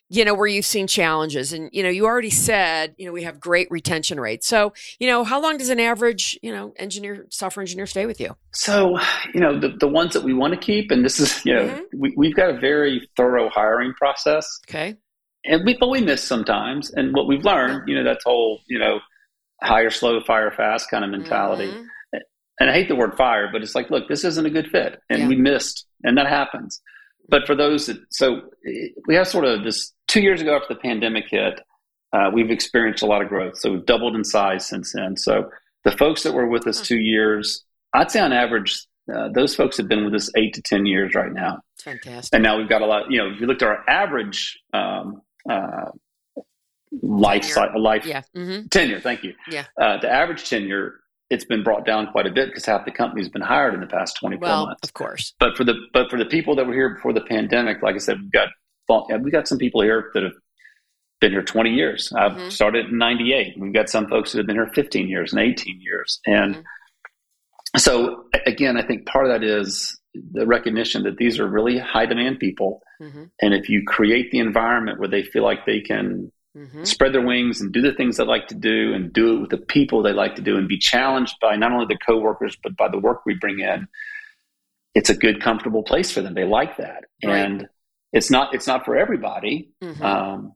you 0.09 0.23
know 0.23 0.33
where 0.33 0.47
you've 0.47 0.65
seen 0.65 0.87
challenges. 0.87 1.53
And 1.53 1.69
you 1.71 1.83
know, 1.83 1.89
you 1.89 2.05
already 2.05 2.29
said 2.29 2.95
you 2.97 3.05
know 3.05 3.11
we 3.11 3.23
have 3.23 3.39
great 3.39 3.69
retention 3.71 4.19
rates. 4.19 4.47
So, 4.47 4.73
you 4.99 5.07
know, 5.07 5.23
how 5.23 5.41
long 5.41 5.57
does 5.57 5.69
an 5.69 5.79
average 5.79 6.37
you 6.41 6.51
know 6.51 6.73
engineer, 6.77 7.25
software 7.29 7.61
engineer, 7.61 7.85
stay 7.85 8.05
with 8.05 8.19
you? 8.19 8.35
So, 8.53 8.97
you 9.33 9.39
know, 9.39 9.59
the 9.59 9.69
the 9.79 9.87
ones 9.87 10.13
that 10.13 10.23
we 10.23 10.33
want 10.33 10.53
to 10.53 10.59
keep, 10.59 10.91
and 10.91 11.03
this 11.03 11.19
is 11.19 11.45
you 11.45 11.53
know, 11.53 11.67
mm-hmm. 11.67 11.99
we, 11.99 12.13
we've 12.17 12.35
got 12.35 12.49
a 12.49 12.59
very 12.59 13.07
thorough 13.15 13.49
hiring 13.49 13.93
process. 13.93 14.47
Okay. 14.69 14.97
And 15.45 15.63
we, 15.65 15.77
but 15.79 15.89
we 15.89 16.01
miss 16.01 16.23
sometimes. 16.23 16.91
And 16.91 17.13
what 17.13 17.27
we've 17.27 17.45
learned, 17.45 17.87
you 17.87 17.95
know, 17.95 18.03
that 18.03 18.19
whole 18.25 18.59
you 18.67 18.79
know 18.79 18.99
hire 19.61 19.89
slow, 19.89 20.19
fire 20.21 20.51
fast 20.51 20.89
kind 20.89 21.03
of 21.03 21.11
mentality. 21.11 21.67
Mm-hmm 21.67 21.83
and 22.59 22.69
I 22.69 22.73
hate 22.73 22.87
the 22.87 22.95
word 22.95 23.15
fire, 23.15 23.49
but 23.51 23.61
it's 23.61 23.75
like, 23.75 23.89
look, 23.89 24.07
this 24.07 24.23
isn't 24.23 24.45
a 24.45 24.49
good 24.49 24.67
fit, 24.67 25.01
and 25.09 25.23
yeah. 25.23 25.27
we 25.27 25.35
missed, 25.35 25.85
and 26.03 26.17
that 26.17 26.27
happens. 26.27 26.81
But 27.29 27.45
for 27.45 27.55
those 27.55 27.87
that, 27.87 27.97
so 28.09 28.41
we 29.07 29.15
have 29.15 29.27
sort 29.27 29.45
of 29.45 29.63
this 29.63 29.93
two 30.07 30.21
years 30.21 30.41
ago 30.41 30.55
after 30.55 30.73
the 30.73 30.79
pandemic 30.79 31.25
hit, 31.29 31.59
uh, 32.13 32.29
we've 32.33 32.49
experienced 32.49 33.03
a 33.03 33.05
lot 33.05 33.21
of 33.21 33.27
growth. 33.27 33.57
So 33.57 33.73
we've 33.73 33.85
doubled 33.85 34.15
in 34.15 34.23
size 34.23 34.65
since 34.65 34.93
then. 34.93 35.17
So 35.17 35.49
the 35.83 35.91
folks 35.91 36.23
that 36.23 36.33
were 36.33 36.47
with 36.47 36.67
us 36.67 36.81
two 36.81 36.99
years, 36.99 37.63
I'd 37.93 38.11
say 38.11 38.19
on 38.19 38.31
average, 38.31 38.85
uh, 39.13 39.29
those 39.29 39.55
folks 39.55 39.77
have 39.77 39.87
been 39.87 40.05
with 40.05 40.13
us 40.13 40.29
eight 40.35 40.53
to 40.53 40.61
10 40.61 40.85
years 40.85 41.15
right 41.15 41.31
now. 41.31 41.59
Fantastic. 41.79 42.33
And 42.33 42.43
now 42.43 42.57
we've 42.57 42.69
got 42.69 42.81
a 42.81 42.85
lot, 42.85 43.11
you 43.11 43.17
know, 43.17 43.29
if 43.29 43.39
you 43.39 43.47
looked 43.47 43.61
at 43.61 43.69
our 43.69 43.89
average 43.89 44.59
um, 44.73 45.21
uh, 45.49 45.91
life 47.01 47.43
cycle, 47.43 47.81
life 47.81 48.05
yeah. 48.05 48.21
mm-hmm. 48.35 48.67
tenure, 48.67 48.99
thank 48.99 49.23
you. 49.23 49.33
Yeah. 49.49 49.65
Uh, 49.79 49.97
the 49.99 50.11
average 50.11 50.49
tenure 50.49 50.99
it's 51.29 51.45
been 51.45 51.63
brought 51.63 51.85
down 51.85 52.07
quite 52.11 52.25
a 52.25 52.31
bit 52.31 52.47
because 52.49 52.65
half 52.65 52.85
the 52.85 52.91
company's 52.91 53.29
been 53.29 53.41
hired 53.41 53.73
in 53.73 53.81
the 53.81 53.87
past 53.87 54.17
24 54.17 54.41
well, 54.41 54.65
months. 54.67 54.79
Of 54.83 54.93
course. 54.93 55.33
But 55.39 55.57
for 55.57 55.63
the 55.63 55.75
but 55.93 56.09
for 56.09 56.17
the 56.17 56.25
people 56.25 56.55
that 56.55 56.65
were 56.65 56.73
here 56.73 56.95
before 56.95 57.13
the 57.13 57.21
pandemic, 57.21 57.81
like 57.81 57.95
I 57.95 57.99
said, 57.99 58.17
we've 58.21 58.31
got 58.31 58.49
we've 59.21 59.33
got 59.33 59.47
some 59.47 59.57
people 59.57 59.81
here 59.81 60.09
that 60.13 60.23
have 60.23 60.33
been 61.19 61.31
here 61.31 61.43
20 61.43 61.71
years. 61.71 62.13
I've 62.15 62.33
mm-hmm. 62.33 62.49
started 62.49 62.87
in 62.87 62.97
98. 62.97 63.55
We've 63.59 63.73
got 63.73 63.89
some 63.89 64.07
folks 64.07 64.31
that 64.31 64.37
have 64.37 64.47
been 64.47 64.55
here 64.55 64.69
15 64.73 65.07
years 65.07 65.33
and 65.33 65.41
18 65.41 65.81
years. 65.81 66.19
And 66.25 66.55
mm-hmm. 66.55 67.77
so 67.77 68.25
again, 68.45 68.77
I 68.77 68.85
think 68.85 69.05
part 69.05 69.25
of 69.25 69.31
that 69.31 69.43
is 69.43 69.99
the 70.13 70.45
recognition 70.45 71.03
that 71.03 71.17
these 71.17 71.39
are 71.39 71.47
really 71.47 71.77
high 71.77 72.05
demand 72.05 72.39
people. 72.39 72.81
Mm-hmm. 73.01 73.25
And 73.41 73.53
if 73.53 73.69
you 73.69 73.83
create 73.85 74.31
the 74.31 74.39
environment 74.39 74.99
where 74.99 75.09
they 75.09 75.23
feel 75.23 75.43
like 75.43 75.65
they 75.65 75.81
can 75.81 76.31
mm-hmm. 76.57 76.83
spread 76.83 77.13
their 77.13 77.25
wings 77.25 77.61
and 77.61 77.71
do 77.71 77.81
the 77.81 77.93
things 77.93 78.17
they 78.17 78.25
like 78.25 78.47
to 78.47 78.55
do 78.55 78.93
and 78.93 79.13
do 79.13 79.37
it 79.37 79.41
with 79.41 79.49
the 79.49 79.57
people 79.57 80.01
they 80.01 80.13
like 80.13 80.35
to 80.35 80.41
do 80.41 80.57
and 80.57 80.67
be 80.67 80.77
challenged 80.77 81.35
by 81.41 81.55
not 81.55 81.71
only 81.71 81.85
the 81.85 81.97
coworkers 82.05 82.57
but 82.63 82.75
by 82.75 82.87
the 82.89 82.97
work 82.97 83.21
we 83.25 83.35
bring 83.35 83.59
in 83.59 83.87
it's 84.95 85.09
a 85.09 85.15
good 85.15 85.41
comfortable 85.41 85.83
place 85.83 86.11
for 86.11 86.21
them 86.21 86.33
they 86.33 86.45
like 86.45 86.77
that 86.77 87.05
right. 87.23 87.35
and 87.37 87.67
it's 88.13 88.31
not 88.31 88.53
it's 88.53 88.67
not 88.67 88.83
for 88.83 88.97
everybody 88.97 89.69
mm-hmm. 89.83 90.03
um, 90.03 90.53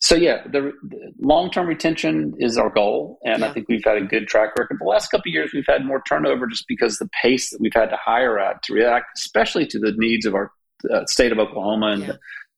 so 0.00 0.14
yeah 0.14 0.42
the, 0.44 0.72
the, 0.88 1.12
long-term 1.20 1.66
retention 1.66 2.34
is 2.38 2.56
our 2.56 2.70
goal 2.70 3.18
and 3.24 3.40
yeah. 3.40 3.48
i 3.48 3.52
think 3.52 3.68
we've 3.68 3.84
had 3.84 3.96
a 3.96 4.02
good 4.02 4.28
track 4.28 4.50
record 4.56 4.76
the 4.80 4.86
last 4.86 5.10
couple 5.10 5.28
of 5.28 5.32
years 5.32 5.50
we've 5.52 5.66
had 5.66 5.84
more 5.84 6.02
turnover 6.08 6.46
just 6.46 6.64
because 6.68 6.98
the 6.98 7.08
pace 7.22 7.50
that 7.50 7.60
we've 7.60 7.74
had 7.74 7.90
to 7.90 7.96
hire 7.96 8.38
at 8.38 8.62
to 8.62 8.72
react 8.72 9.06
especially 9.16 9.66
to 9.66 9.78
the 9.78 9.92
needs 9.96 10.26
of 10.26 10.34
our 10.34 10.52
uh, 10.92 11.04
state 11.06 11.32
of 11.32 11.38
oklahoma 11.38 11.88
and 11.88 12.02
yeah. 12.04 12.12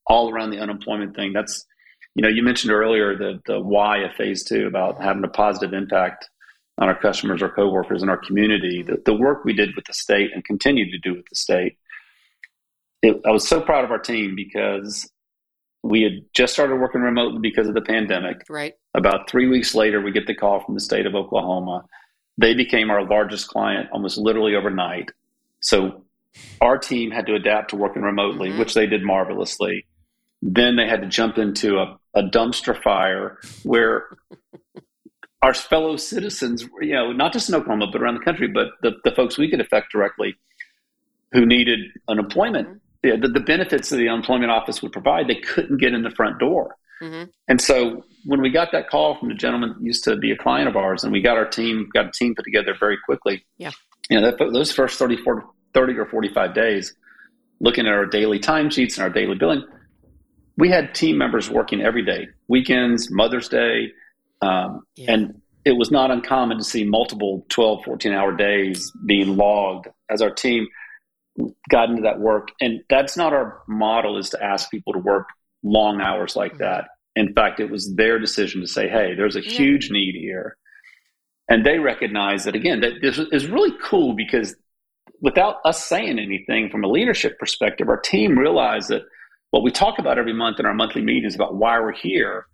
all 0.07 0.31
around 0.31 0.51
the 0.51 0.59
unemployment 0.59 1.15
thing 1.15 1.33
that's 1.33 1.65
you 2.15 2.21
know, 2.21 2.29
you 2.29 2.41
mentioned 2.41 2.71
earlier 2.71 3.17
the 3.17 3.41
the 3.45 3.59
why 3.59 3.99
of 3.99 4.15
phase 4.15 4.43
two 4.43 4.65
about 4.67 5.01
having 5.01 5.23
a 5.23 5.29
positive 5.29 5.73
impact 5.73 6.29
on 6.77 6.87
our 6.87 6.99
customers, 6.99 7.41
our 7.41 7.51
coworkers, 7.51 8.01
and 8.01 8.09
our 8.09 8.17
community. 8.17 8.83
The, 8.83 9.01
the 9.05 9.13
work 9.13 9.45
we 9.45 9.53
did 9.53 9.75
with 9.75 9.85
the 9.85 9.93
state 9.93 10.31
and 10.33 10.43
continue 10.43 10.89
to 10.89 10.97
do 10.97 11.13
with 11.13 11.25
the 11.29 11.35
state. 11.35 11.77
It, 13.01 13.21
I 13.25 13.31
was 13.31 13.47
so 13.47 13.61
proud 13.61 13.83
of 13.85 13.91
our 13.91 13.99
team 13.99 14.35
because 14.35 15.09
we 15.83 16.01
had 16.01 16.25
just 16.33 16.53
started 16.53 16.77
working 16.77 17.01
remotely 17.01 17.39
because 17.39 17.67
of 17.67 17.75
the 17.75 17.81
pandemic. 17.81 18.41
Right. 18.49 18.73
About 18.93 19.29
three 19.29 19.47
weeks 19.47 19.75
later, 19.75 20.01
we 20.01 20.11
get 20.11 20.25
the 20.25 20.33
call 20.33 20.61
from 20.61 20.73
the 20.73 20.81
state 20.81 21.05
of 21.05 21.15
Oklahoma. 21.15 21.85
They 22.37 22.53
became 22.55 22.89
our 22.89 23.05
largest 23.05 23.49
client 23.49 23.89
almost 23.91 24.17
literally 24.17 24.55
overnight. 24.55 25.09
So 25.59 26.03
our 26.59 26.77
team 26.77 27.11
had 27.11 27.27
to 27.27 27.35
adapt 27.35 27.69
to 27.69 27.75
working 27.75 28.01
remotely, 28.01 28.49
mm-hmm. 28.49 28.59
which 28.59 28.73
they 28.73 28.87
did 28.87 29.03
marvelously 29.03 29.85
Then 30.47 30.75
they 30.75 30.87
had 30.87 31.01
to 31.01 31.07
jump 31.07 31.39
into 31.39 31.79
a, 31.79 31.97
a 32.13 32.21
dumpster 32.21 32.79
fire 32.79 33.39
where 33.63 34.05
our 35.41 35.55
fellow 35.55 35.97
citizens, 35.97 36.67
you 36.81 36.93
know, 36.93 37.11
not 37.11 37.33
just 37.33 37.49
in 37.49 37.55
Oklahoma, 37.55 37.87
but 37.91 37.99
around 37.99 38.19
the 38.19 38.23
country, 38.23 38.47
but 38.47 38.67
the, 38.83 38.91
the 39.03 39.11
folks 39.11 39.39
we 39.39 39.49
could 39.49 39.59
affect 39.59 39.91
directly 39.91 40.35
who 41.31 41.47
needed 41.47 41.79
unemployment, 42.07 42.79
mm-hmm. 43.03 43.21
the, 43.21 43.27
the 43.27 43.39
benefits 43.39 43.89
that 43.89 43.97
the 43.97 44.07
unemployment 44.07 44.51
office 44.51 44.83
would 44.83 44.91
provide, 44.91 45.27
they 45.27 45.35
couldn't 45.35 45.77
get 45.77 45.93
in 45.93 46.03
the 46.03 46.11
front 46.11 46.37
door. 46.37 46.75
Mm-hmm. 47.01 47.29
And 47.47 47.59
so 47.59 48.03
when 48.25 48.39
we 48.39 48.51
got 48.51 48.71
that 48.71 48.87
call 48.87 49.17
from 49.17 49.29
the 49.29 49.35
gentleman 49.35 49.69
that 49.69 49.81
used 49.81 50.03
to 50.03 50.15
be 50.15 50.31
a 50.31 50.37
client 50.37 50.69
of 50.69 50.75
ours, 50.75 51.03
and 51.03 51.11
we 51.11 51.21
got 51.21 51.37
our 51.37 51.47
team, 51.47 51.89
got 51.91 52.05
a 52.05 52.11
team 52.11 52.35
put 52.35 52.43
together 52.45 52.75
very 52.79 52.97
quickly. 53.03 53.43
Yeah. 53.57 53.71
You 54.11 54.21
know, 54.21 54.31
that, 54.31 54.37
those 54.53 54.71
first 54.71 54.99
30, 54.99 55.17
40, 55.17 55.45
30 55.73 55.93
or 55.97 56.05
45 56.05 56.53
days, 56.53 56.95
looking 57.59 57.87
at 57.87 57.93
our 57.93 58.05
daily 58.05 58.39
timesheets 58.39 58.95
and 58.95 59.03
our 59.03 59.09
daily 59.09 59.35
billing, 59.35 59.63
we 60.57 60.69
had 60.69 60.95
team 60.95 61.17
members 61.17 61.49
working 61.49 61.81
every 61.81 62.05
day, 62.05 62.27
weekends, 62.47 63.11
Mother's 63.11 63.49
Day, 63.49 63.91
um, 64.41 64.85
yeah. 64.95 65.13
And 65.13 65.41
it 65.63 65.73
was 65.73 65.91
not 65.91 66.11
uncommon 66.11 66.57
to 66.57 66.63
see 66.63 66.83
multiple 66.83 67.45
12, 67.49 67.83
14 67.85 68.13
hour 68.13 68.35
days 68.35 68.91
being 69.05 69.35
logged 69.35 69.87
as 70.09 70.21
our 70.21 70.29
team 70.29 70.67
got 71.69 71.89
into 71.89 72.03
that 72.03 72.19
work. 72.19 72.49
And 72.61 72.81
that's 72.89 73.17
not 73.17 73.33
our 73.33 73.61
model 73.67 74.17
is 74.17 74.29
to 74.31 74.43
ask 74.43 74.69
people 74.69 74.93
to 74.93 74.99
work 74.99 75.27
long 75.63 76.01
hours 76.01 76.35
like 76.35 76.53
mm-hmm. 76.53 76.63
that. 76.63 76.85
In 77.15 77.33
fact, 77.33 77.59
it 77.59 77.71
was 77.71 77.93
their 77.95 78.19
decision 78.19 78.61
to 78.61 78.67
say, 78.67 78.87
hey, 78.87 79.15
there's 79.15 79.35
a 79.35 79.43
yeah. 79.43 79.49
huge 79.49 79.89
need 79.89 80.15
here. 80.15 80.57
And 81.49 81.65
they 81.65 81.79
recognize 81.79 82.43
that, 82.45 82.55
again, 82.55 82.81
that 82.81 82.93
this 83.01 83.19
is 83.31 83.47
really 83.47 83.75
cool 83.83 84.13
because 84.13 84.55
without 85.21 85.57
us 85.63 85.83
saying 85.83 86.19
anything 86.19 86.69
from 86.69 86.83
a 86.83 86.87
leadership 86.87 87.39
perspective, 87.39 87.87
our 87.87 87.99
team 87.99 88.37
realized 88.37 88.89
that 88.89 89.03
what 89.51 89.63
we 89.63 89.71
talk 89.71 89.99
about 89.99 90.17
every 90.17 90.33
month 90.33 90.59
in 90.59 90.65
our 90.65 90.73
monthly 90.73 91.01
meetings 91.01 91.35
about 91.35 91.55
why 91.55 91.79
we're 91.79 91.93
here 91.93 92.45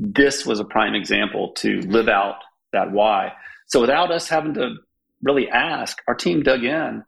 this 0.00 0.46
was 0.46 0.58
a 0.60 0.64
prime 0.64 0.94
example 0.94 1.52
to 1.52 1.80
live 1.82 2.08
out 2.08 2.36
that 2.72 2.90
why. 2.90 3.32
So 3.66 3.80
without 3.80 4.10
us 4.10 4.28
having 4.28 4.54
to 4.54 4.76
really 5.22 5.48
ask, 5.48 5.98
our 6.08 6.14
team 6.14 6.42
dug 6.42 6.64
in, 6.64 7.04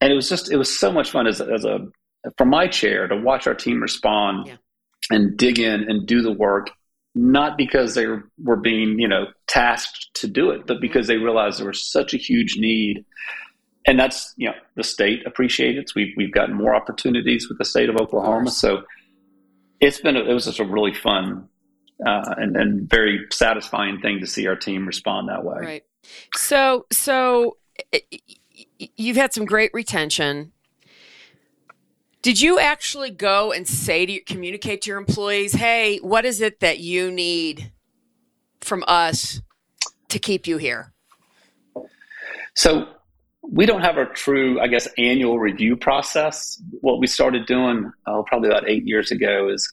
and 0.00 0.12
it 0.12 0.14
was 0.14 0.28
just 0.28 0.52
it 0.52 0.56
was 0.56 0.78
so 0.78 0.92
much 0.92 1.10
fun 1.10 1.26
as 1.26 1.40
as 1.40 1.64
a 1.64 1.78
from 2.36 2.50
my 2.50 2.68
chair 2.68 3.08
to 3.08 3.16
watch 3.16 3.46
our 3.46 3.54
team 3.54 3.80
respond 3.80 4.46
yeah. 4.46 4.56
and 5.10 5.36
dig 5.38 5.58
in 5.58 5.88
and 5.88 6.06
do 6.06 6.20
the 6.20 6.32
work. 6.32 6.70
Not 7.14 7.56
because 7.56 7.94
they 7.94 8.06
were 8.06 8.56
being 8.56 8.98
you 8.98 9.08
know 9.08 9.26
tasked 9.48 10.10
to 10.16 10.28
do 10.28 10.50
it, 10.50 10.66
but 10.66 10.80
because 10.80 11.06
mm-hmm. 11.08 11.18
they 11.18 11.24
realized 11.24 11.58
there 11.58 11.66
was 11.66 11.90
such 11.90 12.12
a 12.12 12.18
huge 12.18 12.56
need 12.58 13.04
and 13.88 13.98
that's 13.98 14.34
you 14.36 14.48
know 14.48 14.54
the 14.76 14.84
state 14.84 15.26
appreciates 15.26 15.78
it. 15.78 15.94
We've 15.96 16.14
we've 16.16 16.32
gotten 16.32 16.54
more 16.54 16.74
opportunities 16.74 17.48
with 17.48 17.56
the 17.56 17.64
state 17.64 17.88
of 17.88 17.96
Oklahoma, 17.96 18.50
so 18.50 18.82
it's 19.80 19.98
been 20.00 20.14
a, 20.14 20.20
it 20.20 20.34
was 20.34 20.44
just 20.44 20.60
a 20.60 20.64
really 20.64 20.92
fun 20.92 21.48
uh, 22.06 22.34
and, 22.36 22.54
and 22.54 22.88
very 22.88 23.26
satisfying 23.32 24.00
thing 24.00 24.20
to 24.20 24.26
see 24.26 24.46
our 24.46 24.56
team 24.56 24.86
respond 24.86 25.30
that 25.30 25.42
way. 25.42 25.56
Right. 25.58 25.84
So, 26.36 26.86
so 26.92 27.56
you've 28.78 29.16
had 29.16 29.32
some 29.32 29.46
great 29.46 29.70
retention. 29.72 30.52
Did 32.20 32.40
you 32.40 32.58
actually 32.58 33.10
go 33.10 33.52
and 33.52 33.66
say 33.66 34.04
to 34.04 34.20
communicate 34.20 34.82
to 34.82 34.90
your 34.90 34.98
employees, 34.98 35.54
"Hey, 35.54 35.96
what 35.98 36.26
is 36.26 36.42
it 36.42 36.60
that 36.60 36.78
you 36.78 37.10
need 37.10 37.72
from 38.60 38.84
us 38.86 39.40
to 40.10 40.18
keep 40.18 40.46
you 40.46 40.58
here?" 40.58 40.92
So 42.54 42.88
we 43.50 43.66
don't 43.66 43.80
have 43.80 43.96
a 43.96 44.06
true, 44.06 44.60
I 44.60 44.66
guess, 44.66 44.88
annual 44.98 45.38
review 45.38 45.76
process. 45.76 46.60
What 46.80 47.00
we 47.00 47.06
started 47.06 47.46
doing, 47.46 47.90
oh, 48.06 48.24
probably 48.26 48.50
about 48.50 48.68
eight 48.68 48.86
years 48.86 49.10
ago, 49.10 49.48
is 49.48 49.72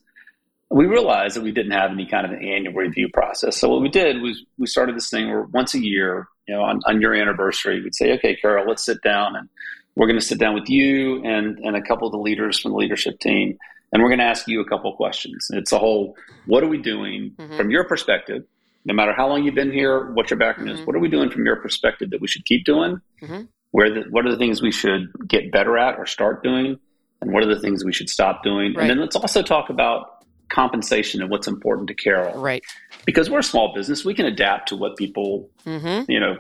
we 0.70 0.86
realized 0.86 1.36
that 1.36 1.44
we 1.44 1.52
didn't 1.52 1.74
have 1.74 1.92
any 1.92 2.06
kind 2.06 2.26
of 2.26 2.32
an 2.32 2.44
annual 2.44 2.74
review 2.74 3.10
process. 3.14 3.58
So 3.58 3.70
what 3.70 3.82
we 3.82 3.90
did 3.90 4.22
was 4.22 4.44
we 4.58 4.68
started 4.68 4.96
this 4.96 5.10
thing 5.10 5.28
where 5.28 5.44
once 5.44 5.74
a 5.74 5.80
year, 5.80 6.28
you 6.48 6.56
know, 6.56 6.64
on, 6.64 6.82
on 6.86 7.02
your 7.02 7.14
anniversary, 7.14 7.82
we'd 7.82 7.96
say, 7.96 8.14
okay, 8.14 8.36
Carol, 8.36 8.66
let's 8.68 8.84
sit 8.84 9.02
down 9.04 9.36
and 9.36 9.50
we're 9.96 10.08
going 10.08 10.20
to 10.20 10.26
sit 10.26 10.40
down 10.40 10.54
with 10.54 10.70
you 10.70 11.24
and, 11.24 11.60
and 11.60 11.76
a 11.76 11.82
couple 11.82 12.08
of 12.08 12.12
the 12.12 12.20
leaders 12.20 12.60
from 12.60 12.72
the 12.72 12.78
leadership 12.78 13.20
team. 13.20 13.58
And 13.92 14.02
we're 14.02 14.10
going 14.10 14.20
to 14.20 14.26
ask 14.26 14.48
you 14.48 14.62
a 14.62 14.66
couple 14.68 14.92
of 14.92 14.98
questions. 14.98 15.48
It's 15.52 15.72
a 15.72 15.80
whole, 15.80 16.16
what 16.46 16.64
are 16.64 16.68
we 16.68 16.78
doing 16.78 17.34
mm-hmm. 17.38 17.56
from 17.58 17.70
your 17.70 17.84
perspective? 17.86 18.44
No 18.86 18.94
matter 18.94 19.14
how 19.14 19.28
long 19.28 19.44
you've 19.44 19.56
been 19.56 19.72
here, 19.72 20.12
what 20.12 20.30
your 20.30 20.38
background 20.38 20.70
mm-hmm. 20.70 20.82
is, 20.82 20.88
what 20.88 20.96
are 20.96 21.00
we 21.00 21.10
doing 21.10 21.30
from 21.30 21.46
your 21.46 21.56
perspective 21.58 22.10
that 22.10 22.22
we 22.22 22.28
should 22.28 22.46
keep 22.46 22.66
doing? 22.66 23.00
Mm-hmm. 23.22 23.44
Where 23.76 23.94
the, 23.94 24.02
what 24.10 24.26
are 24.26 24.32
the 24.32 24.38
things 24.38 24.62
we 24.62 24.72
should 24.72 25.12
get 25.28 25.52
better 25.52 25.78
at 25.78 26.00
or 26.00 26.06
start 26.06 26.42
doing? 26.42 26.80
And 27.20 27.34
what 27.34 27.44
are 27.44 27.54
the 27.54 27.60
things 27.60 27.84
we 27.84 27.92
should 27.92 28.10
stop 28.10 28.42
doing? 28.42 28.74
Right. 28.74 28.84
And 28.84 28.90
then 28.90 29.00
let's 29.02 29.18
also 29.18 29.42
talk 29.42 29.70
about 29.70 30.24
compensation 30.48 31.22
and 31.22 31.30
what's 31.30 31.46
important 31.46 31.90
to 31.90 31.94
Carol. 31.94 32.42
Right. 32.42 32.64
Because 33.06 33.30
we're 33.30 33.40
a 33.40 33.44
small 33.44 33.74
business, 33.76 34.06
we 34.06 34.14
can 34.14 34.28
adapt 34.28 34.70
to 34.70 34.78
what 34.78 34.96
people, 34.96 35.50
mm-hmm. 35.66 36.10
you 36.10 36.22
know, 36.22 36.38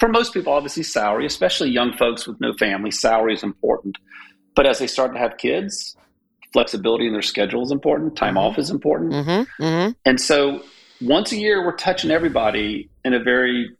for 0.00 0.08
most 0.08 0.32
people, 0.32 0.54
obviously, 0.54 0.82
salary, 0.82 1.26
especially 1.26 1.68
young 1.68 1.92
folks 1.92 2.26
with 2.26 2.40
no 2.40 2.54
family, 2.54 2.90
salary 2.90 3.34
is 3.34 3.42
important. 3.42 3.98
But 4.56 4.64
as 4.64 4.78
they 4.78 4.86
start 4.86 5.12
to 5.12 5.18
have 5.18 5.36
kids, 5.36 5.94
flexibility 6.54 7.06
in 7.06 7.12
their 7.12 7.20
schedule 7.20 7.62
is 7.62 7.70
important, 7.70 8.16
time 8.16 8.36
mm-hmm. 8.36 8.38
off 8.38 8.58
is 8.58 8.70
important. 8.70 9.12
Mm-hmm. 9.12 9.62
mm-hmm. 9.62 9.90
And 10.06 10.18
so 10.18 10.62
once 11.02 11.32
a 11.32 11.36
year, 11.36 11.66
we're 11.66 11.76
touching 11.76 12.10
everybody 12.10 12.88
in 13.04 13.12
a 13.12 13.22
very, 13.22 13.76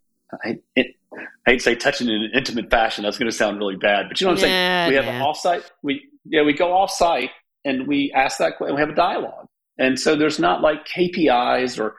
it, 0.76 0.96
I 1.16 1.52
hate 1.52 1.58
to 1.58 1.62
say 1.62 1.74
touching 1.74 2.08
in 2.08 2.22
an 2.24 2.30
intimate 2.34 2.70
fashion. 2.70 3.04
That's 3.04 3.18
going 3.18 3.30
to 3.30 3.36
sound 3.36 3.58
really 3.58 3.76
bad, 3.76 4.06
but 4.08 4.20
you 4.20 4.26
know 4.26 4.34
what 4.34 4.42
I'm 4.42 4.50
yeah, 4.50 4.86
saying? 4.86 4.90
We 4.90 4.96
have 4.96 5.14
an 5.14 5.22
offsite. 5.22 5.64
We 5.82 6.08
yeah, 6.24 6.42
we 6.42 6.52
go 6.52 6.68
offsite 6.68 7.30
and 7.64 7.86
we 7.86 8.12
ask 8.14 8.38
that. 8.38 8.56
question. 8.56 8.76
We 8.76 8.80
have 8.80 8.90
a 8.90 8.94
dialogue. 8.94 9.46
And 9.78 9.98
so 9.98 10.16
there's 10.16 10.38
not 10.38 10.60
like 10.60 10.86
KPIs 10.86 11.78
or 11.78 11.96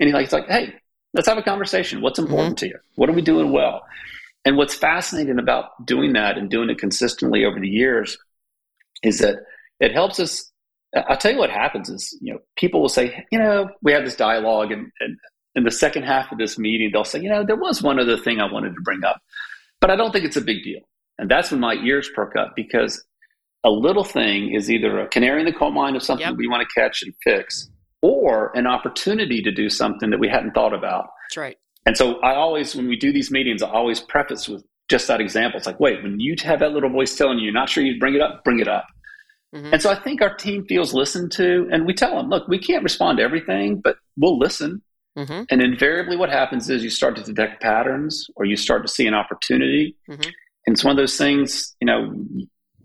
anything 0.00 0.14
like 0.14 0.24
it's 0.24 0.32
like, 0.32 0.48
hey, 0.48 0.74
let's 1.14 1.28
have 1.28 1.38
a 1.38 1.42
conversation. 1.42 2.02
What's 2.02 2.18
important 2.18 2.56
mm-hmm. 2.56 2.66
to 2.66 2.68
you? 2.68 2.78
What 2.96 3.08
are 3.08 3.14
we 3.14 3.22
doing 3.22 3.52
well? 3.52 3.82
And 4.44 4.56
what's 4.56 4.74
fascinating 4.74 5.38
about 5.38 5.86
doing 5.86 6.12
that 6.14 6.36
and 6.36 6.50
doing 6.50 6.68
it 6.68 6.78
consistently 6.78 7.44
over 7.44 7.60
the 7.60 7.68
years 7.68 8.18
is 9.02 9.18
that 9.20 9.36
it 9.80 9.92
helps 9.92 10.20
us. 10.20 10.50
I'll 10.94 11.16
tell 11.16 11.32
you 11.32 11.38
what 11.38 11.50
happens 11.50 11.88
is, 11.88 12.16
you 12.20 12.34
know, 12.34 12.40
people 12.56 12.80
will 12.80 12.88
say, 12.88 13.24
you 13.32 13.38
know, 13.38 13.70
we 13.82 13.92
have 13.92 14.04
this 14.04 14.16
dialogue 14.16 14.72
and, 14.72 14.90
and 15.00 15.16
in 15.54 15.64
the 15.64 15.70
second 15.70 16.04
half 16.04 16.32
of 16.32 16.38
this 16.38 16.58
meeting, 16.58 16.90
they'll 16.92 17.04
say, 17.04 17.20
you 17.20 17.28
know, 17.28 17.44
there 17.44 17.56
was 17.56 17.82
one 17.82 17.98
other 17.98 18.16
thing 18.16 18.40
I 18.40 18.50
wanted 18.50 18.74
to 18.74 18.80
bring 18.82 19.04
up, 19.04 19.20
but 19.80 19.90
I 19.90 19.96
don't 19.96 20.12
think 20.12 20.24
it's 20.24 20.36
a 20.36 20.42
big 20.42 20.62
deal. 20.62 20.80
And 21.18 21.30
that's 21.30 21.50
when 21.50 21.60
my 21.60 21.74
ears 21.74 22.10
perk 22.14 22.36
up 22.36 22.54
because 22.56 23.04
a 23.64 23.70
little 23.70 24.04
thing 24.04 24.54
is 24.54 24.70
either 24.70 25.00
a 25.00 25.08
canary 25.08 25.40
in 25.40 25.46
the 25.46 25.52
coal 25.52 25.70
mine 25.70 25.94
of 25.94 26.02
something 26.02 26.26
yep. 26.26 26.36
we 26.36 26.48
want 26.48 26.66
to 26.66 26.80
catch 26.80 27.02
and 27.02 27.14
fix, 27.22 27.68
or 28.00 28.50
an 28.56 28.66
opportunity 28.66 29.40
to 29.42 29.52
do 29.52 29.70
something 29.70 30.10
that 30.10 30.18
we 30.18 30.28
hadn't 30.28 30.52
thought 30.52 30.74
about. 30.74 31.10
That's 31.28 31.36
right. 31.36 31.58
And 31.86 31.96
so 31.96 32.20
I 32.20 32.34
always, 32.34 32.74
when 32.74 32.88
we 32.88 32.96
do 32.96 33.12
these 33.12 33.30
meetings, 33.30 33.62
I 33.62 33.70
always 33.70 34.00
preface 34.00 34.48
with 34.48 34.64
just 34.88 35.06
that 35.08 35.20
example. 35.20 35.58
It's 35.58 35.66
like, 35.66 35.78
wait, 35.78 36.02
when 36.02 36.18
you 36.18 36.34
have 36.42 36.60
that 36.60 36.72
little 36.72 36.90
voice 36.90 37.14
telling 37.14 37.38
you 37.38 37.44
you're 37.44 37.52
not 37.52 37.68
sure 37.68 37.84
you'd 37.84 38.00
bring 38.00 38.14
it 38.14 38.20
up, 38.20 38.42
bring 38.44 38.58
it 38.58 38.68
up. 38.68 38.86
Mm-hmm. 39.54 39.74
And 39.74 39.82
so 39.82 39.90
I 39.90 39.94
think 39.94 40.22
our 40.22 40.34
team 40.34 40.64
feels 40.66 40.94
listened 40.94 41.30
to, 41.32 41.68
and 41.70 41.86
we 41.86 41.94
tell 41.94 42.16
them, 42.16 42.28
look, 42.28 42.48
we 42.48 42.58
can't 42.58 42.82
respond 42.82 43.18
to 43.18 43.24
everything, 43.24 43.80
but 43.80 43.96
we'll 44.16 44.38
listen. 44.38 44.82
Mm-hmm. 45.16 45.42
And 45.50 45.62
invariably, 45.62 46.16
what 46.16 46.30
happens 46.30 46.70
is 46.70 46.82
you 46.82 46.90
start 46.90 47.16
to 47.16 47.22
detect 47.22 47.62
patterns, 47.62 48.26
or 48.36 48.44
you 48.44 48.56
start 48.56 48.82
to 48.86 48.92
see 48.92 49.06
an 49.06 49.14
opportunity. 49.14 49.96
Mm-hmm. 50.08 50.22
And 50.66 50.74
it's 50.74 50.84
one 50.84 50.92
of 50.92 50.96
those 50.96 51.16
things, 51.16 51.74
you 51.80 51.86
know, 51.86 52.14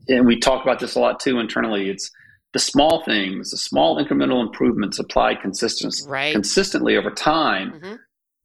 and 0.10 0.26
we 0.26 0.40
talk 0.40 0.64
about 0.64 0.80
this 0.80 0.96
a 0.96 1.00
lot 1.00 1.20
too 1.20 1.40
internally. 1.40 1.90
It's 1.90 2.12
the 2.54 2.60
small 2.60 3.04
things, 3.04 3.52
the 3.52 3.58
small 3.58 4.04
incremental 4.04 4.42
improvements 4.42 5.00
applied 5.00 5.42
consistently, 5.42 6.10
right. 6.10 6.34
consistently 6.34 6.98
over 6.98 7.12
time 7.12 7.74
mm-hmm. 7.74 7.96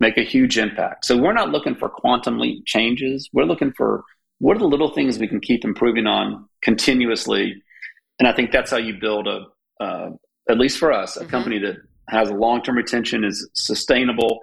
make 0.01 0.19
a 0.19 0.23
huge 0.23 0.59
impact. 0.59 1.05
So 1.05 1.17
we're 1.17 1.33
not 1.33 1.51
looking 1.51 1.77
for 1.77 1.89
quantum 1.89 2.39
leap 2.39 2.65
changes. 2.67 3.29
We're 3.33 3.45
looking 3.45 3.73
for 3.73 4.05
what 4.39 4.57
are 4.57 4.61
the 4.61 4.67
little 4.67 4.93
things 4.93 5.19
we 5.19 5.29
can 5.29 5.41
keep 5.41 5.65
improving 5.65 6.07
on 6.07 6.49
continuously. 6.63 7.63
And 8.19 8.29
I 8.29 8.33
think 8.33 8.51
that's 8.51 8.71
how 8.71 8.77
you 8.77 8.95
build 9.01 9.29
a, 9.29 9.47
uh, 9.81 10.11
at 10.49 10.59
least 10.59 10.79
for 10.79 10.93
us, 10.93 11.17
a 11.17 11.21
mm-hmm. 11.21 11.31
company 11.31 11.59
that 11.61 11.77
has 12.09 12.31
a 12.31 12.35
long 12.35 12.63
term 12.63 12.77
retention, 12.77 13.25
is 13.25 13.49
sustainable, 13.55 14.41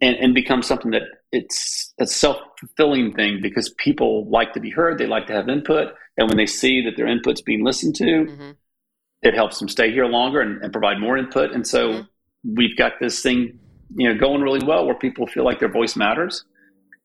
and, 0.00 0.16
and 0.16 0.34
becomes 0.34 0.66
something 0.66 0.90
that 0.90 1.02
it's 1.30 1.94
a 1.98 2.06
self 2.06 2.36
fulfilling 2.58 3.14
thing 3.14 3.40
because 3.40 3.70
people 3.78 4.28
like 4.28 4.52
to 4.52 4.60
be 4.60 4.70
heard, 4.70 4.98
they 4.98 5.06
like 5.06 5.26
to 5.28 5.32
have 5.32 5.48
input, 5.48 5.94
and 6.18 6.28
when 6.28 6.36
they 6.36 6.46
see 6.46 6.84
that 6.84 6.96
their 6.96 7.06
input's 7.06 7.40
being 7.40 7.64
listened 7.64 7.94
to, 7.96 8.04
mm-hmm. 8.04 8.50
it 9.22 9.34
helps 9.34 9.58
them 9.58 9.68
stay 9.68 9.90
here 9.92 10.06
longer 10.06 10.40
and, 10.40 10.62
and 10.62 10.72
provide 10.72 11.00
more 11.00 11.16
input. 11.16 11.52
And 11.52 11.66
so 11.66 11.88
mm-hmm. 11.88 12.54
we've 12.54 12.76
got 12.76 12.92
this 13.00 13.22
thing, 13.22 13.58
you 13.96 14.12
know, 14.12 14.18
going 14.18 14.42
really 14.42 14.64
well 14.66 14.84
where 14.84 14.94
people 14.94 15.26
feel 15.26 15.44
like 15.44 15.60
their 15.60 15.72
voice 15.72 15.96
matters, 15.96 16.44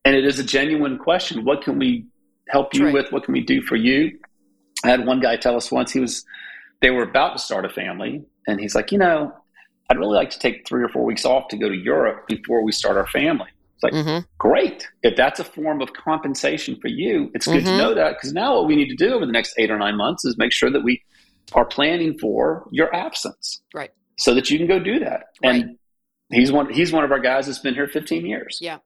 and 0.03 0.15
it 0.15 0.25
is 0.25 0.39
a 0.39 0.43
genuine 0.43 0.97
question: 0.97 1.45
What 1.45 1.61
can 1.61 1.79
we 1.79 2.05
help 2.49 2.73
you 2.73 2.85
right. 2.85 2.93
with? 2.93 3.11
What 3.11 3.23
can 3.23 3.33
we 3.33 3.41
do 3.41 3.61
for 3.61 3.75
you? 3.75 4.17
I 4.83 4.89
had 4.89 5.05
one 5.05 5.19
guy 5.19 5.37
tell 5.37 5.55
us 5.55 5.71
once 5.71 5.91
he 5.91 5.99
was 5.99 6.23
they 6.81 6.89
were 6.89 7.03
about 7.03 7.33
to 7.33 7.39
start 7.39 7.65
a 7.65 7.69
family, 7.69 8.23
and 8.47 8.59
he's 8.59 8.75
like, 8.75 8.91
you 8.91 8.97
know, 8.97 9.33
I'd 9.89 9.97
really 9.97 10.15
like 10.15 10.29
to 10.31 10.39
take 10.39 10.67
three 10.67 10.83
or 10.83 10.89
four 10.89 11.05
weeks 11.05 11.25
off 11.25 11.47
to 11.49 11.57
go 11.57 11.69
to 11.69 11.75
Europe 11.75 12.27
before 12.27 12.63
we 12.63 12.71
start 12.71 12.97
our 12.97 13.07
family. 13.07 13.47
It's 13.75 13.83
like, 13.83 13.93
mm-hmm. 13.93 14.25
great. 14.39 14.87
If 15.03 15.15
that's 15.15 15.39
a 15.39 15.43
form 15.43 15.81
of 15.81 15.93
compensation 15.93 16.79
for 16.81 16.87
you, 16.87 17.29
it's 17.35 17.45
good 17.45 17.63
mm-hmm. 17.63 17.67
to 17.67 17.77
know 17.77 17.93
that 17.93 18.15
because 18.15 18.33
now 18.33 18.55
what 18.55 18.67
we 18.67 18.75
need 18.75 18.89
to 18.89 18.95
do 18.95 19.13
over 19.13 19.25
the 19.25 19.31
next 19.31 19.53
eight 19.59 19.69
or 19.69 19.77
nine 19.77 19.95
months 19.95 20.25
is 20.25 20.35
make 20.37 20.51
sure 20.51 20.71
that 20.71 20.83
we 20.83 21.03
are 21.53 21.65
planning 21.65 22.17
for 22.17 22.67
your 22.71 22.93
absence. 22.93 23.61
Right. 23.73 23.91
So 24.17 24.33
that 24.33 24.49
you 24.49 24.57
can 24.57 24.67
go 24.67 24.79
do 24.79 24.99
that. 24.99 25.25
Right. 25.43 25.63
And 25.63 25.77
he's 26.31 26.51
one 26.51 26.73
he's 26.73 26.91
one 26.91 27.03
of 27.03 27.11
our 27.11 27.19
guys 27.19 27.45
that's 27.45 27.59
been 27.59 27.75
here 27.75 27.87
15 27.87 28.25
years. 28.25 28.57
Yeah. 28.59 28.79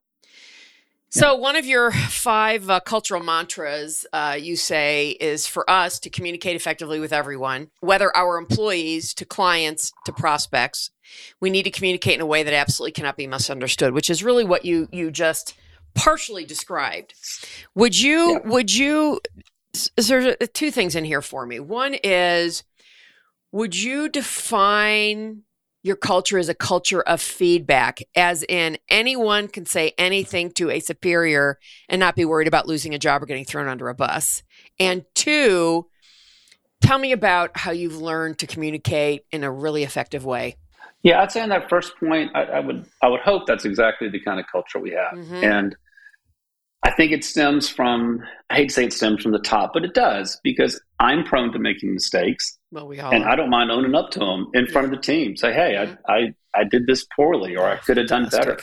So, 1.13 1.35
one 1.35 1.57
of 1.57 1.65
your 1.65 1.91
five 1.91 2.69
uh, 2.69 2.79
cultural 2.79 3.21
mantras 3.21 4.05
uh, 4.13 4.37
you 4.39 4.55
say 4.55 5.09
is 5.19 5.45
for 5.45 5.69
us 5.69 5.99
to 5.99 6.09
communicate 6.09 6.55
effectively 6.55 7.01
with 7.01 7.11
everyone, 7.11 7.69
whether 7.81 8.15
our 8.15 8.37
employees 8.37 9.13
to 9.15 9.25
clients 9.25 9.91
to 10.05 10.13
prospects. 10.13 10.89
We 11.41 11.49
need 11.49 11.63
to 11.63 11.71
communicate 11.71 12.15
in 12.15 12.21
a 12.21 12.25
way 12.25 12.43
that 12.43 12.53
absolutely 12.53 12.93
cannot 12.93 13.17
be 13.17 13.27
misunderstood, 13.27 13.93
which 13.93 14.09
is 14.09 14.23
really 14.23 14.45
what 14.45 14.63
you 14.63 14.87
you 14.93 15.11
just 15.11 15.53
partially 15.95 16.45
described. 16.45 17.13
Would 17.75 17.99
you 17.99 18.31
Yeah. 18.31 18.49
would 18.49 18.73
you 18.73 19.19
there's 19.97 20.35
two 20.53 20.71
things 20.71 20.95
in 20.95 21.03
here 21.03 21.21
for 21.21 21.45
me. 21.45 21.59
One 21.59 21.93
is 21.93 22.63
would 23.51 23.75
you 23.75 24.07
define 24.07 25.43
your 25.83 25.95
culture 25.95 26.37
is 26.37 26.49
a 26.49 26.53
culture 26.53 27.01
of 27.01 27.21
feedback, 27.21 27.99
as 28.15 28.43
in 28.43 28.77
anyone 28.89 29.47
can 29.47 29.65
say 29.65 29.93
anything 29.97 30.51
to 30.51 30.69
a 30.69 30.79
superior 30.79 31.57
and 31.89 31.99
not 31.99 32.15
be 32.15 32.25
worried 32.25 32.47
about 32.47 32.67
losing 32.67 32.93
a 32.93 32.99
job 32.99 33.23
or 33.23 33.25
getting 33.25 33.45
thrown 33.45 33.67
under 33.67 33.89
a 33.89 33.95
bus? 33.95 34.43
And 34.79 35.05
two, 35.15 35.87
tell 36.81 36.99
me 36.99 37.11
about 37.11 37.57
how 37.57 37.71
you've 37.71 37.97
learned 37.97 38.37
to 38.39 38.47
communicate 38.47 39.23
in 39.31 39.43
a 39.43 39.51
really 39.51 39.83
effective 39.83 40.25
way. 40.25 40.55
Yeah, 41.03 41.21
I'd 41.21 41.31
say 41.31 41.41
on 41.41 41.49
that 41.49 41.67
first 41.67 41.97
point, 41.97 42.31
I, 42.35 42.43
I 42.43 42.59
would 42.59 42.85
I 43.01 43.07
would 43.07 43.21
hope 43.21 43.47
that's 43.47 43.65
exactly 43.65 44.07
the 44.07 44.19
kind 44.19 44.39
of 44.39 44.45
culture 44.51 44.77
we 44.77 44.91
have, 44.91 45.17
Mhm. 45.17 45.43
and 45.43 45.75
I 46.83 46.91
think 46.91 47.11
it 47.11 47.23
stems 47.23 47.69
from 47.69 48.21
I 48.49 48.55
hate 48.55 48.69
to 48.69 48.73
say 48.73 48.85
it 48.85 48.93
stems 48.93 49.21
from 49.21 49.31
the 49.31 49.39
top, 49.39 49.71
but 49.73 49.85
it 49.85 49.93
does 49.93 50.39
because 50.43 50.81
I'm 50.99 51.23
prone 51.23 51.51
to 51.53 51.59
making 51.59 51.93
mistakes, 51.93 52.57
Well, 52.71 52.87
we 52.87 52.99
all 52.99 53.13
and 53.13 53.23
are. 53.23 53.29
I 53.29 53.35
don't 53.35 53.49
mind 53.49 53.71
owning 53.71 53.95
up 53.95 54.09
to 54.11 54.19
them 54.19 54.47
in 54.53 54.65
front 54.67 54.85
of 54.85 54.91
the 54.91 54.97
team. 55.01 55.35
Say, 55.35 55.53
hey, 55.53 55.73
Mhm. 55.77 55.97
I, 56.07 56.13
I 56.13 56.33
I 56.53 56.63
did 56.65 56.85
this 56.87 57.05
poorly, 57.15 57.55
or 57.55 57.65
I 57.65 57.77
could 57.77 57.97
have 57.97 58.07
done 58.07 58.27
better. 58.29 58.59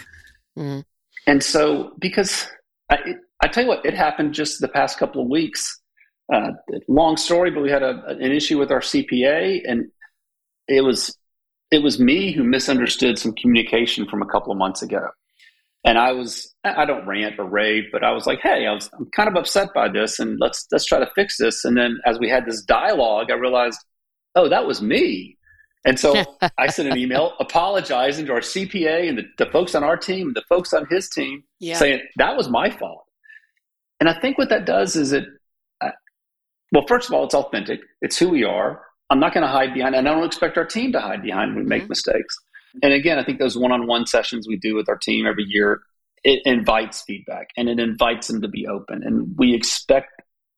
Mhm. 0.58 0.84
And 1.26 1.42
so, 1.42 1.94
because 1.98 2.46
I, 2.90 2.96
it, 3.06 3.16
I 3.42 3.48
tell 3.48 3.62
you 3.62 3.68
what, 3.68 3.84
it 3.86 3.94
happened 3.94 4.34
just 4.34 4.60
the 4.60 4.68
past 4.68 4.98
couple 4.98 5.22
of 5.22 5.28
weeks. 5.28 5.80
Uh, 6.30 6.50
long 6.88 7.16
story, 7.16 7.50
but 7.50 7.62
we 7.62 7.70
had 7.70 7.82
a, 7.82 8.04
an 8.08 8.32
issue 8.32 8.58
with 8.58 8.70
our 8.70 8.80
CPA, 8.80 9.62
and 9.66 9.86
it 10.66 10.82
was 10.84 11.16
it 11.70 11.82
was 11.82 11.98
me 12.00 12.32
who 12.32 12.42
misunderstood 12.44 13.18
some 13.18 13.32
communication 13.34 14.06
from 14.06 14.22
a 14.22 14.26
couple 14.26 14.50
of 14.52 14.58
months 14.58 14.82
ago. 14.82 15.08
And 15.84 15.96
I 15.96 16.12
was 16.12 16.54
I 16.64 16.84
don't 16.84 17.06
rant 17.06 17.38
or 17.38 17.44
rave, 17.44 17.84
but 17.92 18.02
I 18.02 18.10
was 18.10 18.26
like, 18.26 18.40
hey, 18.42 18.66
I 18.66 18.72
was 18.72 18.90
I'm 18.98 19.06
kind 19.14 19.28
of 19.28 19.36
upset 19.36 19.68
by 19.74 19.88
this, 19.88 20.18
and 20.18 20.38
let's 20.40 20.66
let's 20.72 20.84
try 20.84 20.98
to 20.98 21.10
fix 21.14 21.38
this. 21.38 21.64
And 21.64 21.76
then 21.76 21.98
as 22.04 22.18
we 22.18 22.28
had 22.28 22.46
this 22.46 22.62
dialogue, 22.62 23.30
I 23.30 23.34
realized, 23.34 23.78
oh, 24.34 24.48
that 24.48 24.66
was 24.66 24.82
me. 24.82 25.36
And 25.84 25.98
so 25.98 26.24
I 26.58 26.66
sent 26.66 26.88
an 26.90 26.98
email 26.98 27.34
apologizing 27.38 28.26
to 28.26 28.32
our 28.32 28.40
CPA 28.40 29.08
and 29.08 29.18
the, 29.18 29.24
the 29.38 29.50
folks 29.50 29.74
on 29.76 29.84
our 29.84 29.96
team, 29.96 30.32
the 30.34 30.42
folks 30.48 30.72
on 30.74 30.86
his 30.90 31.08
team, 31.08 31.44
Yeah. 31.60 31.76
saying 31.76 32.00
that 32.16 32.36
was 32.36 32.48
my 32.48 32.70
fault. 32.70 33.04
And 34.00 34.08
I 34.08 34.20
think 34.20 34.36
what 34.36 34.48
that 34.50 34.64
does 34.66 34.96
is 34.96 35.12
it, 35.12 35.24
uh, 35.80 35.90
well, 36.72 36.84
first 36.86 37.08
of 37.08 37.14
all, 37.14 37.24
it's 37.24 37.34
authentic. 37.34 37.80
It's 38.02 38.18
who 38.18 38.28
we 38.28 38.44
are. 38.44 38.82
I'm 39.10 39.20
not 39.20 39.32
going 39.32 39.42
to 39.42 39.48
hide 39.50 39.72
behind, 39.72 39.94
and 39.94 40.06
I 40.08 40.14
don't 40.14 40.24
expect 40.24 40.58
our 40.58 40.66
team 40.66 40.92
to 40.92 41.00
hide 41.00 41.22
behind 41.22 41.54
when 41.54 41.64
we 41.64 41.68
make 41.68 41.84
Mhm. 41.84 41.88
mistakes. 41.90 42.36
And 42.82 42.92
again, 42.92 43.18
I 43.18 43.24
think 43.24 43.38
those 43.38 43.56
one-on-one 43.56 44.06
sessions 44.06 44.46
we 44.48 44.56
do 44.56 44.74
with 44.74 44.88
our 44.88 44.96
team 44.96 45.26
every 45.26 45.44
year, 45.44 45.80
it 46.24 46.40
invites 46.44 47.02
feedback 47.02 47.48
and 47.56 47.68
it 47.68 47.78
invites 47.78 48.28
them 48.28 48.40
to 48.42 48.48
be 48.48 48.66
open. 48.66 49.02
And 49.04 49.36
we 49.36 49.54
expect, 49.54 50.10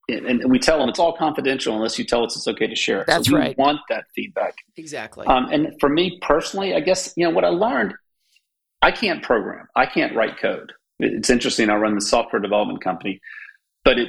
and 0.08 0.50
we 0.50 0.58
tell 0.58 0.78
them 0.78 0.88
it's 0.88 0.98
all 0.98 1.16
confidential 1.16 1.74
unless 1.74 1.98
you 1.98 2.04
tell 2.04 2.24
us 2.24 2.36
it's 2.36 2.48
okay 2.48 2.66
to 2.66 2.74
share 2.74 3.02
it. 3.02 3.06
That's 3.06 3.28
so 3.28 3.34
we 3.34 3.40
right. 3.40 3.58
want 3.58 3.80
that 3.88 4.04
feedback. 4.14 4.54
Exactly. 4.76 5.26
Um, 5.26 5.48
and 5.52 5.74
for 5.78 5.88
me 5.88 6.18
personally, 6.22 6.74
I 6.74 6.80
guess 6.80 7.12
you 7.16 7.24
know 7.24 7.30
what 7.30 7.44
I 7.44 7.48
learned. 7.48 7.94
I 8.82 8.90
can't 8.90 9.22
program. 9.22 9.68
I 9.76 9.86
can't 9.86 10.16
write 10.16 10.38
code. 10.38 10.72
It's 10.98 11.30
interesting. 11.30 11.70
I 11.70 11.76
run 11.76 11.94
the 11.94 12.00
software 12.00 12.40
development 12.40 12.82
company, 12.82 13.20
but 13.84 13.98
it 13.98 14.08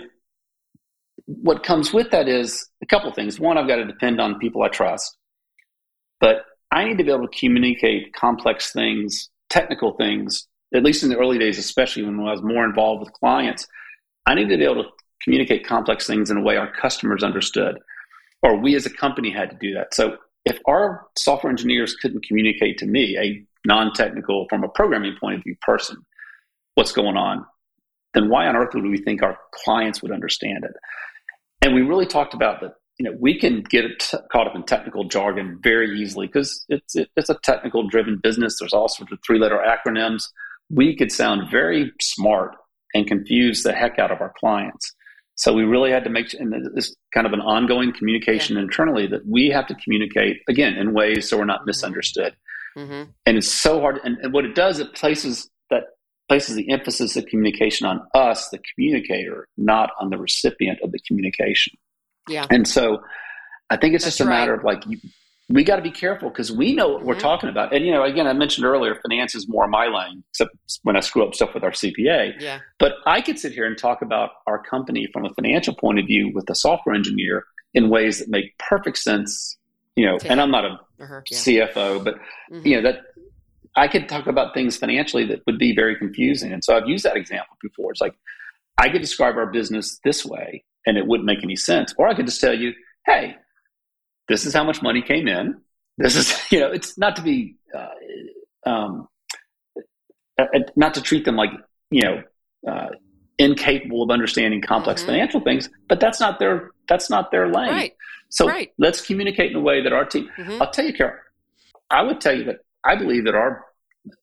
what 1.26 1.64
comes 1.64 1.94
with 1.94 2.12
that 2.12 2.28
is 2.28 2.68
a 2.82 2.86
couple 2.86 3.10
of 3.10 3.16
things. 3.16 3.40
One, 3.40 3.58
I've 3.58 3.68
got 3.68 3.78
to 3.78 3.86
depend 3.86 4.20
on 4.20 4.40
people 4.40 4.64
I 4.64 4.70
trust, 4.70 5.18
but 6.20 6.44
I 6.72 6.86
need 6.86 6.98
to 6.98 7.04
be 7.04 7.12
able 7.12 7.28
to 7.28 7.40
communicate 7.40 8.14
complex 8.14 8.72
things, 8.72 9.30
technical 9.50 9.94
things. 9.98 10.48
At 10.74 10.84
least 10.84 11.04
in 11.04 11.10
the 11.10 11.18
early 11.18 11.38
days, 11.38 11.58
especially 11.58 12.04
when 12.04 12.20
I 12.20 12.32
was 12.32 12.42
more 12.42 12.64
involved 12.64 13.02
with 13.02 13.12
clients, 13.14 13.68
I 14.26 14.36
need 14.36 14.48
to 14.50 14.58
be 14.58 14.64
able 14.64 14.84
to 14.84 14.90
communicate 15.24 15.66
complex 15.68 16.08
things 16.08 16.32
in 16.32 16.38
a 16.38 16.42
way 16.42 16.56
our 16.56 16.72
customers 16.72 17.24
understood, 17.24 17.78
or 18.42 18.58
we 18.58 18.76
as 18.76 18.86
a 18.86 18.90
company 18.90 19.32
had 19.32 19.50
to 19.50 19.58
do 19.60 19.74
that. 19.74 19.94
So 19.94 20.18
if 20.46 20.60
our 20.68 21.08
software 21.18 21.52
engineers 21.52 21.96
couldn't 21.96 22.26
communicate 22.26 22.78
to 22.80 22.86
me, 22.86 23.18
a 23.18 23.46
non-technical 23.68 24.48
from 24.50 24.64
a 24.64 24.70
programming 24.70 25.16
point 25.20 25.38
of 25.38 25.44
view 25.44 25.56
person, 25.62 25.98
what's 26.76 26.94
going 26.94 27.18
on, 27.18 27.46
then 28.14 28.30
why 28.30 28.48
on 28.48 28.56
earth 28.56 28.74
would 28.74 28.86
we 28.86 28.98
think 28.98 29.22
our 29.22 29.38
clients 29.54 30.02
would 30.02 30.12
understand 30.12 30.64
it? 30.64 30.72
And 31.62 31.76
we 31.76 31.82
really 31.82 32.08
talked 32.08 32.34
about 32.34 32.62
that. 32.62 32.74
You 33.02 33.10
know, 33.10 33.18
we 33.20 33.40
can 33.40 33.64
get 33.64 33.86
t- 34.00 34.18
caught 34.32 34.46
up 34.46 34.56
in 34.56 34.62
technical 34.62 35.06
jargon 35.06 35.58
very 35.64 36.00
easily 36.00 36.28
because 36.28 36.64
it's 36.70 36.96
it, 36.96 37.10
it's 37.18 37.32
a 37.32 37.40
technical 37.42 37.88
driven 37.88 38.20
business. 38.22 38.58
There's 38.60 38.74
all 38.74 38.88
sorts 38.90 39.12
of 39.12 39.18
three 39.26 39.40
letter 39.40 39.58
acronyms. 39.58 40.26
We 40.70 40.96
could 40.96 41.12
sound 41.12 41.50
very 41.50 41.92
smart 42.00 42.56
and 42.94 43.08
confuse 43.08 43.64
the 43.64 43.74
heck 43.74 43.98
out 43.98 44.12
of 44.12 44.22
our 44.22 44.32
clients. 44.40 44.94
So 45.34 45.52
we 45.52 45.64
really 45.64 45.90
had 45.90 46.04
to 46.04 46.12
make 46.12 46.32
and 46.36 46.54
this 46.76 46.96
kind 47.12 47.26
of 47.26 47.34
an 47.34 47.42
ongoing 47.42 47.92
communication 47.92 48.56
internally 48.56 49.08
that 49.08 49.26
we 49.26 49.48
have 49.48 49.66
to 49.68 49.76
communicate 49.84 50.42
again 50.48 50.76
in 50.76 50.94
ways 50.94 51.28
so 51.28 51.40
we're 51.40 51.46
not 51.46 51.62
Mhm. 51.62 51.68
misunderstood. 51.68 52.36
hmm 52.76 53.04
And 53.26 53.36
it's 53.40 53.52
so 53.52 53.80
hard. 53.82 54.00
And, 54.04 54.18
and 54.22 54.32
what 54.32 54.46
it 54.46 54.54
does, 54.54 54.78
it 54.78 54.94
places 54.94 55.50
that 55.72 55.86
places 56.30 56.56
the 56.56 56.70
emphasis 56.70 57.18
of 57.18 57.26
communication 57.26 57.88
on 57.88 58.02
us, 58.14 58.50
the 58.50 58.60
communicator, 58.76 59.48
not 59.58 59.90
on 60.00 60.12
the 60.12 60.20
recipient 60.20 60.78
of 60.84 60.92
the 60.92 61.00
communication. 61.00 61.74
Yeah. 62.28 62.46
And 62.50 62.68
so 62.68 63.02
I 63.70 63.78
think 63.78 63.96
it's 63.96 64.04
That's 64.06 64.18
just 64.18 64.28
a 64.28 64.30
matter 64.30 64.54
of 64.54 64.64
like, 64.64 64.84
you, 64.88 65.00
we 65.50 65.64
got 65.64 65.78
to 65.78 65.82
be 65.82 65.92
careful 65.92 66.30
because 66.30 66.52
we 66.52 66.74
know 66.74 66.90
what 66.90 67.04
we're 67.04 67.16
Mhm. 67.16 67.20
talking 67.20 67.50
about. 67.50 67.74
And, 67.74 67.86
you 67.86 67.92
know, 67.92 68.04
again, 68.04 68.26
I 68.28 68.34
mentioned 68.34 68.66
earlier, 68.66 68.96
finance 68.96 69.36
is 69.36 69.50
more 69.50 69.68
my 69.68 69.88
lane, 69.88 70.24
except 70.30 70.52
when 70.84 70.96
I 70.96 71.02
screw 71.02 71.26
up 71.26 71.36
stuff 71.36 71.54
with 71.54 71.64
our 71.64 71.72
CPA. 71.72 72.36
Yeah. 72.40 72.60
But 72.80 72.94
I 73.06 73.22
could 73.22 73.38
sit 73.38 73.52
here 73.52 73.66
and 73.66 73.78
talk 73.78 74.02
about 74.02 74.32
our 74.48 74.62
company 74.62 75.08
from 75.12 75.26
a 75.26 75.34
financial 75.34 75.74
point 75.76 76.00
of 76.00 76.06
view 76.06 76.32
with 76.34 76.50
a 76.50 76.56
software 76.56 76.96
engineer 76.96 77.46
in 77.74 77.90
ways 77.90 78.20
that 78.20 78.30
make 78.30 78.58
perfect 78.60 78.98
sense. 78.98 79.58
You 79.98 80.06
know, 80.06 80.18
and. 80.26 80.40
I'm 80.40 80.52
not 80.52 80.64
a 80.66 80.80
Uh-huh. 81.02 81.22
Yeah. 81.30 81.38
CFO, 81.38 82.00
but 82.00 82.16
Mhm. 82.52 82.66
you 82.66 82.76
know 82.78 82.82
that 82.84 83.02
I 83.76 83.88
could 83.88 84.08
talk 84.08 84.28
about 84.28 84.54
things 84.54 84.78
financially 84.78 85.26
that 85.26 85.42
would 85.46 85.58
be 85.58 85.74
very 85.76 85.96
confusing. 85.98 86.54
And 86.54 86.64
so 86.64 86.76
I've 86.78 86.88
used 86.88 87.04
that 87.06 87.18
example 87.18 87.58
before. 87.62 87.92
It's 87.92 88.00
like 88.02 88.14
I 88.78 88.88
could 88.90 89.02
describe 89.02 89.36
our 89.36 89.48
business 89.48 90.00
this 90.04 90.26
way 90.26 90.64
and 90.86 90.98
it 90.98 91.06
wouldn't 91.06 91.26
make 91.26 91.44
any 91.44 91.56
sense. 91.56 91.94
Or 91.98 92.08
I 92.08 92.14
could 92.14 92.26
just 92.26 92.42
tell 92.42 92.54
you, 92.54 92.74
hey, 93.06 93.36
this 94.28 94.46
is 94.46 94.54
how 94.54 94.64
much 94.64 94.82
money 94.82 95.02
came 95.02 95.28
in. 95.28 95.62
This 95.98 96.16
is, 96.16 96.34
you 96.52 96.60
know, 96.60 96.72
it's 96.72 96.98
not 96.98 97.16
to 97.18 97.22
be, 97.22 97.56
uh, 97.76 98.70
um, 98.70 99.08
uh, 100.40 100.44
uh, 100.44 100.60
not 100.76 100.94
to 100.96 101.02
treat 101.02 101.26
them 101.26 101.36
like, 101.36 101.52
you 101.90 102.02
know, 102.02 102.24
uh, 102.68 102.90
incapable 103.38 104.04
of 104.04 104.12
understanding 104.12 104.62
complex 104.62 105.02
Mhm. 105.02 105.08
financial 105.08 105.40
things, 105.42 105.70
but 105.90 106.00
that's 106.00 106.20
not 106.20 106.40
their, 106.40 106.72
that's 106.88 107.10
not 107.10 107.32
their 107.32 107.48
lane. 107.48 107.72
Right. 107.72 107.94
So 108.30 108.48
Right. 108.48 108.72
let's 108.78 109.06
communicate 109.06 109.52
in 109.52 109.58
a 109.58 109.62
way 109.62 109.82
that 109.82 109.92
our 109.92 110.06
team, 110.06 110.30
Mhm. 110.38 110.62
I'll 110.62 110.72
tell 110.72 110.86
you, 110.86 110.94
Carol, 110.94 111.18
I 111.90 112.04
would 112.04 112.22
tell 112.22 112.38
you 112.38 112.46
that 112.46 112.60
I 112.84 112.96
believe 112.96 113.26
that 113.26 113.36
our 113.36 113.66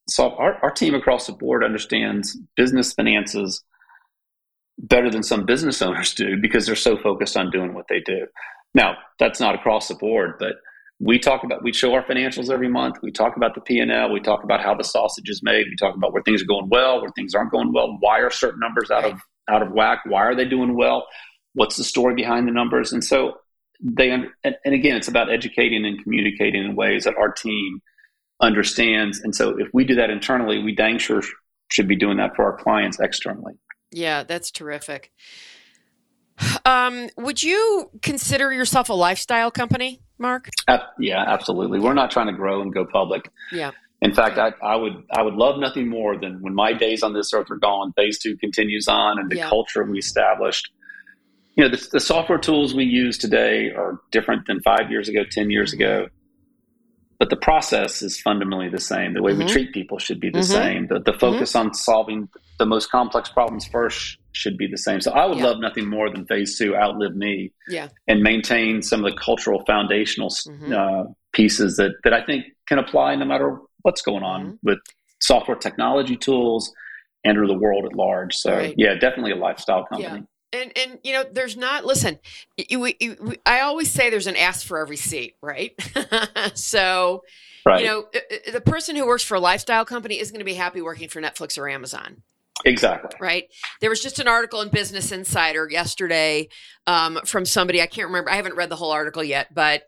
so 0.08 0.30
our, 0.30 0.54
our 0.62 0.70
team 0.72 0.94
across 0.94 1.28
the 1.28 1.32
board 1.32 1.62
understands 1.62 2.36
business 2.56 2.92
finances 2.92 3.62
better 4.78 5.10
than 5.10 5.22
some 5.22 5.44
business 5.44 5.82
owners 5.82 6.14
do 6.14 6.36
because 6.40 6.66
they're 6.66 6.76
so 6.76 6.96
focused 6.96 7.36
on 7.36 7.50
doing 7.50 7.74
what 7.74 7.86
they 7.88 8.00
do. 8.00 8.26
Now, 8.74 8.96
that's 9.18 9.40
not 9.40 9.54
across 9.54 9.88
the 9.88 9.94
board, 9.94 10.34
but 10.38 10.56
we 11.00 11.18
talk 11.18 11.44
about 11.44 11.62
we 11.62 11.72
show 11.72 11.94
our 11.94 12.04
financials 12.04 12.50
every 12.50 12.68
month. 12.68 12.96
We 13.02 13.12
talk 13.12 13.36
about 13.36 13.54
the 13.54 13.60
P 13.60 13.78
and 13.78 13.90
L. 13.90 14.12
We 14.12 14.20
talk 14.20 14.42
about 14.42 14.60
how 14.60 14.74
the 14.74 14.84
sausage 14.84 15.28
is 15.28 15.42
made. 15.42 15.66
We 15.68 15.76
talk 15.76 15.94
about 15.94 16.12
where 16.12 16.22
things 16.22 16.42
are 16.42 16.46
going 16.46 16.68
well, 16.70 17.00
where 17.00 17.10
things 17.10 17.34
aren't 17.34 17.52
going 17.52 17.72
well. 17.72 17.96
Why 18.00 18.18
are 18.18 18.30
certain 18.30 18.60
numbers 18.60 18.90
out 18.90 19.04
of 19.04 19.20
out 19.48 19.62
of 19.62 19.72
whack? 19.72 20.00
Why 20.06 20.22
are 20.22 20.34
they 20.34 20.44
doing 20.44 20.76
well? 20.76 21.06
What's 21.54 21.76
the 21.76 21.84
story 21.84 22.14
behind 22.14 22.48
the 22.48 22.52
numbers? 22.52 22.92
And 22.92 23.04
so 23.04 23.34
they 23.80 24.10
and, 24.10 24.26
and 24.44 24.74
again, 24.74 24.96
it's 24.96 25.08
about 25.08 25.32
educating 25.32 25.86
and 25.86 26.02
communicating 26.02 26.64
in 26.64 26.74
ways 26.74 27.04
that 27.04 27.16
our 27.16 27.32
team 27.32 27.80
understands. 28.40 29.20
And 29.20 29.34
so 29.34 29.56
if 29.58 29.68
we 29.72 29.84
do 29.84 29.94
that 29.94 30.10
internally, 30.10 30.62
we 30.62 30.74
dang 30.74 30.98
sure 30.98 31.22
should 31.70 31.88
be 31.88 31.96
doing 31.96 32.16
that 32.16 32.34
for 32.34 32.44
our 32.44 32.56
clients 32.56 32.98
externally. 32.98 33.54
Yeah, 33.90 34.22
that's 34.22 34.50
terrific. 34.50 35.12
Um, 36.64 37.08
would 37.16 37.42
you 37.42 37.90
consider 38.02 38.52
yourself 38.52 38.90
a 38.90 38.94
lifestyle 38.94 39.50
company, 39.50 40.00
Mark? 40.18 40.50
Uh, 40.68 40.78
yeah, 40.98 41.24
absolutely. 41.26 41.80
We're 41.80 41.94
not 41.94 42.10
trying 42.10 42.26
to 42.28 42.32
grow 42.32 42.62
and 42.62 42.72
go 42.72 42.84
public. 42.84 43.28
Yeah. 43.52 43.72
In 44.00 44.14
fact, 44.14 44.38
I, 44.38 44.52
I 44.62 44.76
would 44.76 45.02
I 45.10 45.22
would 45.22 45.34
love 45.34 45.58
nothing 45.58 45.88
more 45.88 46.16
than 46.16 46.40
when 46.40 46.54
my 46.54 46.72
days 46.72 47.02
on 47.02 47.14
this 47.14 47.32
earth 47.34 47.50
are 47.50 47.56
gone, 47.56 47.92
phase 47.96 48.18
two 48.18 48.36
continues 48.36 48.86
on, 48.86 49.18
and 49.18 49.28
the 49.28 49.36
Yeah. 49.36 49.48
culture 49.48 49.82
we 49.84 49.98
established. 49.98 50.70
you 51.56 51.64
know, 51.64 51.70
the, 51.70 51.88
the, 51.94 51.98
software 51.98 52.38
tools 52.38 52.72
we 52.72 52.84
use 52.84 53.18
today 53.18 53.72
are 53.76 53.98
different 54.12 54.46
than 54.46 54.60
five 54.60 54.92
years 54.92 55.08
ago, 55.08 55.24
10 55.28 55.50
years 55.50 55.72
mm-hmm. 55.72 55.82
ago. 55.82 56.08
But 57.18 57.30
the 57.30 57.36
process 57.36 58.00
is 58.00 58.20
fundamentally 58.20 58.68
the 58.68 58.78
same. 58.80 59.14
The 59.14 59.22
way 59.22 59.32
mm-hmm. 59.32 59.46
we 59.46 59.48
treat 59.48 59.72
people 59.72 59.98
should 59.98 60.20
be 60.20 60.30
the 60.30 60.38
mm-hmm. 60.38 60.52
same. 60.52 60.86
The, 60.86 61.00
the 61.00 61.12
focus 61.12 61.52
mm-hmm. 61.52 61.68
on 61.68 61.74
solving 61.74 62.28
the 62.58 62.66
most 62.66 62.90
complex 62.90 63.28
problems 63.28 63.66
first 63.66 64.18
should 64.32 64.56
be 64.56 64.68
the 64.68 64.78
same. 64.78 65.00
So 65.00 65.10
I 65.10 65.26
would 65.26 65.38
yeah. 65.38 65.46
love 65.46 65.58
nothing 65.58 65.88
more 65.88 66.10
than 66.10 66.26
phase 66.26 66.56
two 66.56 66.76
outlive 66.76 67.16
me 67.16 67.52
yeah. 67.68 67.88
and 68.06 68.22
maintain 68.22 68.82
some 68.82 69.04
of 69.04 69.10
the 69.10 69.18
cultural 69.18 69.64
foundational 69.66 70.30
mm-hmm. 70.30 70.72
uh, 70.72 71.12
pieces 71.32 71.76
that, 71.76 71.92
that 72.04 72.12
I 72.12 72.24
think 72.24 72.44
can 72.66 72.78
apply 72.78 73.16
no 73.16 73.24
matter 73.24 73.58
what's 73.82 74.02
going 74.02 74.22
on 74.22 74.42
mm-hmm. 74.42 74.54
with 74.62 74.78
software 75.20 75.56
technology 75.56 76.16
tools 76.16 76.72
and 77.24 77.36
or 77.36 77.48
the 77.48 77.58
world 77.58 77.84
at 77.84 77.94
large. 77.94 78.36
So 78.36 78.52
right. 78.54 78.74
yeah, 78.76 78.94
definitely 78.94 79.32
a 79.32 79.36
lifestyle 79.36 79.84
company. 79.86 80.20
Yeah 80.20 80.24
and 80.52 80.72
and 80.76 80.98
you 81.02 81.12
know 81.12 81.24
there's 81.30 81.56
not 81.56 81.84
listen 81.84 82.18
you, 82.56 82.92
you, 83.00 83.34
i 83.44 83.60
always 83.60 83.90
say 83.90 84.10
there's 84.10 84.26
an 84.26 84.36
ask 84.36 84.66
for 84.66 84.78
every 84.78 84.96
seat 84.96 85.36
right? 85.42 85.72
So 86.54 87.22
right. 87.64 87.82
you 87.82 87.86
know 87.86 88.06
the 88.52 88.60
person 88.60 88.96
who 88.96 89.06
works 89.06 89.22
for 89.22 89.34
a 89.34 89.40
lifestyle 89.40 89.84
company 89.84 90.18
is 90.18 90.30
going 90.30 90.40
to 90.40 90.44
be 90.44 90.54
happy 90.54 90.80
working 90.80 91.08
for 91.08 91.20
netflix 91.20 91.58
or 91.58 91.68
amazon. 91.68 92.22
Exactly. 92.64 93.10
Right? 93.20 93.44
There 93.80 93.88
was 93.88 94.02
just 94.02 94.18
an 94.18 94.26
article 94.26 94.60
in 94.60 94.68
business 94.70 95.12
insider 95.12 95.68
yesterday 95.70 96.48
um, 96.86 97.20
from 97.24 97.44
somebody 97.44 97.82
i 97.82 97.86
can't 97.86 98.08
remember 98.08 98.30
i 98.30 98.36
haven't 98.36 98.56
read 98.56 98.70
the 98.70 98.76
whole 98.76 98.92
article 98.92 99.22
yet 99.22 99.54
but 99.54 99.82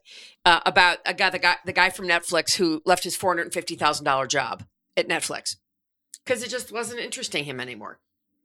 uh, 0.44 0.60
about 0.66 0.98
a 1.06 1.14
guy 1.14 1.30
the 1.30 1.38
guy 1.38 1.56
the 1.64 1.72
guy 1.72 1.90
from 1.90 2.06
netflix 2.06 2.54
who 2.54 2.82
left 2.84 3.04
his 3.04 3.16
$450000 3.16 4.28
job 4.28 4.64
at 4.96 5.08
netflix 5.08 5.56
because 6.24 6.42
it 6.42 6.50
just 6.50 6.72
wasn't 6.72 7.00
interesting 7.00 7.44
him 7.44 7.60
anymore 7.60 7.98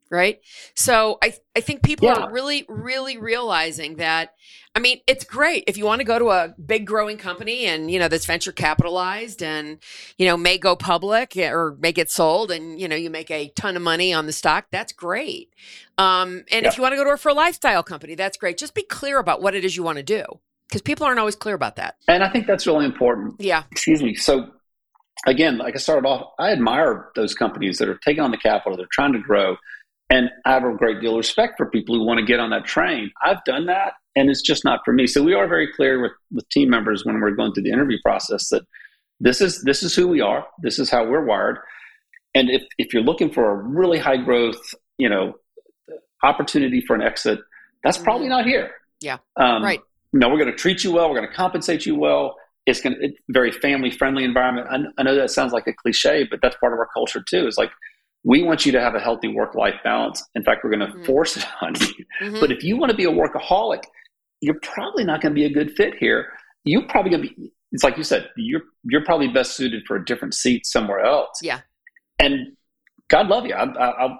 right? 0.09 0.39
So 0.75 1.17
i 1.21 1.33
i 1.55 1.61
think 1.61 1.83
people 1.83 2.07
yeah. 2.07 2.15
are 2.15 2.31
really 2.31 2.65
really 2.67 3.17
realizing 3.17 3.95
that 3.97 4.33
i 4.75 4.79
mean 4.79 4.99
it's 5.07 5.23
great 5.23 5.63
if 5.67 5.77
you 5.77 5.85
want 5.85 5.99
to 5.99 6.05
go 6.05 6.19
to 6.19 6.29
a 6.29 6.53
big 6.63 6.85
growing 6.85 7.17
company 7.17 7.65
and 7.65 7.89
you 7.89 7.99
know 7.99 8.07
that's 8.07 8.25
venture 8.25 8.51
capitalized 8.51 9.41
and 9.41 9.79
you 10.17 10.25
know 10.25 10.37
may 10.37 10.57
go 10.57 10.75
public 10.75 11.35
or 11.37 11.75
may 11.79 11.91
get 11.91 12.09
sold 12.09 12.51
and 12.51 12.79
you 12.79 12.87
know 12.87 12.95
you 12.95 13.09
make 13.09 13.31
a 13.31 13.49
ton 13.49 13.75
of 13.75 13.81
money 13.81 14.13
on 14.13 14.25
the 14.25 14.33
stock 14.33 14.65
that's 14.71 14.93
great. 14.93 15.49
Um, 15.97 16.43
and 16.51 16.63
yeah. 16.63 16.67
if 16.67 16.77
you 16.77 16.81
want 16.81 16.91
to 16.91 16.97
go 16.97 17.03
to 17.05 17.09
work 17.09 17.19
for 17.19 17.29
a 17.29 17.33
lifestyle 17.33 17.83
company 17.83 18.15
that's 18.15 18.37
great. 18.37 18.57
Just 18.57 18.75
be 18.75 18.83
clear 18.83 19.19
about 19.19 19.41
what 19.41 19.55
it 19.55 19.63
is 19.63 19.75
you 19.75 19.83
want 19.83 19.97
to 19.97 20.03
do 20.03 20.23
because 20.67 20.81
people 20.81 21.05
aren't 21.05 21.19
always 21.19 21.35
clear 21.35 21.55
about 21.55 21.77
that. 21.77 21.95
And 22.07 22.23
i 22.23 22.29
think 22.29 22.47
that's 22.47 22.67
really 22.67 22.85
important. 22.85 23.35
Yeah. 23.39 23.63
Excuse 23.71 24.03
me. 24.03 24.15
So 24.15 24.51
again 25.25 25.57
like 25.57 25.75
i 25.75 25.77
started 25.77 26.07
off 26.07 26.33
i 26.39 26.51
admire 26.51 27.09
those 27.15 27.33
companies 27.33 27.77
that 27.77 27.87
are 27.87 27.97
taking 28.03 28.21
on 28.21 28.31
the 28.31 28.37
capital 28.37 28.77
they're 28.77 28.85
trying 28.91 29.13
to 29.13 29.19
grow 29.19 29.55
and 30.09 30.29
I 30.45 30.53
have 30.53 30.63
a 30.63 30.73
great 30.73 31.01
deal 31.01 31.11
of 31.11 31.17
respect 31.17 31.55
for 31.57 31.69
people 31.69 31.95
who 31.95 32.05
want 32.05 32.19
to 32.19 32.25
get 32.25 32.39
on 32.39 32.51
that 32.51 32.65
train. 32.65 33.11
I've 33.23 33.43
done 33.43 33.65
that, 33.65 33.93
and 34.15 34.29
it's 34.29 34.41
just 34.41 34.63
not 34.63 34.81
for 34.85 34.93
me. 34.93 35.07
So 35.07 35.23
we 35.23 35.33
are 35.33 35.47
very 35.47 35.71
clear 35.73 36.01
with, 36.01 36.11
with 36.31 36.47
team 36.49 36.69
members 36.69 37.05
when 37.05 37.19
we're 37.19 37.31
going 37.31 37.53
through 37.53 37.63
the 37.63 37.71
interview 37.71 37.97
process 38.03 38.49
that 38.49 38.63
this 39.19 39.41
is 39.41 39.63
this 39.63 39.81
is 39.81 39.95
who 39.95 40.07
we 40.07 40.21
are. 40.21 40.45
This 40.61 40.77
is 40.77 40.89
how 40.89 41.05
we're 41.05 41.25
wired. 41.25 41.57
And 42.35 42.49
if 42.49 42.63
if 42.77 42.93
you're 42.93 43.03
looking 43.03 43.31
for 43.31 43.49
a 43.49 43.55
really 43.55 43.97
high 43.97 44.17
growth, 44.17 44.59
you 44.97 45.09
know, 45.09 45.35
opportunity 46.21 46.81
for 46.81 46.95
an 46.95 47.01
exit, 47.01 47.39
that's 47.83 47.97
probably 47.97 48.27
not 48.27 48.45
here. 48.45 48.71
Yeah. 49.01 49.17
Um, 49.37 49.63
right. 49.63 49.81
You 50.11 50.19
know, 50.19 50.29
we're 50.29 50.37
going 50.37 50.51
to 50.51 50.57
treat 50.57 50.83
you 50.83 50.91
well. 50.91 51.09
We're 51.09 51.17
going 51.17 51.29
to 51.29 51.35
compensate 51.35 51.85
you 51.85 51.95
well. 51.95 52.35
It's 52.65 52.81
going 52.81 52.95
to 52.95 53.05
it's 53.05 53.17
very 53.29 53.51
family 53.51 53.89
friendly 53.89 54.23
environment. 54.23 54.67
I, 54.69 55.01
I 55.01 55.03
know 55.03 55.15
that 55.15 55.31
sounds 55.31 55.53
like 55.53 55.67
a 55.67 55.73
cliche, 55.73 56.27
but 56.29 56.39
that's 56.41 56.55
part 56.57 56.73
of 56.73 56.79
our 56.79 56.89
culture 56.93 57.23
too. 57.27 57.47
Is 57.47 57.57
like 57.57 57.71
we 58.25 58.41
want 58.41 58.65
you 58.65 58.71
to 58.71 58.81
have 58.81 58.95
a 58.95 58.99
healthy 58.99 59.27
work 59.27 59.53
life 59.53 59.75
balance. 59.83 60.21
In 60.33 60.43
fact, 60.43 60.63
we're 60.63 60.71
going 60.71 60.79
to 60.79 60.87
mm-hmm. 60.87 61.05
force 61.05 61.37
it 61.37 61.45
on 61.61 61.75
you. 61.75 62.05
Mm-hmm. 62.21 62.39
But 62.41 62.51
if 62.51 62.63
you 62.63 62.75
want 62.75 62.89
to 62.89 62.97
be 62.97 63.05
a 63.05 63.11
workaholic, 63.11 63.83
you're 64.41 64.59
probably 64.61 65.05
not 65.05 65.21
going 65.21 65.33
to 65.33 65.35
be 65.35 65.45
a 65.45 65.53
good 65.53 65.71
fit 65.77 65.93
here. 65.99 66.27
You're 66.63 66.87
probably 66.87 67.11
going 67.11 67.23
to 67.23 67.29
be, 67.29 67.53
it's 67.71 67.83
like 67.83 67.97
you 67.97 68.03
said, 68.03 68.29
you're, 68.35 68.63
you're 68.83 69.05
probably 69.05 69.27
best 69.27 69.55
suited 69.55 69.83
for 69.87 69.95
a 69.95 70.03
different 70.03 70.33
seat 70.33 70.65
somewhere 70.65 71.01
else. 71.01 71.39
Yeah. 71.41 71.61
And 72.17 72.57
God 73.09 73.27
love 73.27 73.45
you. 73.45 73.53
I'm, 73.53 73.77
I, 73.77 74.17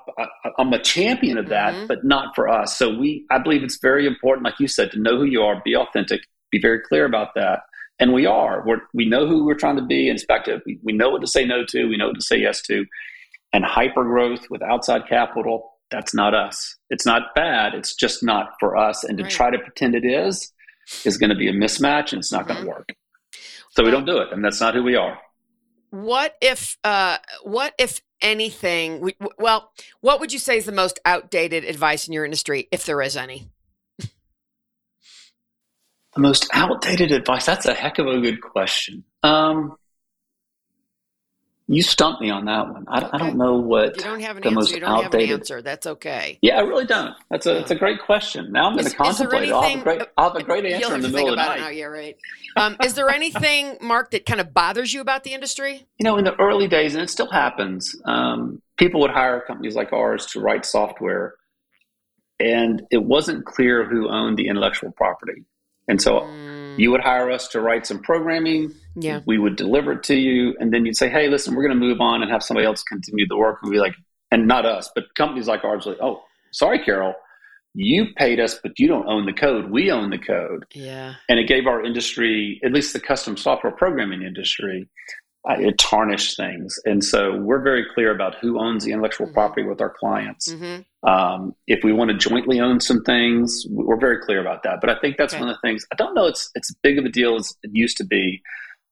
am 0.59 0.71
a 0.71 0.79
champion 0.79 1.39
of 1.39 1.49
that, 1.49 1.73
mm-hmm. 1.73 1.87
but 1.87 2.03
not 2.03 2.35
for 2.35 2.47
us. 2.47 2.77
So 2.77 2.95
we, 2.95 3.25
I 3.31 3.39
believe 3.39 3.63
it's 3.63 3.79
very 3.81 4.05
important, 4.05 4.45
like 4.45 4.59
you 4.59 4.67
said, 4.67 4.91
to 4.91 4.99
know 4.99 5.17
who 5.17 5.25
you 5.25 5.41
are, 5.41 5.59
be 5.65 5.75
authentic, 5.75 6.21
be 6.51 6.61
very 6.61 6.79
clear 6.79 7.05
about 7.05 7.29
that. 7.33 7.61
And 7.97 8.13
we 8.13 8.27
are. 8.27 8.63
We're, 8.67 8.81
we 8.93 9.09
know 9.09 9.25
who 9.25 9.45
we're 9.45 9.55
trying 9.55 9.77
to 9.77 9.85
be, 9.85 10.09
inspective. 10.09 10.61
We, 10.65 10.77
we 10.83 10.93
know 10.93 11.09
what 11.09 11.21
to 11.21 11.27
say 11.27 11.45
no 11.45 11.65
to. 11.69 11.85
We 11.87 11.97
know 11.97 12.07
what 12.07 12.15
to 12.15 12.21
say 12.21 12.37
yes 12.37 12.61
to 12.63 12.85
and 13.53 13.63
hyper 13.63 14.03
growth 14.03 14.49
with 14.49 14.61
outside 14.61 15.07
capital, 15.07 15.73
that's 15.91 16.13
not 16.13 16.33
us. 16.33 16.75
It's 16.89 17.05
not 17.05 17.35
bad. 17.35 17.73
It's 17.73 17.95
just 17.95 18.23
not 18.23 18.53
for 18.59 18.75
us. 18.75 19.03
And 19.03 19.17
to 19.17 19.23
right. 19.23 19.31
try 19.31 19.51
to 19.51 19.59
pretend 19.59 19.95
it 19.95 20.05
is, 20.05 20.51
is 21.05 21.17
going 21.17 21.29
to 21.29 21.35
be 21.35 21.47
a 21.47 21.53
mismatch 21.53 22.11
and 22.11 22.19
it's 22.19 22.31
not 22.31 22.45
mm-hmm. 22.45 22.53
going 22.53 22.63
to 22.63 22.69
work. 22.69 22.89
So 23.71 23.83
we 23.83 23.91
don't 23.91 24.05
do 24.05 24.17
it. 24.17 24.31
And 24.31 24.43
that's 24.43 24.59
not 24.59 24.73
who 24.73 24.83
we 24.83 24.95
are. 24.95 25.17
What 25.91 26.35
if, 26.41 26.77
uh, 26.83 27.17
what 27.43 27.73
if 27.77 28.01
anything, 28.21 28.99
we, 29.01 29.15
well, 29.37 29.71
what 30.01 30.19
would 30.19 30.33
you 30.33 30.39
say 30.39 30.57
is 30.57 30.65
the 30.65 30.71
most 30.71 30.99
outdated 31.05 31.63
advice 31.63 32.07
in 32.07 32.13
your 32.13 32.25
industry, 32.25 32.67
if 32.71 32.85
there 32.85 33.01
is 33.01 33.15
any? 33.15 33.49
the 36.15 36.21
most 36.21 36.49
outdated 36.53 37.11
advice? 37.11 37.45
That's 37.45 37.65
a 37.65 37.73
heck 37.73 37.99
of 37.99 38.07
a 38.07 38.19
good 38.19 38.41
question. 38.41 39.03
Um, 39.21 39.77
you 41.67 41.81
stumped 41.81 42.21
me 42.21 42.29
on 42.29 42.45
that 42.45 42.69
one. 42.69 42.85
I, 42.87 42.99
okay. 42.99 43.09
I 43.13 43.17
don't 43.17 43.37
know 43.37 43.55
what 43.55 43.97
you 43.97 44.03
don't 44.03 44.19
have 44.19 44.37
an 44.37 44.43
the 44.43 44.49
answer. 44.49 44.55
most 44.55 44.71
you 44.71 44.79
don't 44.81 44.89
outdated. 44.89 45.29
Have 45.29 45.29
an 45.29 45.41
answer. 45.41 45.61
That's 45.63 45.87
okay. 45.87 46.37
Yeah, 46.41 46.57
I 46.57 46.61
really 46.61 46.85
don't. 46.85 47.15
That's 47.31 47.47
a, 47.47 47.57
it's 47.57 47.71
a 47.71 47.75
great 47.75 48.01
question. 48.01 48.51
Now 48.51 48.67
I'm 48.67 48.73
going 48.73 48.85
to 48.85 48.95
contemplate. 48.95 49.49
Anything, 49.49 49.53
I'll, 49.53 49.63
have 49.63 49.79
a 49.79 49.83
great, 49.83 50.01
I'll 50.15 50.31
have 50.31 50.41
a 50.41 50.43
great 50.45 50.65
answer 50.65 50.93
in 50.93 51.01
the 51.01 51.09
middle 51.09 51.29
of 51.29 51.37
the 51.37 51.43
night. 51.43 51.59
Now. 51.59 51.69
Yeah, 51.69 51.85
right. 51.85 52.15
Um, 52.55 52.77
is 52.83 52.93
there 52.93 53.09
anything, 53.09 53.77
Mark, 53.81 54.11
that 54.11 54.27
kind 54.27 54.39
of 54.39 54.53
bothers 54.53 54.93
you 54.93 55.01
about 55.01 55.23
the 55.23 55.33
industry? 55.33 55.87
You 55.97 56.03
know, 56.03 56.17
in 56.17 56.23
the 56.23 56.39
early 56.39 56.67
days, 56.67 56.93
and 56.93 57.03
it 57.03 57.09
still 57.09 57.31
happens, 57.31 57.95
um, 58.05 58.61
people 58.77 59.01
would 59.01 59.11
hire 59.11 59.41
companies 59.41 59.75
like 59.75 59.91
ours 59.91 60.27
to 60.27 60.41
write 60.41 60.65
software, 60.65 61.33
and 62.39 62.83
it 62.91 63.03
wasn't 63.03 63.43
clear 63.43 63.85
who 63.85 64.07
owned 64.07 64.37
the 64.37 64.47
intellectual 64.47 64.91
property. 64.91 65.43
And 65.87 66.01
so 66.01 66.21
mm. 66.21 66.44
You 66.77 66.91
would 66.91 67.01
hire 67.01 67.31
us 67.31 67.47
to 67.49 67.61
write 67.61 67.85
some 67.85 67.99
programming 67.99 68.73
yeah. 68.95 69.21
We 69.25 69.37
would 69.37 69.55
deliver 69.55 69.93
it 69.93 70.03
to 70.03 70.15
you, 70.15 70.55
and 70.59 70.73
then 70.73 70.85
you'd 70.85 70.95
say, 70.95 71.09
"Hey, 71.09 71.27
listen, 71.27 71.53
we're 71.53 71.67
going 71.67 71.79
to 71.79 71.85
move 71.85 71.99
on 71.99 72.21
and 72.21 72.31
have 72.31 72.41
somebody 72.41 72.65
else 72.65 72.81
continue 72.83 73.27
the 73.27 73.37
work." 73.37 73.59
And 73.61 73.69
we'd 73.69 73.77
be 73.77 73.81
like, 73.81 73.95
and 74.31 74.47
not 74.47 74.65
us, 74.65 74.89
but 74.95 75.13
companies 75.15 75.47
like 75.47 75.63
ours, 75.63 75.85
like, 75.85 75.97
"Oh, 76.01 76.23
sorry, 76.51 76.83
Carol, 76.83 77.13
you 77.73 78.07
paid 78.15 78.39
us, 78.39 78.57
but 78.63 78.79
you 78.79 78.87
don't 78.87 79.07
own 79.07 79.25
the 79.25 79.33
code. 79.33 79.69
We 79.69 79.91
own 79.91 80.09
the 80.09 80.17
code." 80.17 80.65
Yeah. 80.73 81.15
And 81.27 81.39
it 81.39 81.47
gave 81.47 81.67
our 81.67 81.83
industry, 81.83 82.59
at 82.63 82.71
least 82.71 82.93
the 82.93 82.99
custom 82.99 83.35
software 83.35 83.73
programming 83.73 84.21
industry, 84.21 84.87
it 85.47 85.77
tarnished 85.77 86.37
things. 86.37 86.79
And 86.85 87.03
so 87.03 87.37
we're 87.37 87.61
very 87.61 87.85
clear 87.93 88.13
about 88.13 88.35
who 88.41 88.59
owns 88.59 88.83
the 88.83 88.91
intellectual 88.91 89.27
mm-hmm. 89.27 89.35
property 89.35 89.63
with 89.63 89.79
our 89.79 89.93
clients. 89.99 90.51
Mm-hmm. 90.51 91.07
Um, 91.07 91.55
if 91.67 91.83
we 91.83 91.93
want 91.93 92.09
to 92.11 92.17
jointly 92.17 92.59
own 92.59 92.79
some 92.79 93.03
things, 93.03 93.63
we're 93.69 93.99
very 93.99 94.19
clear 94.25 94.41
about 94.41 94.63
that. 94.63 94.79
But 94.81 94.89
I 94.89 94.99
think 94.99 95.17
that's 95.17 95.33
okay. 95.33 95.41
one 95.41 95.49
of 95.49 95.55
the 95.55 95.67
things. 95.67 95.85
I 95.91 95.95
don't 95.95 96.15
know 96.15 96.25
it's 96.25 96.49
it's 96.55 96.73
big 96.81 96.97
of 96.97 97.05
a 97.05 97.09
deal 97.09 97.35
as 97.35 97.55
it 97.63 97.71
used 97.73 97.97
to 97.97 98.05
be. 98.05 98.41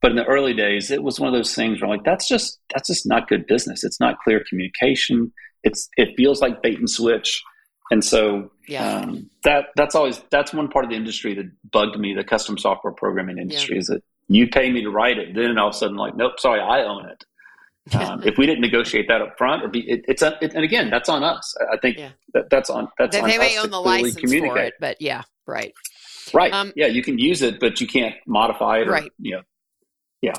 But 0.02 0.12
in 0.12 0.18
the 0.18 0.26
early 0.26 0.54
days, 0.54 0.92
it 0.92 1.02
was 1.02 1.18
one 1.18 1.30
of 1.30 1.34
those 1.34 1.56
things 1.56 1.82
where 1.82 1.90
I'm 1.90 1.98
like, 1.98 2.06
that's 2.06 2.28
just 2.28 2.60
that's 2.74 2.88
just 2.88 3.08
not 3.08 3.28
good 3.28 3.48
business. 3.48 3.84
It's 3.84 4.00
not 4.00 4.20
clear 4.24 4.44
communication. 4.48 5.32
It's 5.64 5.90
it 5.98 6.16
feels 6.18 6.42
like 6.42 6.62
bait 6.62 6.78
and 6.78 6.90
switch. 6.90 7.42
And 7.90 8.04
so 8.04 8.52
yeah. 8.68 8.98
um, 8.98 9.30
that 9.44 9.68
that's 9.76 9.96
always 9.96 10.22
that's 10.30 10.54
one 10.54 10.68
part 10.68 10.86
of 10.86 10.92
the 10.92 10.98
industry 10.98 11.34
that 11.36 11.50
bugged 11.72 11.98
me. 11.98 12.14
The 12.14 12.24
custom 12.24 12.58
software 12.58 12.94
programming 12.94 13.38
industry 13.38 13.76
yeah. 13.76 13.80
is 13.80 13.88
that 13.88 14.04
you 14.36 14.48
pay 14.48 14.72
me 14.72 14.82
to 14.84 14.90
write 14.90 15.18
it, 15.18 15.36
then 15.36 15.58
all 15.58 15.70
of 15.70 15.76
a 15.76 15.78
sudden 15.78 15.96
like, 15.96 16.16
nope, 16.16 16.40
sorry, 16.40 16.60
I 16.60 16.84
own 16.84 17.10
it. 17.10 17.96
Um, 17.96 18.24
if 18.26 18.38
we 18.38 18.46
didn't 18.46 18.62
negotiate 18.62 19.08
that 19.08 19.22
up 19.22 19.38
front, 19.38 19.64
or 19.64 19.68
be 19.68 19.80
it, 19.90 20.06
it's 20.08 20.22
a, 20.22 20.38
it, 20.42 20.54
and 20.54 20.64
again 20.64 20.90
that's 20.90 21.10
on 21.10 21.24
us. 21.24 21.56
I 21.72 21.78
think 21.78 21.98
yeah. 21.98 22.10
that, 22.34 22.50
that's 22.50 22.70
on 22.70 22.88
that's 22.98 23.16
they, 23.16 23.22
on 23.22 23.30
they 23.30 23.38
may 23.38 23.58
own 23.60 23.70
the 23.70 23.82
license 23.82 24.32
for 24.32 24.58
it, 24.58 24.74
but 24.80 25.02
yeah, 25.02 25.24
right, 25.46 25.74
right, 26.34 26.54
um, 26.54 26.74
yeah, 26.76 26.88
you 26.88 27.04
can 27.04 27.18
use 27.18 27.42
it, 27.42 27.60
but 27.60 27.82
you 27.82 27.88
can't 27.88 28.16
modify 28.26 28.80
it, 28.80 28.88
or, 28.88 28.92
right? 28.92 29.12
You 29.20 29.36
know, 29.36 29.42
yeah. 30.22 30.34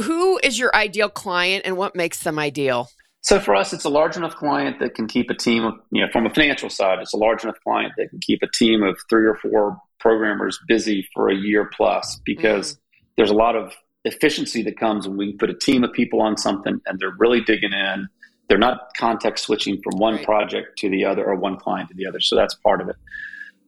Who 0.00 0.40
is 0.42 0.58
your 0.58 0.74
ideal 0.74 1.08
client 1.08 1.62
and 1.64 1.76
what 1.76 1.94
makes 1.94 2.24
them 2.24 2.40
ideal? 2.40 2.88
So 3.22 3.38
for 3.38 3.54
us, 3.54 3.72
it's 3.72 3.84
a 3.84 3.90
large 3.90 4.16
enough 4.16 4.34
client 4.34 4.80
that 4.80 4.94
can 4.94 5.06
keep 5.06 5.28
a 5.30 5.34
team 5.34 5.64
of, 5.64 5.74
you 5.92 6.00
know, 6.00 6.10
from 6.10 6.26
a 6.26 6.30
financial 6.30 6.70
side, 6.70 6.98
it's 7.00 7.12
a 7.12 7.18
large 7.18 7.44
enough 7.44 7.58
client 7.62 7.92
that 7.98 8.08
can 8.10 8.18
keep 8.20 8.42
a 8.42 8.48
team 8.48 8.82
of 8.82 8.98
three 9.10 9.26
or 9.26 9.36
four 9.36 9.78
programmers 10.00 10.58
busy 10.66 11.06
for 11.14 11.28
a 11.28 11.34
year 11.34 11.70
plus 11.76 12.18
because 12.24 12.74
mm. 12.74 12.78
There's 13.20 13.30
a 13.30 13.34
lot 13.34 13.54
of 13.54 13.74
efficiency 14.06 14.62
that 14.62 14.78
comes 14.78 15.06
when 15.06 15.18
we 15.18 15.34
put 15.34 15.50
a 15.50 15.54
team 15.54 15.84
of 15.84 15.92
people 15.92 16.22
on 16.22 16.38
something 16.38 16.80
and 16.86 16.98
they're 16.98 17.14
really 17.18 17.42
digging 17.42 17.74
in. 17.74 18.08
They're 18.48 18.56
not 18.56 18.94
context 18.96 19.44
switching 19.44 19.78
from 19.82 19.98
one 19.98 20.24
project 20.24 20.78
to 20.78 20.88
the 20.88 21.04
other 21.04 21.22
or 21.26 21.34
one 21.34 21.58
client 21.58 21.90
to 21.90 21.94
the 21.94 22.06
other. 22.06 22.18
So 22.18 22.34
that's 22.34 22.54
part 22.54 22.80
of 22.80 22.88
it. 22.88 22.96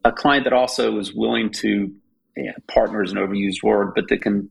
A 0.06 0.10
client 0.10 0.44
that 0.44 0.54
also 0.54 0.98
is 0.98 1.12
willing 1.12 1.50
to, 1.50 1.92
yeah, 2.34 2.52
partner 2.66 3.02
is 3.02 3.12
an 3.12 3.18
overused 3.18 3.62
word, 3.62 3.92
but 3.94 4.08
that 4.08 4.22
can 4.22 4.48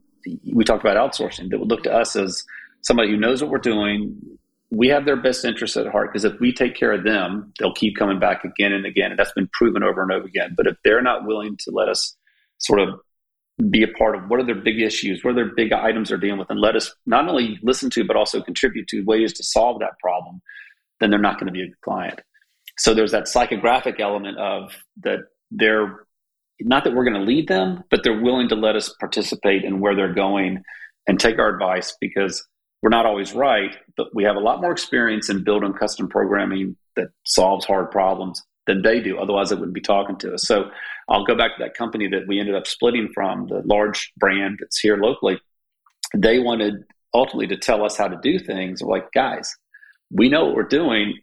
we 0.54 0.62
talked 0.62 0.84
about 0.84 0.96
outsourcing 0.96 1.50
that 1.50 1.58
would 1.58 1.68
look 1.68 1.82
to 1.82 1.92
us 1.92 2.14
as 2.14 2.44
somebody 2.82 3.10
who 3.10 3.16
knows 3.16 3.42
what 3.42 3.50
we're 3.50 3.58
doing, 3.58 4.38
we 4.70 4.86
have 4.86 5.04
their 5.04 5.20
best 5.20 5.44
interests 5.44 5.76
at 5.76 5.88
heart 5.88 6.12
because 6.12 6.24
if 6.24 6.38
we 6.38 6.52
take 6.52 6.76
care 6.76 6.92
of 6.92 7.02
them, 7.02 7.52
they'll 7.58 7.74
keep 7.74 7.96
coming 7.96 8.20
back 8.20 8.44
again 8.44 8.72
and 8.72 8.86
again. 8.86 9.10
And 9.10 9.18
that's 9.18 9.32
been 9.32 9.50
proven 9.52 9.82
over 9.82 10.00
and 10.00 10.12
over 10.12 10.26
again. 10.26 10.54
But 10.56 10.68
if 10.68 10.76
they're 10.84 11.02
not 11.02 11.26
willing 11.26 11.56
to 11.64 11.72
let 11.72 11.88
us 11.88 12.16
sort 12.58 12.78
of 12.78 13.00
be 13.70 13.82
a 13.82 13.88
part 13.88 14.16
of 14.16 14.28
what 14.28 14.40
are 14.40 14.46
their 14.46 14.54
big 14.54 14.80
issues, 14.80 15.22
what 15.22 15.32
are 15.32 15.34
their 15.34 15.54
big 15.54 15.72
items 15.72 16.08
they're 16.08 16.18
dealing 16.18 16.38
with, 16.38 16.50
and 16.50 16.60
let 16.60 16.76
us 16.76 16.94
not 17.06 17.28
only 17.28 17.58
listen 17.62 17.90
to, 17.90 18.04
but 18.04 18.16
also 18.16 18.40
contribute 18.40 18.88
to 18.88 19.02
ways 19.02 19.32
to 19.34 19.44
solve 19.44 19.78
that 19.80 19.98
problem, 20.00 20.40
then 21.00 21.10
they're 21.10 21.18
not 21.18 21.38
going 21.38 21.46
to 21.46 21.52
be 21.52 21.62
a 21.62 21.70
client. 21.84 22.20
So 22.78 22.94
there's 22.94 23.12
that 23.12 23.24
psychographic 23.24 24.00
element 24.00 24.38
of 24.38 24.72
that 25.02 25.18
they're 25.50 26.06
not 26.60 26.84
that 26.84 26.94
we're 26.94 27.04
going 27.04 27.20
to 27.20 27.26
lead 27.26 27.48
them, 27.48 27.82
but 27.90 28.02
they're 28.04 28.20
willing 28.20 28.48
to 28.48 28.54
let 28.54 28.76
us 28.76 28.94
participate 29.00 29.64
in 29.64 29.80
where 29.80 29.96
they're 29.96 30.14
going 30.14 30.62
and 31.08 31.18
take 31.18 31.38
our 31.38 31.48
advice 31.48 31.96
because 32.00 32.46
we're 32.82 32.90
not 32.90 33.06
always 33.06 33.32
right, 33.32 33.76
but 33.96 34.08
we 34.14 34.24
have 34.24 34.36
a 34.36 34.40
lot 34.40 34.60
more 34.60 34.72
experience 34.72 35.28
in 35.28 35.44
building 35.44 35.72
custom 35.72 36.08
programming 36.08 36.76
that 36.96 37.08
solves 37.24 37.64
hard 37.64 37.90
problems 37.90 38.42
than 38.66 38.82
they 38.82 39.00
do. 39.00 39.18
Otherwise, 39.18 39.50
they 39.50 39.56
wouldn't 39.56 39.74
be 39.74 39.80
talking 39.80 40.16
to 40.18 40.34
us. 40.34 40.42
So 40.46 40.70
I'll 41.08 41.24
go 41.24 41.34
back 41.34 41.56
to 41.56 41.62
that 41.62 41.74
company 41.74 42.08
that 42.08 42.26
we 42.26 42.40
ended 42.40 42.54
up 42.54 42.66
splitting 42.66 43.10
from, 43.14 43.46
the 43.48 43.62
large 43.64 44.12
brand 44.16 44.58
that's 44.60 44.78
here 44.78 44.96
locally. 44.96 45.40
They 46.16 46.38
wanted 46.38 46.84
ultimately 47.14 47.48
to 47.48 47.56
tell 47.56 47.84
us 47.84 47.96
how 47.96 48.08
to 48.08 48.18
do 48.22 48.38
things. 48.38 48.82
We're 48.82 48.96
like, 48.96 49.12
guys, 49.12 49.54
we 50.10 50.28
know 50.28 50.46
what 50.46 50.54
we're 50.54 50.62
doing. 50.64 51.18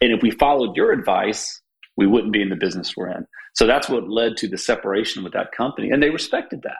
And 0.00 0.12
if 0.12 0.22
we 0.22 0.30
followed 0.30 0.76
your 0.76 0.92
advice, 0.92 1.60
we 1.96 2.06
wouldn't 2.06 2.32
be 2.32 2.42
in 2.42 2.48
the 2.48 2.56
business 2.56 2.94
we're 2.96 3.10
in. 3.10 3.26
So 3.54 3.66
that's 3.66 3.88
what 3.88 4.08
led 4.08 4.36
to 4.38 4.48
the 4.48 4.58
separation 4.58 5.24
with 5.24 5.32
that 5.32 5.52
company. 5.52 5.90
And 5.90 6.02
they 6.02 6.10
respected 6.10 6.62
that. 6.62 6.78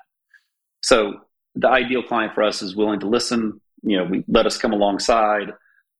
So 0.82 1.14
the 1.56 1.68
ideal 1.68 2.02
client 2.02 2.34
for 2.34 2.44
us 2.44 2.62
is 2.62 2.76
willing 2.76 3.00
to 3.00 3.08
listen, 3.08 3.60
you 3.82 3.96
know, 3.96 4.04
we 4.04 4.24
let 4.28 4.46
us 4.46 4.58
come 4.58 4.72
alongside, 4.72 5.52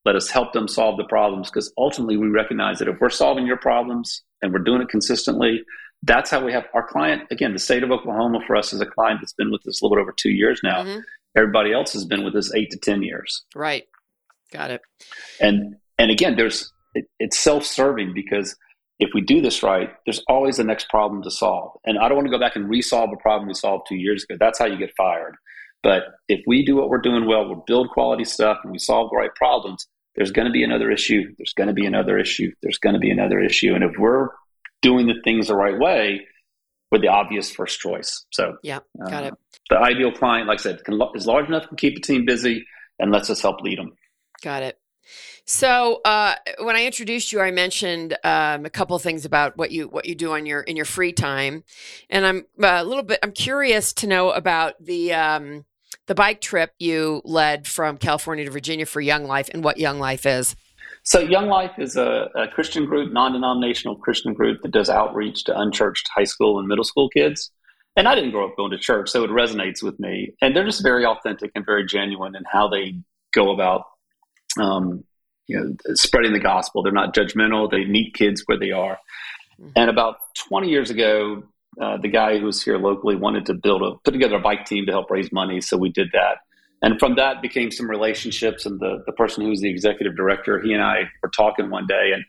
let 0.05 0.15
us 0.15 0.31
help 0.31 0.53
them 0.53 0.69
solve 0.69 0.97
the 0.97 1.05
problems 1.05 1.51
because 1.51 1.73
ultimately 1.77 2.17
we 2.17 2.29
recognize 2.29 2.79
that 2.79 2.89
if 2.89 3.01
we're 3.01 3.11
solving 3.11 3.47
your 3.47 3.57
problems 3.57 4.23
and 4.41 4.53
we're 4.53 4.61
doing 4.61 4.81
it 4.81 4.89
consistently, 4.89 5.65
that's 6.03 6.31
how 6.31 6.45
we 6.45 6.53
have 6.53 6.67
our 6.75 6.87
client. 6.87 7.23
Again, 7.31 7.53
the 7.53 7.59
state 7.59 7.83
of 7.83 7.91
Oklahoma 7.91 8.41
for 8.47 8.57
us 8.57 8.73
is 8.73 8.81
a 8.81 8.87
client 8.87 9.21
that's 9.21 9.33
been 9.33 9.51
with 9.51 9.67
us 9.67 9.81
a 9.81 9.85
little 9.85 9.97
bit 9.97 10.03
over 10.03 10.15
two 10.17 10.31
years 10.31 10.61
now. 10.63 10.83
Mm-hmm. 10.83 11.01
Everybody 11.37 11.73
else 11.73 11.93
has 11.93 12.05
been 12.05 12.25
with 12.25 12.35
us 12.35 12.55
eight 12.55 12.71
to 12.71 12.79
ten 12.79 13.03
years. 13.03 13.45
Right. 13.55 13.85
Got 14.53 14.71
it. 14.71 14.81
And 15.41 15.77
and 15.99 16.11
again, 16.11 16.37
there's 16.37 16.73
it, 16.95 17.07
it's 17.19 17.39
self-serving 17.39 18.15
because 18.15 18.57
if 18.99 19.11
we 19.15 19.21
do 19.21 19.41
this 19.41 19.63
right, 19.63 19.91
there's 20.07 20.23
always 20.29 20.57
the 20.57 20.65
next 20.65 20.89
problem 20.89 21.23
to 21.23 21.31
solve. 21.31 21.73
And 21.85 21.99
I 21.99 22.09
don't 22.09 22.17
want 22.17 22.27
to 22.27 22.33
go 22.33 22.39
back 22.39 22.57
and 22.57 22.69
resolve 22.69 23.11
a 23.13 23.17
problem 23.17 23.49
we 23.49 23.55
solved 23.55 23.87
two 23.89 23.97
years 23.97 24.25
ago. 24.25 24.37
That's 24.41 24.59
how 24.59 24.67
you 24.67 24.77
get 24.77 24.91
fired. 24.97 25.37
But 25.83 26.05
if 26.29 26.41
we 26.47 26.65
do 26.65 26.75
what 26.77 26.89
we're 26.89 27.01
doing 27.01 27.27
well, 27.27 27.49
we 27.49 27.55
build 27.67 27.91
quality 27.91 28.25
stuff 28.25 28.59
and 28.65 28.73
we 28.73 28.79
solve 28.79 29.11
the 29.11 29.17
right 29.17 29.35
problems, 29.37 29.87
there's 30.17 30.33
going 30.33 30.47
to 30.47 30.53
be 30.53 30.65
another 30.65 30.91
issue. 30.91 31.33
There's 31.39 31.53
going 31.53 31.69
to 31.69 31.75
be 31.75 31.87
another 31.87 32.19
issue. 32.19 32.51
There's 32.63 32.79
going 32.79 32.95
to 32.95 32.99
be 32.99 33.11
another 33.13 33.39
issue. 33.39 33.75
And 33.75 33.85
if 33.85 33.93
we're 33.97 34.31
doing 34.83 35.07
the 35.07 35.21
things 35.25 35.49
the 35.49 35.55
right 35.55 35.79
way, 35.79 36.27
we're 36.91 37.01
the 37.01 37.09
obvious 37.09 37.51
first 37.51 37.81
choice. 37.81 38.25
So, 38.31 38.57
yeah, 38.63 38.81
got 39.09 39.25
uh, 39.25 39.27
it. 39.29 39.35
The 39.71 39.79
ideal 39.79 40.13
client, 40.13 40.49
like 40.49 40.61
I 40.61 40.63
said, 40.63 40.85
can, 40.85 41.01
is 41.15 41.27
large 41.27 41.47
enough 41.47 41.69
to 41.69 41.77
keep 41.77 41.99
a 41.99 42.01
team 42.01 42.25
busy 42.25 42.65
and 42.99 43.13
lets 43.13 43.31
us 43.31 43.43
help 43.43 43.61
lead 43.61 43.79
them. 43.79 43.93
Got 44.43 44.63
it. 44.63 44.79
So 45.45 46.03
uh, 46.05 46.35
when 46.61 46.77
I 46.77 46.85
introduced 46.85 47.33
you, 47.33 47.41
I 47.41 47.51
mentioned 47.51 48.17
um, 48.23 48.67
a 48.67 48.71
couple 48.71 48.95
of 48.95 49.01
things 49.01 49.25
about 49.25 49.57
what 49.57 49.71
you 49.71 49.89
what 49.89 50.05
you 50.05 50.15
do 50.15 50.33
on 50.33 50.45
your 50.45 50.61
in 50.61 50.77
your 50.77 50.85
free 50.85 51.13
time, 51.13 51.65
and 52.11 52.27
I'm 52.27 52.45
uh, 52.63 52.81
a 52.81 52.85
little 52.85 53.03
bit 53.03 53.19
I'm 53.23 53.33
curious 53.33 53.95
to 53.95 54.07
know 54.07 54.31
about 54.31 54.75
the 54.79 55.15
um, 55.15 55.65
the 56.07 56.15
bike 56.15 56.43
trip 56.43 56.75
you 56.79 57.23
led 57.25 57.67
from 57.67 57.97
California 57.97 58.45
to 58.45 58.51
Virginia 58.51 58.85
for 58.85 59.01
Young 59.01 59.25
Life 59.25 59.49
and 59.53 59.65
what 59.65 59.79
Young 59.79 59.99
Life 59.99 60.27
is. 60.27 60.55
So 61.09 61.21
Young 61.21 61.49
Life 61.49 61.79
is 61.79 61.97
a, 61.97 62.29
a 62.35 62.49
Christian 62.49 62.85
group, 62.85 63.15
non-denominational 63.15 63.97
Christian 63.97 64.35
group 64.35 64.61
that 64.61 64.73
does 64.73 64.91
outreach 64.91 65.45
to 65.45 65.59
unchurched 65.59 66.07
high 66.15 66.25
school 66.25 66.59
and 66.59 66.69
middle 66.69 66.85
school 66.85 67.09
kids. 67.09 67.51
And 67.97 68.07
I 68.07 68.15
didn't 68.15 68.33
grow 68.33 68.47
up 68.47 68.59
going 68.59 68.73
to 68.73 68.79
church, 68.79 69.09
so 69.09 69.25
it 69.25 69.31
resonates 69.31 69.83
with 69.83 69.99
me. 69.99 70.35
And 70.43 70.55
they're 70.55 70.67
just 70.67 70.83
very 70.83 71.07
authentic 71.07 71.51
and 71.55 71.65
very 71.65 71.87
genuine 71.87 72.37
in 72.37 72.43
how 72.45 72.69
they 72.69 72.95
go 73.33 73.55
about 73.55 73.85
um, 74.61 75.03
you 75.47 75.59
know, 75.59 75.95
spreading 75.95 76.35
the 76.35 76.41
gospel. 76.41 76.83
They're 76.83 76.93
not 76.93 77.15
judgmental. 77.15 77.71
They 77.71 77.87
meet 77.87 78.13
kids 78.13 78.43
where 78.45 78.59
they 78.59 78.73
are. 78.73 78.99
Mm-hmm. 79.59 79.71
And 79.77 79.89
about 79.89 80.17
20 80.51 80.69
years 80.69 80.91
ago, 80.91 81.43
uh, 81.81 81.97
the 81.97 82.09
guy 82.09 82.39
who 82.39 82.45
was 82.45 82.63
here 82.63 82.77
locally 82.77 83.17
wanted 83.17 83.47
to 83.47 83.55
build 83.55 83.81
a 83.83 83.95
put 84.05 84.11
together 84.11 84.37
a 84.37 84.41
bike 84.41 84.67
team 84.67 84.85
to 84.85 84.93
help 84.93 85.11
raise 85.11 85.33
money, 85.33 85.63
so 85.63 85.79
we 85.79 85.89
did 85.89 86.09
that. 86.13 86.41
And 86.83 86.99
from 86.99 87.17
that 87.17 87.43
became 87.43 87.71
some 87.71 87.91
relationships. 87.91 88.67
And 88.67 88.79
the 88.81 89.03
the 89.07 89.13
person 89.13 89.45
who 89.45 89.51
was 89.51 89.61
the 89.61 89.71
executive 89.71 90.17
director, 90.17 90.61
he 90.61 90.73
and 90.73 90.83
I 90.83 91.11
were 91.23 91.31
talking 91.31 91.71
one 91.71 91.87
day, 91.87 92.13
and 92.15 92.25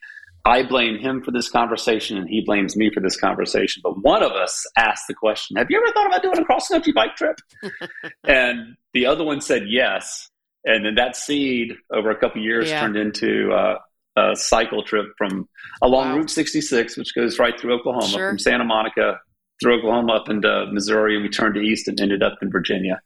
I 0.45 0.63
blame 0.63 0.97
him 0.97 1.21
for 1.21 1.31
this 1.31 1.49
conversation, 1.49 2.17
and 2.17 2.27
he 2.27 2.43
blames 2.45 2.75
me 2.75 2.89
for 2.93 2.99
this 2.99 3.17
conversation. 3.17 3.81
But 3.83 4.01
one 4.01 4.23
of 4.23 4.31
us 4.31 4.65
asked 4.77 5.05
the 5.07 5.13
question, 5.13 5.57
"Have 5.57 5.67
you 5.69 5.77
ever 5.77 5.93
thought 5.93 6.07
about 6.07 6.23
doing 6.23 6.39
a 6.39 6.45
cross 6.45 6.67
country 6.67 6.93
bike 6.93 7.15
trip?" 7.15 7.39
and 8.23 8.75
the 8.93 9.05
other 9.05 9.23
one 9.23 9.41
said 9.41 9.63
yes 9.67 10.29
and 10.65 10.85
then 10.85 10.95
that 10.95 11.15
seed 11.15 11.73
over 11.91 12.09
a 12.09 12.19
couple 12.19 12.41
years 12.41 12.69
yeah. 12.69 12.81
turned 12.81 12.97
into 12.97 13.51
uh, 13.51 13.77
a 14.17 14.35
cycle 14.35 14.83
trip 14.83 15.07
from 15.17 15.47
along 15.81 16.09
wow. 16.09 16.17
Route 16.17 16.29
66, 16.29 16.97
which 16.97 17.15
goes 17.15 17.39
right 17.39 17.59
through 17.59 17.73
Oklahoma, 17.73 18.07
sure. 18.07 18.29
from 18.29 18.39
Santa 18.39 18.65
Monica 18.65 19.19
through 19.61 19.79
Oklahoma 19.79 20.13
up 20.13 20.29
into 20.29 20.67
Missouri, 20.71 21.15
and 21.15 21.23
we 21.23 21.29
turned 21.29 21.57
east 21.57 21.87
and 21.87 21.99
ended 21.99 22.23
up 22.23 22.37
in 22.41 22.51
Virginia. 22.51 23.01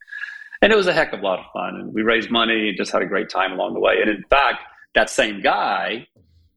And 0.64 0.72
it 0.72 0.76
was 0.76 0.86
a 0.86 0.94
heck 0.94 1.12
of 1.12 1.20
a 1.20 1.22
lot 1.22 1.40
of 1.40 1.44
fun, 1.52 1.76
and 1.78 1.92
we 1.92 2.00
raised 2.00 2.30
money 2.30 2.70
and 2.70 2.76
just 2.78 2.90
had 2.90 3.02
a 3.02 3.06
great 3.06 3.28
time 3.28 3.52
along 3.52 3.74
the 3.74 3.80
way. 3.80 3.96
And 4.00 4.08
in 4.08 4.24
fact, 4.30 4.62
that 4.94 5.10
same 5.10 5.42
guy, 5.42 6.06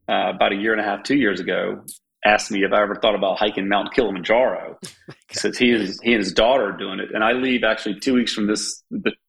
uh, 0.07 0.31
about 0.33 0.53
a 0.53 0.55
year 0.55 0.71
and 0.71 0.79
a 0.79 0.83
half, 0.85 1.03
two 1.03 1.17
years 1.17 1.41
ago, 1.41 1.83
asked 2.23 2.49
me 2.49 2.63
if 2.63 2.71
I 2.71 2.81
ever 2.81 2.95
thought 2.95 3.15
about 3.15 3.37
hiking 3.37 3.67
Mount 3.67 3.93
Kilimanjaro. 3.93 4.79
Since 5.33 5.57
he 5.57 5.71
is 5.71 5.99
he 6.01 6.13
and 6.13 6.23
his 6.23 6.31
daughter 6.31 6.69
are 6.69 6.77
doing 6.77 7.01
it, 7.01 7.09
and 7.13 7.21
I 7.21 7.33
leave 7.33 7.65
actually 7.65 7.99
two 7.99 8.13
weeks 8.13 8.31
from 8.31 8.47
this, 8.47 8.81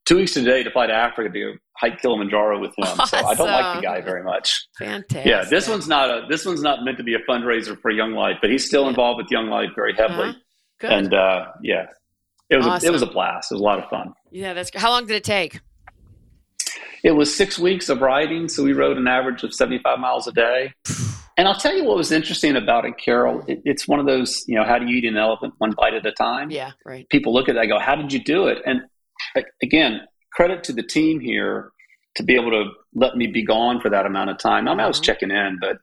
two 0.07 0.15
weeks 0.15 0.35
today 0.35 0.63
to 0.63 0.71
fly 0.71 0.87
to 0.87 0.95
Africa 0.95 1.29
to 1.29 1.55
hike 1.77 2.01
Kilimanjaro 2.01 2.61
with 2.61 2.71
him. 2.79 2.85
Awesome. 2.85 3.07
So 3.07 3.27
I 3.27 3.35
don't 3.35 3.51
like 3.51 3.81
the 3.81 3.83
guy 3.83 4.01
very 4.01 4.23
much. 4.23 4.65
Fantastic. 4.79 5.27
Yeah, 5.27 5.43
this 5.43 5.69
one's 5.69 5.89
not 5.89 6.09
a 6.09 6.27
this 6.29 6.47
one's 6.47 6.63
not 6.63 6.85
meant 6.85 6.99
to 6.99 7.03
be 7.03 7.15
a 7.15 7.21
fundraiser 7.29 7.77
for 7.81 7.91
Young 7.91 8.13
Life, 8.13 8.37
but 8.41 8.49
he's 8.49 8.65
still 8.65 8.85
yeah. 8.85 8.91
involved 8.91 9.21
with 9.21 9.31
Young 9.33 9.49
Life 9.49 9.71
very 9.75 9.97
heavily. 9.97 10.29
Uh-huh. 10.29 10.39
Good. 10.79 10.93
And 10.93 11.15
uh, 11.15 11.47
yeah, 11.65 11.87
it 12.49 12.59
was 12.59 12.67
awesome. 12.67 12.87
a, 12.87 12.89
it 12.89 12.93
was 12.93 13.03
a 13.03 13.07
blast. 13.07 13.51
It 13.51 13.57
was 13.57 13.61
a 13.61 13.65
lot 13.65 13.83
of 13.83 13.91
fun. 13.91 14.15
Yeah, 14.31 14.55
that's 14.55 14.71
how 14.75 14.91
long 14.91 15.07
did 15.07 15.17
it 15.17 15.25
take? 15.25 15.61
It 17.03 17.13
was 17.13 17.35
six 17.35 17.59
weeks 17.59 17.89
of 17.89 18.01
riding, 18.01 18.49
so 18.49 18.65
we 18.65 18.73
rode 18.73 18.99
an 18.99 19.07
average 19.07 19.43
of 19.45 19.55
seventy 19.55 19.79
five 19.79 19.99
miles 19.99 20.27
a 20.27 20.33
day. 20.33 20.73
And 21.37 21.47
I'll 21.47 21.55
tell 21.55 21.77
you 21.77 21.85
what 21.85 21.97
was 21.97 22.11
interesting 22.11 22.57
about 22.57 22.85
it, 22.85 22.99
Carol. 22.99 23.45
It, 23.47 23.63
it's 23.65 23.87
one 23.87 24.01
of 24.01 24.07
those, 24.07 24.45
you 24.49 24.57
know, 24.57 24.65
how 24.65 24.79
do 24.81 24.87
you 24.87 24.97
eat 24.97 25.05
an 25.05 25.17
elephant 25.17 25.55
one 25.59 25.71
bite 25.71 25.95
at 25.95 26.05
a 26.05 26.11
time? 26.11 26.51
Yeah, 26.51 26.73
right. 26.85 27.09
People 27.11 27.33
look 27.33 27.49
at 27.49 27.55
that, 27.55 27.67
go, 27.67 27.79
how 27.79 27.95
did 27.95 28.13
you 28.13 28.19
do 28.23 28.49
it? 28.49 28.59
And 28.67 28.83
again, 29.63 30.01
credit 30.33 30.65
to 30.65 30.73
the 30.73 30.83
team 30.83 31.21
here 31.21 31.71
to 32.17 32.25
be 32.25 32.35
able 32.35 32.51
to 32.51 32.71
let 32.93 33.17
me 33.17 33.29
be 33.29 33.45
gone 33.45 33.81
for 33.81 33.89
that 33.89 34.05
amount 34.05 34.31
of 34.31 34.39
time. 34.39 34.67
I 34.67 34.73
mean, 34.73 34.81
I 34.81 34.89
was 34.89 34.97
mm-hmm. 34.97 35.05
checking 35.05 35.31
in, 35.31 35.61
but 35.61 35.79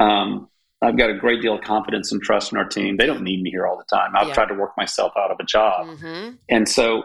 um, 0.00 0.48
I've 0.80 0.96
got 0.96 1.10
a 1.10 1.18
great 1.18 1.42
deal 1.42 1.56
of 1.56 1.62
confidence 1.62 2.12
and 2.12 2.22
trust 2.22 2.52
in 2.52 2.58
our 2.58 2.68
team. 2.68 2.96
They 2.96 3.06
don't 3.06 3.22
need 3.22 3.42
me 3.42 3.50
here 3.50 3.66
all 3.66 3.76
the 3.76 3.96
time. 3.96 4.12
I've 4.14 4.28
yeah. 4.28 4.34
tried 4.34 4.48
to 4.48 4.54
work 4.54 4.74
myself 4.76 5.12
out 5.18 5.32
of 5.32 5.38
a 5.40 5.44
job. 5.44 5.88
Mm-hmm. 5.88 6.36
And 6.48 6.68
so 6.68 7.02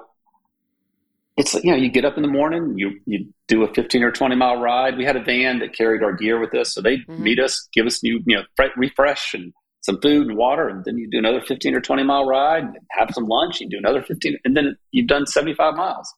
it's 1.38 1.54
you 1.56 1.72
know 1.72 1.78
you 1.78 1.90
get 1.90 2.06
up 2.06 2.16
in 2.16 2.22
the 2.22 2.30
morning 2.30 2.78
you 2.78 3.00
you 3.06 3.28
do 3.48 3.64
a 3.64 3.74
15 3.74 4.04
or 4.04 4.12
20 4.12 4.36
mile 4.36 4.60
ride. 4.60 4.98
We 4.98 5.06
had 5.06 5.16
a 5.16 5.24
van 5.24 5.60
that 5.60 5.74
carried 5.74 6.04
our 6.04 6.14
gear 6.14 6.40
with 6.40 6.54
us 6.54 6.74
so 6.74 6.82
they 6.82 6.98
mm-hmm. 6.98 7.22
meet 7.22 7.40
us 7.40 7.68
give 7.74 7.86
us 7.86 8.04
new 8.04 8.22
you 8.26 8.38
know 8.38 8.68
refresh 8.78 9.34
and 9.34 9.54
some 9.82 10.00
food 10.02 10.28
and 10.28 10.38
water 10.38 10.68
and 10.68 10.84
then 10.86 10.98
you 10.98 11.10
do 11.10 11.20
another 11.20 11.42
15 11.42 11.76
or 11.76 11.82
20 11.82 12.04
mile 12.04 12.26
ride 12.26 12.64
and 12.64 12.78
have 12.92 13.10
some 13.12 13.26
lunch 13.26 13.60
you 13.60 13.70
do 13.70 13.78
another 13.78 14.02
15 14.02 14.38
and 14.46 14.56
then 14.56 14.76
you've 14.92 15.08
done 15.08 15.26
75 15.26 15.76
miles. 15.76 16.12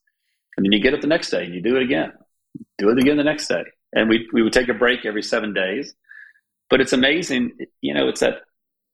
And 0.56 0.66
then 0.66 0.72
you 0.72 0.82
get 0.82 0.96
up 0.96 1.02
the 1.02 1.08
next 1.08 1.30
day 1.30 1.46
and 1.46 1.54
you 1.54 1.62
do 1.62 1.76
it 1.76 1.84
again 1.84 2.12
do 2.78 2.90
it 2.90 2.98
again 2.98 3.18
the 3.18 3.24
next 3.24 3.48
day. 3.48 3.64
And 3.94 4.10
we, 4.10 4.28
we 4.34 4.42
would 4.42 4.54
take 4.54 4.70
a 4.70 4.74
break 4.74 5.06
every 5.06 5.24
seven 5.24 5.54
days. 5.54 5.94
But 6.70 6.82
it's 6.82 6.94
amazing 6.94 7.54
you 7.82 7.94
know 7.94 8.08
it's 8.08 8.20
that 8.20 8.42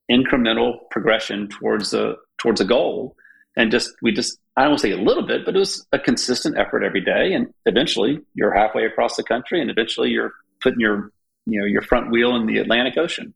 incremental 0.10 0.78
progression 0.90 1.50
towards 1.50 1.94
a 1.94 2.16
towards 2.38 2.62
a 2.62 2.66
goal. 2.66 3.16
And 3.56 3.72
just 3.72 3.92
we 4.02 4.12
just 4.12 4.40
I 4.56 4.66
don't 4.66 4.78
say 4.78 4.92
a 4.92 4.98
little 4.98 5.26
bit, 5.26 5.46
but 5.46 5.56
it 5.56 5.60
was 5.60 5.86
a 5.92 6.00
consistent 6.00 6.58
effort 6.58 6.84
every 6.84 7.02
day, 7.02 7.34
and 7.34 7.48
eventually 7.66 8.20
you're 8.36 8.54
halfway 8.54 8.86
across 8.86 9.16
the 9.16 9.24
country, 9.24 9.60
and 9.60 9.70
eventually 9.70 10.10
you're 10.10 10.34
putting 10.62 10.80
your 10.80 11.12
you 11.46 11.60
know 11.60 11.66
your 11.66 11.82
front 11.82 12.12
wheel 12.12 12.36
in 12.36 12.46
the 12.46 12.60
Atlantic 12.60 12.98
Ocean. 12.98 13.34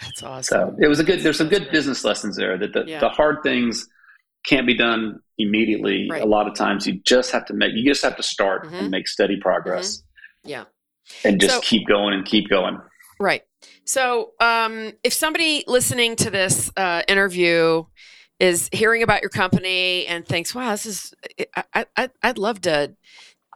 That's 0.00 0.22
awesome. 0.22 0.42
So 0.42 0.76
it 0.80 0.88
was 0.88 1.00
a 1.00 1.04
good. 1.04 1.20
There's 1.20 1.38
some 1.38 1.48
good 1.48 1.70
business 1.72 2.04
lessons 2.04 2.36
there 2.36 2.56
that 2.58 2.72
the, 2.72 2.84
yeah. 2.86 3.00
the 3.00 3.08
hard 3.08 3.42
things 3.42 3.88
can't 4.46 4.66
be 4.66 4.76
done 4.76 5.20
immediately. 5.38 6.06
Right. 6.08 6.22
A 6.22 6.26
lot 6.26 6.46
of 6.46 6.54
times 6.54 6.86
you 6.86 7.00
just 7.04 7.32
have 7.32 7.44
to 7.46 7.54
make 7.54 7.72
you 7.74 7.84
just 7.84 8.04
have 8.04 8.16
to 8.16 8.22
start 8.22 8.66
mm-hmm. 8.66 8.74
and 8.74 8.90
make 8.90 9.08
steady 9.08 9.38
progress. 9.40 9.98
Mm-hmm. 9.98 10.48
Yeah, 10.50 10.64
and 11.24 11.40
just 11.40 11.54
so, 11.54 11.60
keep 11.60 11.88
going 11.88 12.14
and 12.14 12.24
keep 12.24 12.48
going. 12.48 12.78
Right. 13.18 13.42
So 13.84 14.32
um, 14.40 14.92
if 15.02 15.12
somebody 15.12 15.64
listening 15.66 16.16
to 16.16 16.30
this 16.30 16.70
uh, 16.76 17.02
interview 17.08 17.84
is 18.38 18.68
hearing 18.72 19.02
about 19.02 19.22
your 19.22 19.30
company 19.30 20.06
and 20.06 20.26
thinks, 20.26 20.54
"Wow, 20.54 20.70
this 20.72 20.86
is 20.86 21.14
I, 21.74 21.86
I 21.96 22.10
I'd 22.22 22.38
love 22.38 22.60
to 22.62 22.94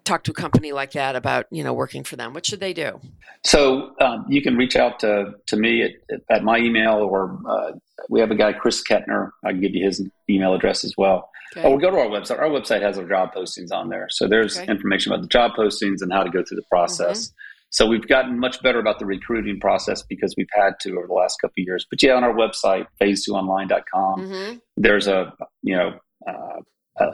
talk 0.05 0.25
to 0.25 0.31
a 0.31 0.35
company 0.35 0.73
like 0.73 0.93
that 0.93 1.17
about 1.17 1.47
you 1.51 1.63
know 1.63 1.73
working 1.73 2.05
for 2.05 2.17
them? 2.17 2.35
What 2.35 2.47
should 2.47 2.61
they 2.61 2.73
do? 2.73 3.01
So 3.45 3.95
um, 4.01 4.27
you 4.29 4.43
can 4.43 4.57
reach 4.57 4.77
out 4.77 5.01
to 5.01 5.33
to 5.47 5.57
me 5.57 5.83
at, 5.83 6.21
at 6.31 6.45
my 6.45 6.59
email, 6.59 6.95
or 6.95 7.39
uh, 7.49 7.73
we 8.09 8.21
have 8.21 8.31
a 8.31 8.35
guy 8.35 8.53
Chris 8.53 8.83
Kettner. 8.83 9.31
I 9.45 9.53
can 9.53 9.61
give 9.61 9.75
you 9.75 9.85
his 9.85 10.07
email 10.29 10.55
address 10.55 10.85
as 10.85 10.95
well. 10.97 11.31
Okay. 11.57 11.69
Or 11.69 11.79
go 11.79 11.91
to 11.91 11.99
our 11.99 12.07
website. 12.07 12.39
Our 12.39 12.49
website 12.49 12.81
has 12.83 12.97
our 12.97 13.07
job 13.07 13.35
postings 13.35 13.73
on 13.73 13.89
there, 13.89 14.09
so 14.11 14.29
there's 14.29 14.59
okay. 14.59 14.71
information 14.71 15.13
about 15.13 15.23
the 15.23 15.29
job 15.29 15.53
postings 15.57 16.01
and 16.01 16.13
how 16.13 16.23
to 16.23 16.31
go 16.31 16.43
through 16.45 16.57
the 16.57 16.67
process. 16.71 17.29
Mm-hmm. 17.29 17.35
So 17.71 17.87
we've 17.87 18.07
gotten 18.07 18.39
much 18.39 18.61
better 18.63 18.81
about 18.81 18.99
the 18.99 19.07
recruiting 19.07 19.61
process 19.61 20.03
because 20.03 20.35
we've 20.37 20.49
had 20.53 20.73
to 20.81 20.97
over 20.99 21.07
the 21.07 21.15
last 21.15 21.41
couple 21.41 21.55
of 21.59 21.65
years. 21.65 21.87
But 21.89 22.03
yeah, 22.03 22.15
on 22.15 22.25
our 22.25 22.35
website, 22.35 22.87
phase2online.com, 23.01 24.21
mm-hmm. 24.21 24.57
there's 24.77 25.07
a 25.07 25.33
you 25.63 25.77
know 25.77 25.99
uh, 26.29 26.61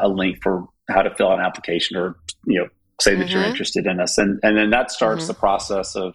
a 0.01 0.09
link 0.09 0.39
for 0.43 0.67
how 0.89 1.03
to 1.03 1.15
fill 1.15 1.29
out 1.29 1.39
an 1.39 1.45
application 1.45 1.97
or 1.97 2.17
you 2.47 2.61
know 2.61 2.69
say 3.01 3.15
that 3.15 3.27
mm-hmm. 3.27 3.37
you're 3.37 3.45
interested 3.45 3.87
in 3.87 4.01
us, 4.01 4.17
and 4.17 4.41
and 4.43 4.57
then 4.57 4.71
that 4.71 4.91
starts 4.91 5.25
mm-hmm. 5.25 5.29
the 5.29 5.35
process 5.35 5.95
of 5.95 6.15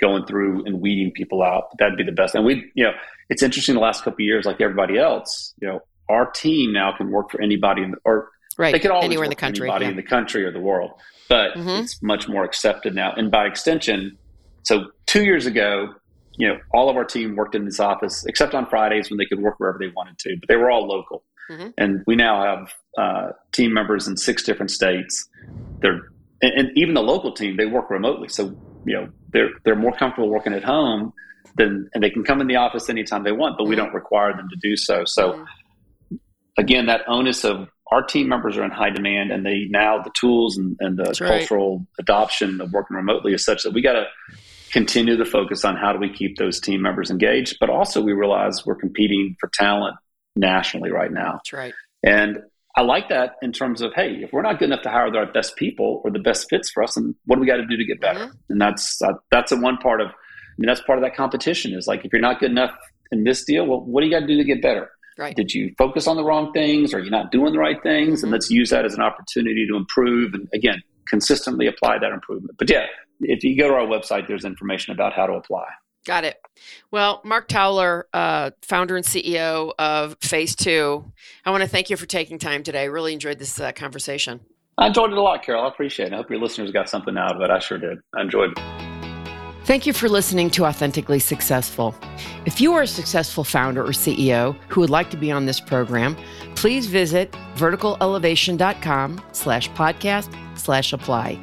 going 0.00 0.24
through 0.26 0.64
and 0.64 0.80
weeding 0.80 1.12
people 1.12 1.42
out. 1.42 1.64
That'd 1.78 1.96
be 1.96 2.04
the 2.04 2.12
best. 2.12 2.34
And 2.34 2.44
we, 2.44 2.70
you 2.74 2.84
know, 2.84 2.92
it's 3.28 3.42
interesting. 3.42 3.74
The 3.74 3.80
last 3.80 4.04
couple 4.04 4.22
of 4.22 4.26
years, 4.26 4.44
like 4.44 4.60
everybody 4.60 4.98
else, 4.98 5.54
you 5.60 5.68
know, 5.68 5.80
our 6.08 6.30
team 6.30 6.72
now 6.72 6.96
can 6.96 7.10
work 7.10 7.30
for 7.30 7.42
anybody 7.42 7.82
in 7.82 7.92
the, 7.92 7.96
or 8.04 8.30
right. 8.58 8.72
they 8.72 8.78
could 8.78 8.90
always 8.90 9.06
anywhere 9.06 9.24
in 9.24 9.30
the 9.30 9.36
country, 9.36 9.68
anybody 9.68 9.86
yeah. 9.86 9.90
in 9.92 9.96
the 9.96 10.02
country 10.02 10.44
or 10.44 10.52
the 10.52 10.60
world. 10.60 10.92
But 11.28 11.54
mm-hmm. 11.54 11.68
it's 11.68 12.02
much 12.02 12.28
more 12.28 12.44
accepted 12.44 12.94
now, 12.94 13.12
and 13.16 13.30
by 13.30 13.46
extension, 13.46 14.18
so 14.64 14.90
two 15.06 15.24
years 15.24 15.46
ago, 15.46 15.94
you 16.36 16.46
know, 16.46 16.58
all 16.72 16.88
of 16.88 16.96
our 16.96 17.04
team 17.04 17.36
worked 17.36 17.54
in 17.54 17.64
this 17.64 17.80
office 17.80 18.24
except 18.26 18.54
on 18.54 18.66
Fridays 18.66 19.10
when 19.10 19.18
they 19.18 19.26
could 19.26 19.40
work 19.40 19.58
wherever 19.58 19.78
they 19.78 19.88
wanted 19.88 20.18
to, 20.20 20.36
but 20.38 20.48
they 20.48 20.56
were 20.56 20.70
all 20.70 20.86
local. 20.86 21.24
Mm-hmm. 21.50 21.68
And 21.78 22.04
we 22.06 22.14
now 22.14 22.42
have 22.42 22.72
uh, 22.96 23.32
team 23.52 23.72
members 23.72 24.06
in 24.06 24.16
six 24.16 24.42
different 24.42 24.70
states. 24.70 25.28
They're 25.80 26.10
and, 26.40 26.52
and, 26.52 26.78
even 26.78 26.94
the 26.94 27.02
local 27.02 27.32
team 27.32 27.56
they 27.56 27.66
work 27.66 27.90
remotely, 27.90 28.28
so 28.28 28.54
you 28.84 28.94
know 28.94 29.08
they're 29.32 29.50
they're 29.64 29.76
more 29.76 29.92
comfortable 29.92 30.28
working 30.28 30.52
at 30.52 30.62
home 30.62 31.12
than 31.56 31.88
and 31.94 32.04
they 32.04 32.10
can 32.10 32.22
come 32.22 32.40
in 32.40 32.46
the 32.46 32.56
office 32.56 32.88
anytime 32.88 33.24
they 33.24 33.32
want, 33.32 33.56
but 33.56 33.64
mm-hmm. 33.64 33.70
we 33.70 33.76
don't 33.76 33.94
require 33.94 34.36
them 34.36 34.48
to 34.48 34.56
do 34.56 34.76
so. 34.76 35.04
So 35.04 35.32
mm-hmm. 35.32 36.16
again, 36.58 36.86
that 36.86 37.02
onus 37.08 37.44
of 37.44 37.68
our 37.90 38.02
team 38.02 38.28
members 38.28 38.56
are 38.58 38.64
in 38.64 38.70
high 38.70 38.90
demand, 38.90 39.30
and 39.30 39.46
they 39.46 39.66
now 39.70 40.02
the 40.02 40.10
tools 40.18 40.58
and, 40.58 40.76
and 40.80 40.98
the 40.98 41.04
That's 41.04 41.18
cultural 41.18 41.78
right. 41.78 41.86
adoption 42.00 42.60
of 42.60 42.72
working 42.72 42.96
remotely 42.96 43.32
is 43.32 43.44
such 43.44 43.62
that 43.62 43.72
we 43.72 43.82
got 43.82 43.94
to 43.94 44.04
continue 44.72 45.16
to 45.16 45.24
focus 45.24 45.64
on 45.64 45.76
how 45.76 45.92
do 45.92 45.98
we 45.98 46.12
keep 46.12 46.36
those 46.36 46.60
team 46.60 46.82
members 46.82 47.10
engaged, 47.10 47.56
but 47.60 47.70
also 47.70 48.02
we 48.02 48.12
realize 48.12 48.66
we're 48.66 48.74
competing 48.74 49.34
for 49.40 49.50
talent 49.54 49.96
nationally 50.36 50.90
right 50.90 51.10
now. 51.10 51.32
That's 51.34 51.52
right. 51.52 51.74
And 52.02 52.38
I 52.76 52.82
like 52.82 53.08
that 53.08 53.36
in 53.42 53.52
terms 53.52 53.80
of, 53.80 53.92
hey, 53.94 54.20
if 54.22 54.32
we're 54.32 54.42
not 54.42 54.58
good 54.58 54.66
enough 54.66 54.82
to 54.82 54.90
hire 54.90 55.14
our 55.16 55.32
best 55.32 55.56
people 55.56 56.02
or 56.04 56.10
the 56.10 56.18
best 56.18 56.48
fits 56.48 56.70
for 56.70 56.82
us, 56.82 56.94
then 56.94 57.14
what 57.24 57.36
do 57.36 57.40
we 57.40 57.46
got 57.46 57.56
to 57.56 57.66
do 57.66 57.76
to 57.76 57.84
get 57.84 58.00
better? 58.00 58.26
Mm-hmm. 58.26 58.50
And 58.50 58.60
that's 58.60 59.00
uh, 59.02 59.14
that's 59.30 59.50
a 59.50 59.56
one 59.56 59.78
part 59.78 60.00
of, 60.00 60.08
I 60.08 60.58
mean, 60.58 60.66
that's 60.66 60.82
part 60.82 60.98
of 60.98 61.04
that 61.04 61.16
competition 61.16 61.72
is 61.72 61.86
like 61.86 62.04
if 62.04 62.12
you're 62.12 62.22
not 62.22 62.38
good 62.38 62.50
enough 62.50 62.70
in 63.10 63.24
this 63.24 63.44
deal, 63.44 63.66
well, 63.66 63.80
what 63.80 64.02
do 64.02 64.06
you 64.06 64.12
got 64.12 64.20
to 64.20 64.26
do 64.26 64.36
to 64.36 64.44
get 64.44 64.60
better? 64.60 64.90
Right. 65.18 65.34
Did 65.34 65.52
you 65.52 65.74
focus 65.76 66.06
on 66.06 66.16
the 66.16 66.22
wrong 66.22 66.52
things? 66.52 66.94
Are 66.94 67.00
you 67.00 67.10
not 67.10 67.32
doing 67.32 67.52
the 67.52 67.58
right 67.58 67.82
things? 67.82 68.18
Mm-hmm. 68.18 68.26
And 68.26 68.32
let's 68.32 68.50
use 68.50 68.70
that 68.70 68.84
as 68.84 68.94
an 68.94 69.02
opportunity 69.02 69.66
to 69.68 69.76
improve 69.76 70.32
and 70.32 70.48
again 70.54 70.80
consistently 71.08 71.66
apply 71.66 71.98
that 71.98 72.12
improvement. 72.12 72.56
But 72.58 72.70
yeah, 72.70 72.86
if 73.20 73.42
you 73.42 73.58
go 73.58 73.68
to 73.68 73.74
our 73.74 73.86
website, 73.86 74.28
there's 74.28 74.44
information 74.44 74.92
about 74.92 75.14
how 75.14 75.26
to 75.26 75.32
apply. 75.32 75.66
Got 76.06 76.24
it. 76.24 76.36
Well, 76.90 77.20
Mark 77.24 77.48
Towler, 77.48 78.06
uh, 78.14 78.50
founder 78.62 78.96
and 78.96 79.04
CEO 79.04 79.72
of 79.78 80.16
Phase 80.22 80.54
Two, 80.54 81.12
I 81.44 81.50
want 81.50 81.62
to 81.62 81.68
thank 81.68 81.90
you 81.90 81.96
for 81.96 82.06
taking 82.06 82.38
time 82.38 82.62
today. 82.62 82.82
I 82.82 82.84
really 82.84 83.12
enjoyed 83.12 83.38
this 83.38 83.58
uh, 83.60 83.72
conversation. 83.72 84.40
I 84.78 84.86
enjoyed 84.86 85.10
it 85.10 85.18
a 85.18 85.20
lot, 85.20 85.42
Carol. 85.42 85.64
I 85.64 85.68
appreciate 85.68 86.06
it. 86.06 86.12
I 86.12 86.16
hope 86.16 86.30
your 86.30 86.40
listeners 86.40 86.70
got 86.70 86.88
something 86.88 87.16
out 87.18 87.34
of 87.34 87.42
it. 87.42 87.50
I 87.50 87.58
sure 87.58 87.78
did. 87.78 87.98
I 88.16 88.22
enjoyed 88.22 88.56
it. 88.56 88.97
Thank 89.68 89.84
you 89.84 89.92
for 89.92 90.08
listening 90.08 90.48
to 90.52 90.64
Authentically 90.64 91.18
Successful. 91.18 91.94
If 92.46 92.58
you 92.58 92.72
are 92.72 92.80
a 92.80 92.86
successful 92.86 93.44
founder 93.44 93.84
or 93.84 93.90
CEO 93.90 94.56
who 94.68 94.80
would 94.80 94.88
like 94.88 95.10
to 95.10 95.18
be 95.18 95.30
on 95.30 95.44
this 95.44 95.60
program, 95.60 96.16
please 96.54 96.86
visit 96.86 97.30
verticalelevation.com 97.56 99.20
slash 99.32 99.68
podcast 99.72 100.34
slash 100.58 100.94
apply. 100.94 101.38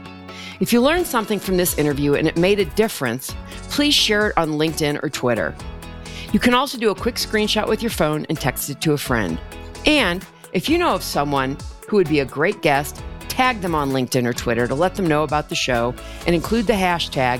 If 0.59 0.73
you 0.73 0.82
learned 0.82 1.05
something 1.05 1.38
from 1.38 1.57
this 1.57 1.78
interview 1.78 2.15
and 2.15 2.28
it 2.28 2.36
made 2.36 2.59
a 2.59 2.65
difference, 2.65 3.36
please 3.69 3.93
share 3.93 4.30
it 4.30 4.38
on 4.39 4.53
LinkedIn 4.53 5.03
or 5.03 5.09
Twitter. 5.11 5.55
You 6.34 6.39
can 6.39 6.55
also 6.55 6.80
do 6.80 6.89
a 6.89 6.95
quick 6.95 7.17
screenshot 7.17 7.67
with 7.67 7.84
your 7.84 7.91
phone 7.91 8.26
and 8.28 8.39
text 8.39 8.71
it 8.71 8.82
to 8.82 8.93
a 8.93 8.97
friend. 8.97 9.39
And 9.86 10.26
if 10.51 10.67
you 10.67 10.80
know 10.80 10.95
of 10.95 11.03
someone 11.03 11.59
who 11.88 11.97
would 11.97 12.09
be 12.09 12.21
a 12.21 12.26
great 12.26 12.63
guest, 12.63 13.03
tag 13.28 13.61
them 13.61 13.76
on 13.76 13.91
LinkedIn 13.91 14.26
or 14.26 14.34
Twitter 14.34 14.67
to 14.67 14.73
let 14.73 14.95
them 14.95 15.05
know 15.05 15.21
about 15.21 15.49
the 15.49 15.55
show 15.55 15.93
and 16.26 16.34
include 16.34 16.65
the 16.65 16.73
hashtag 16.73 17.39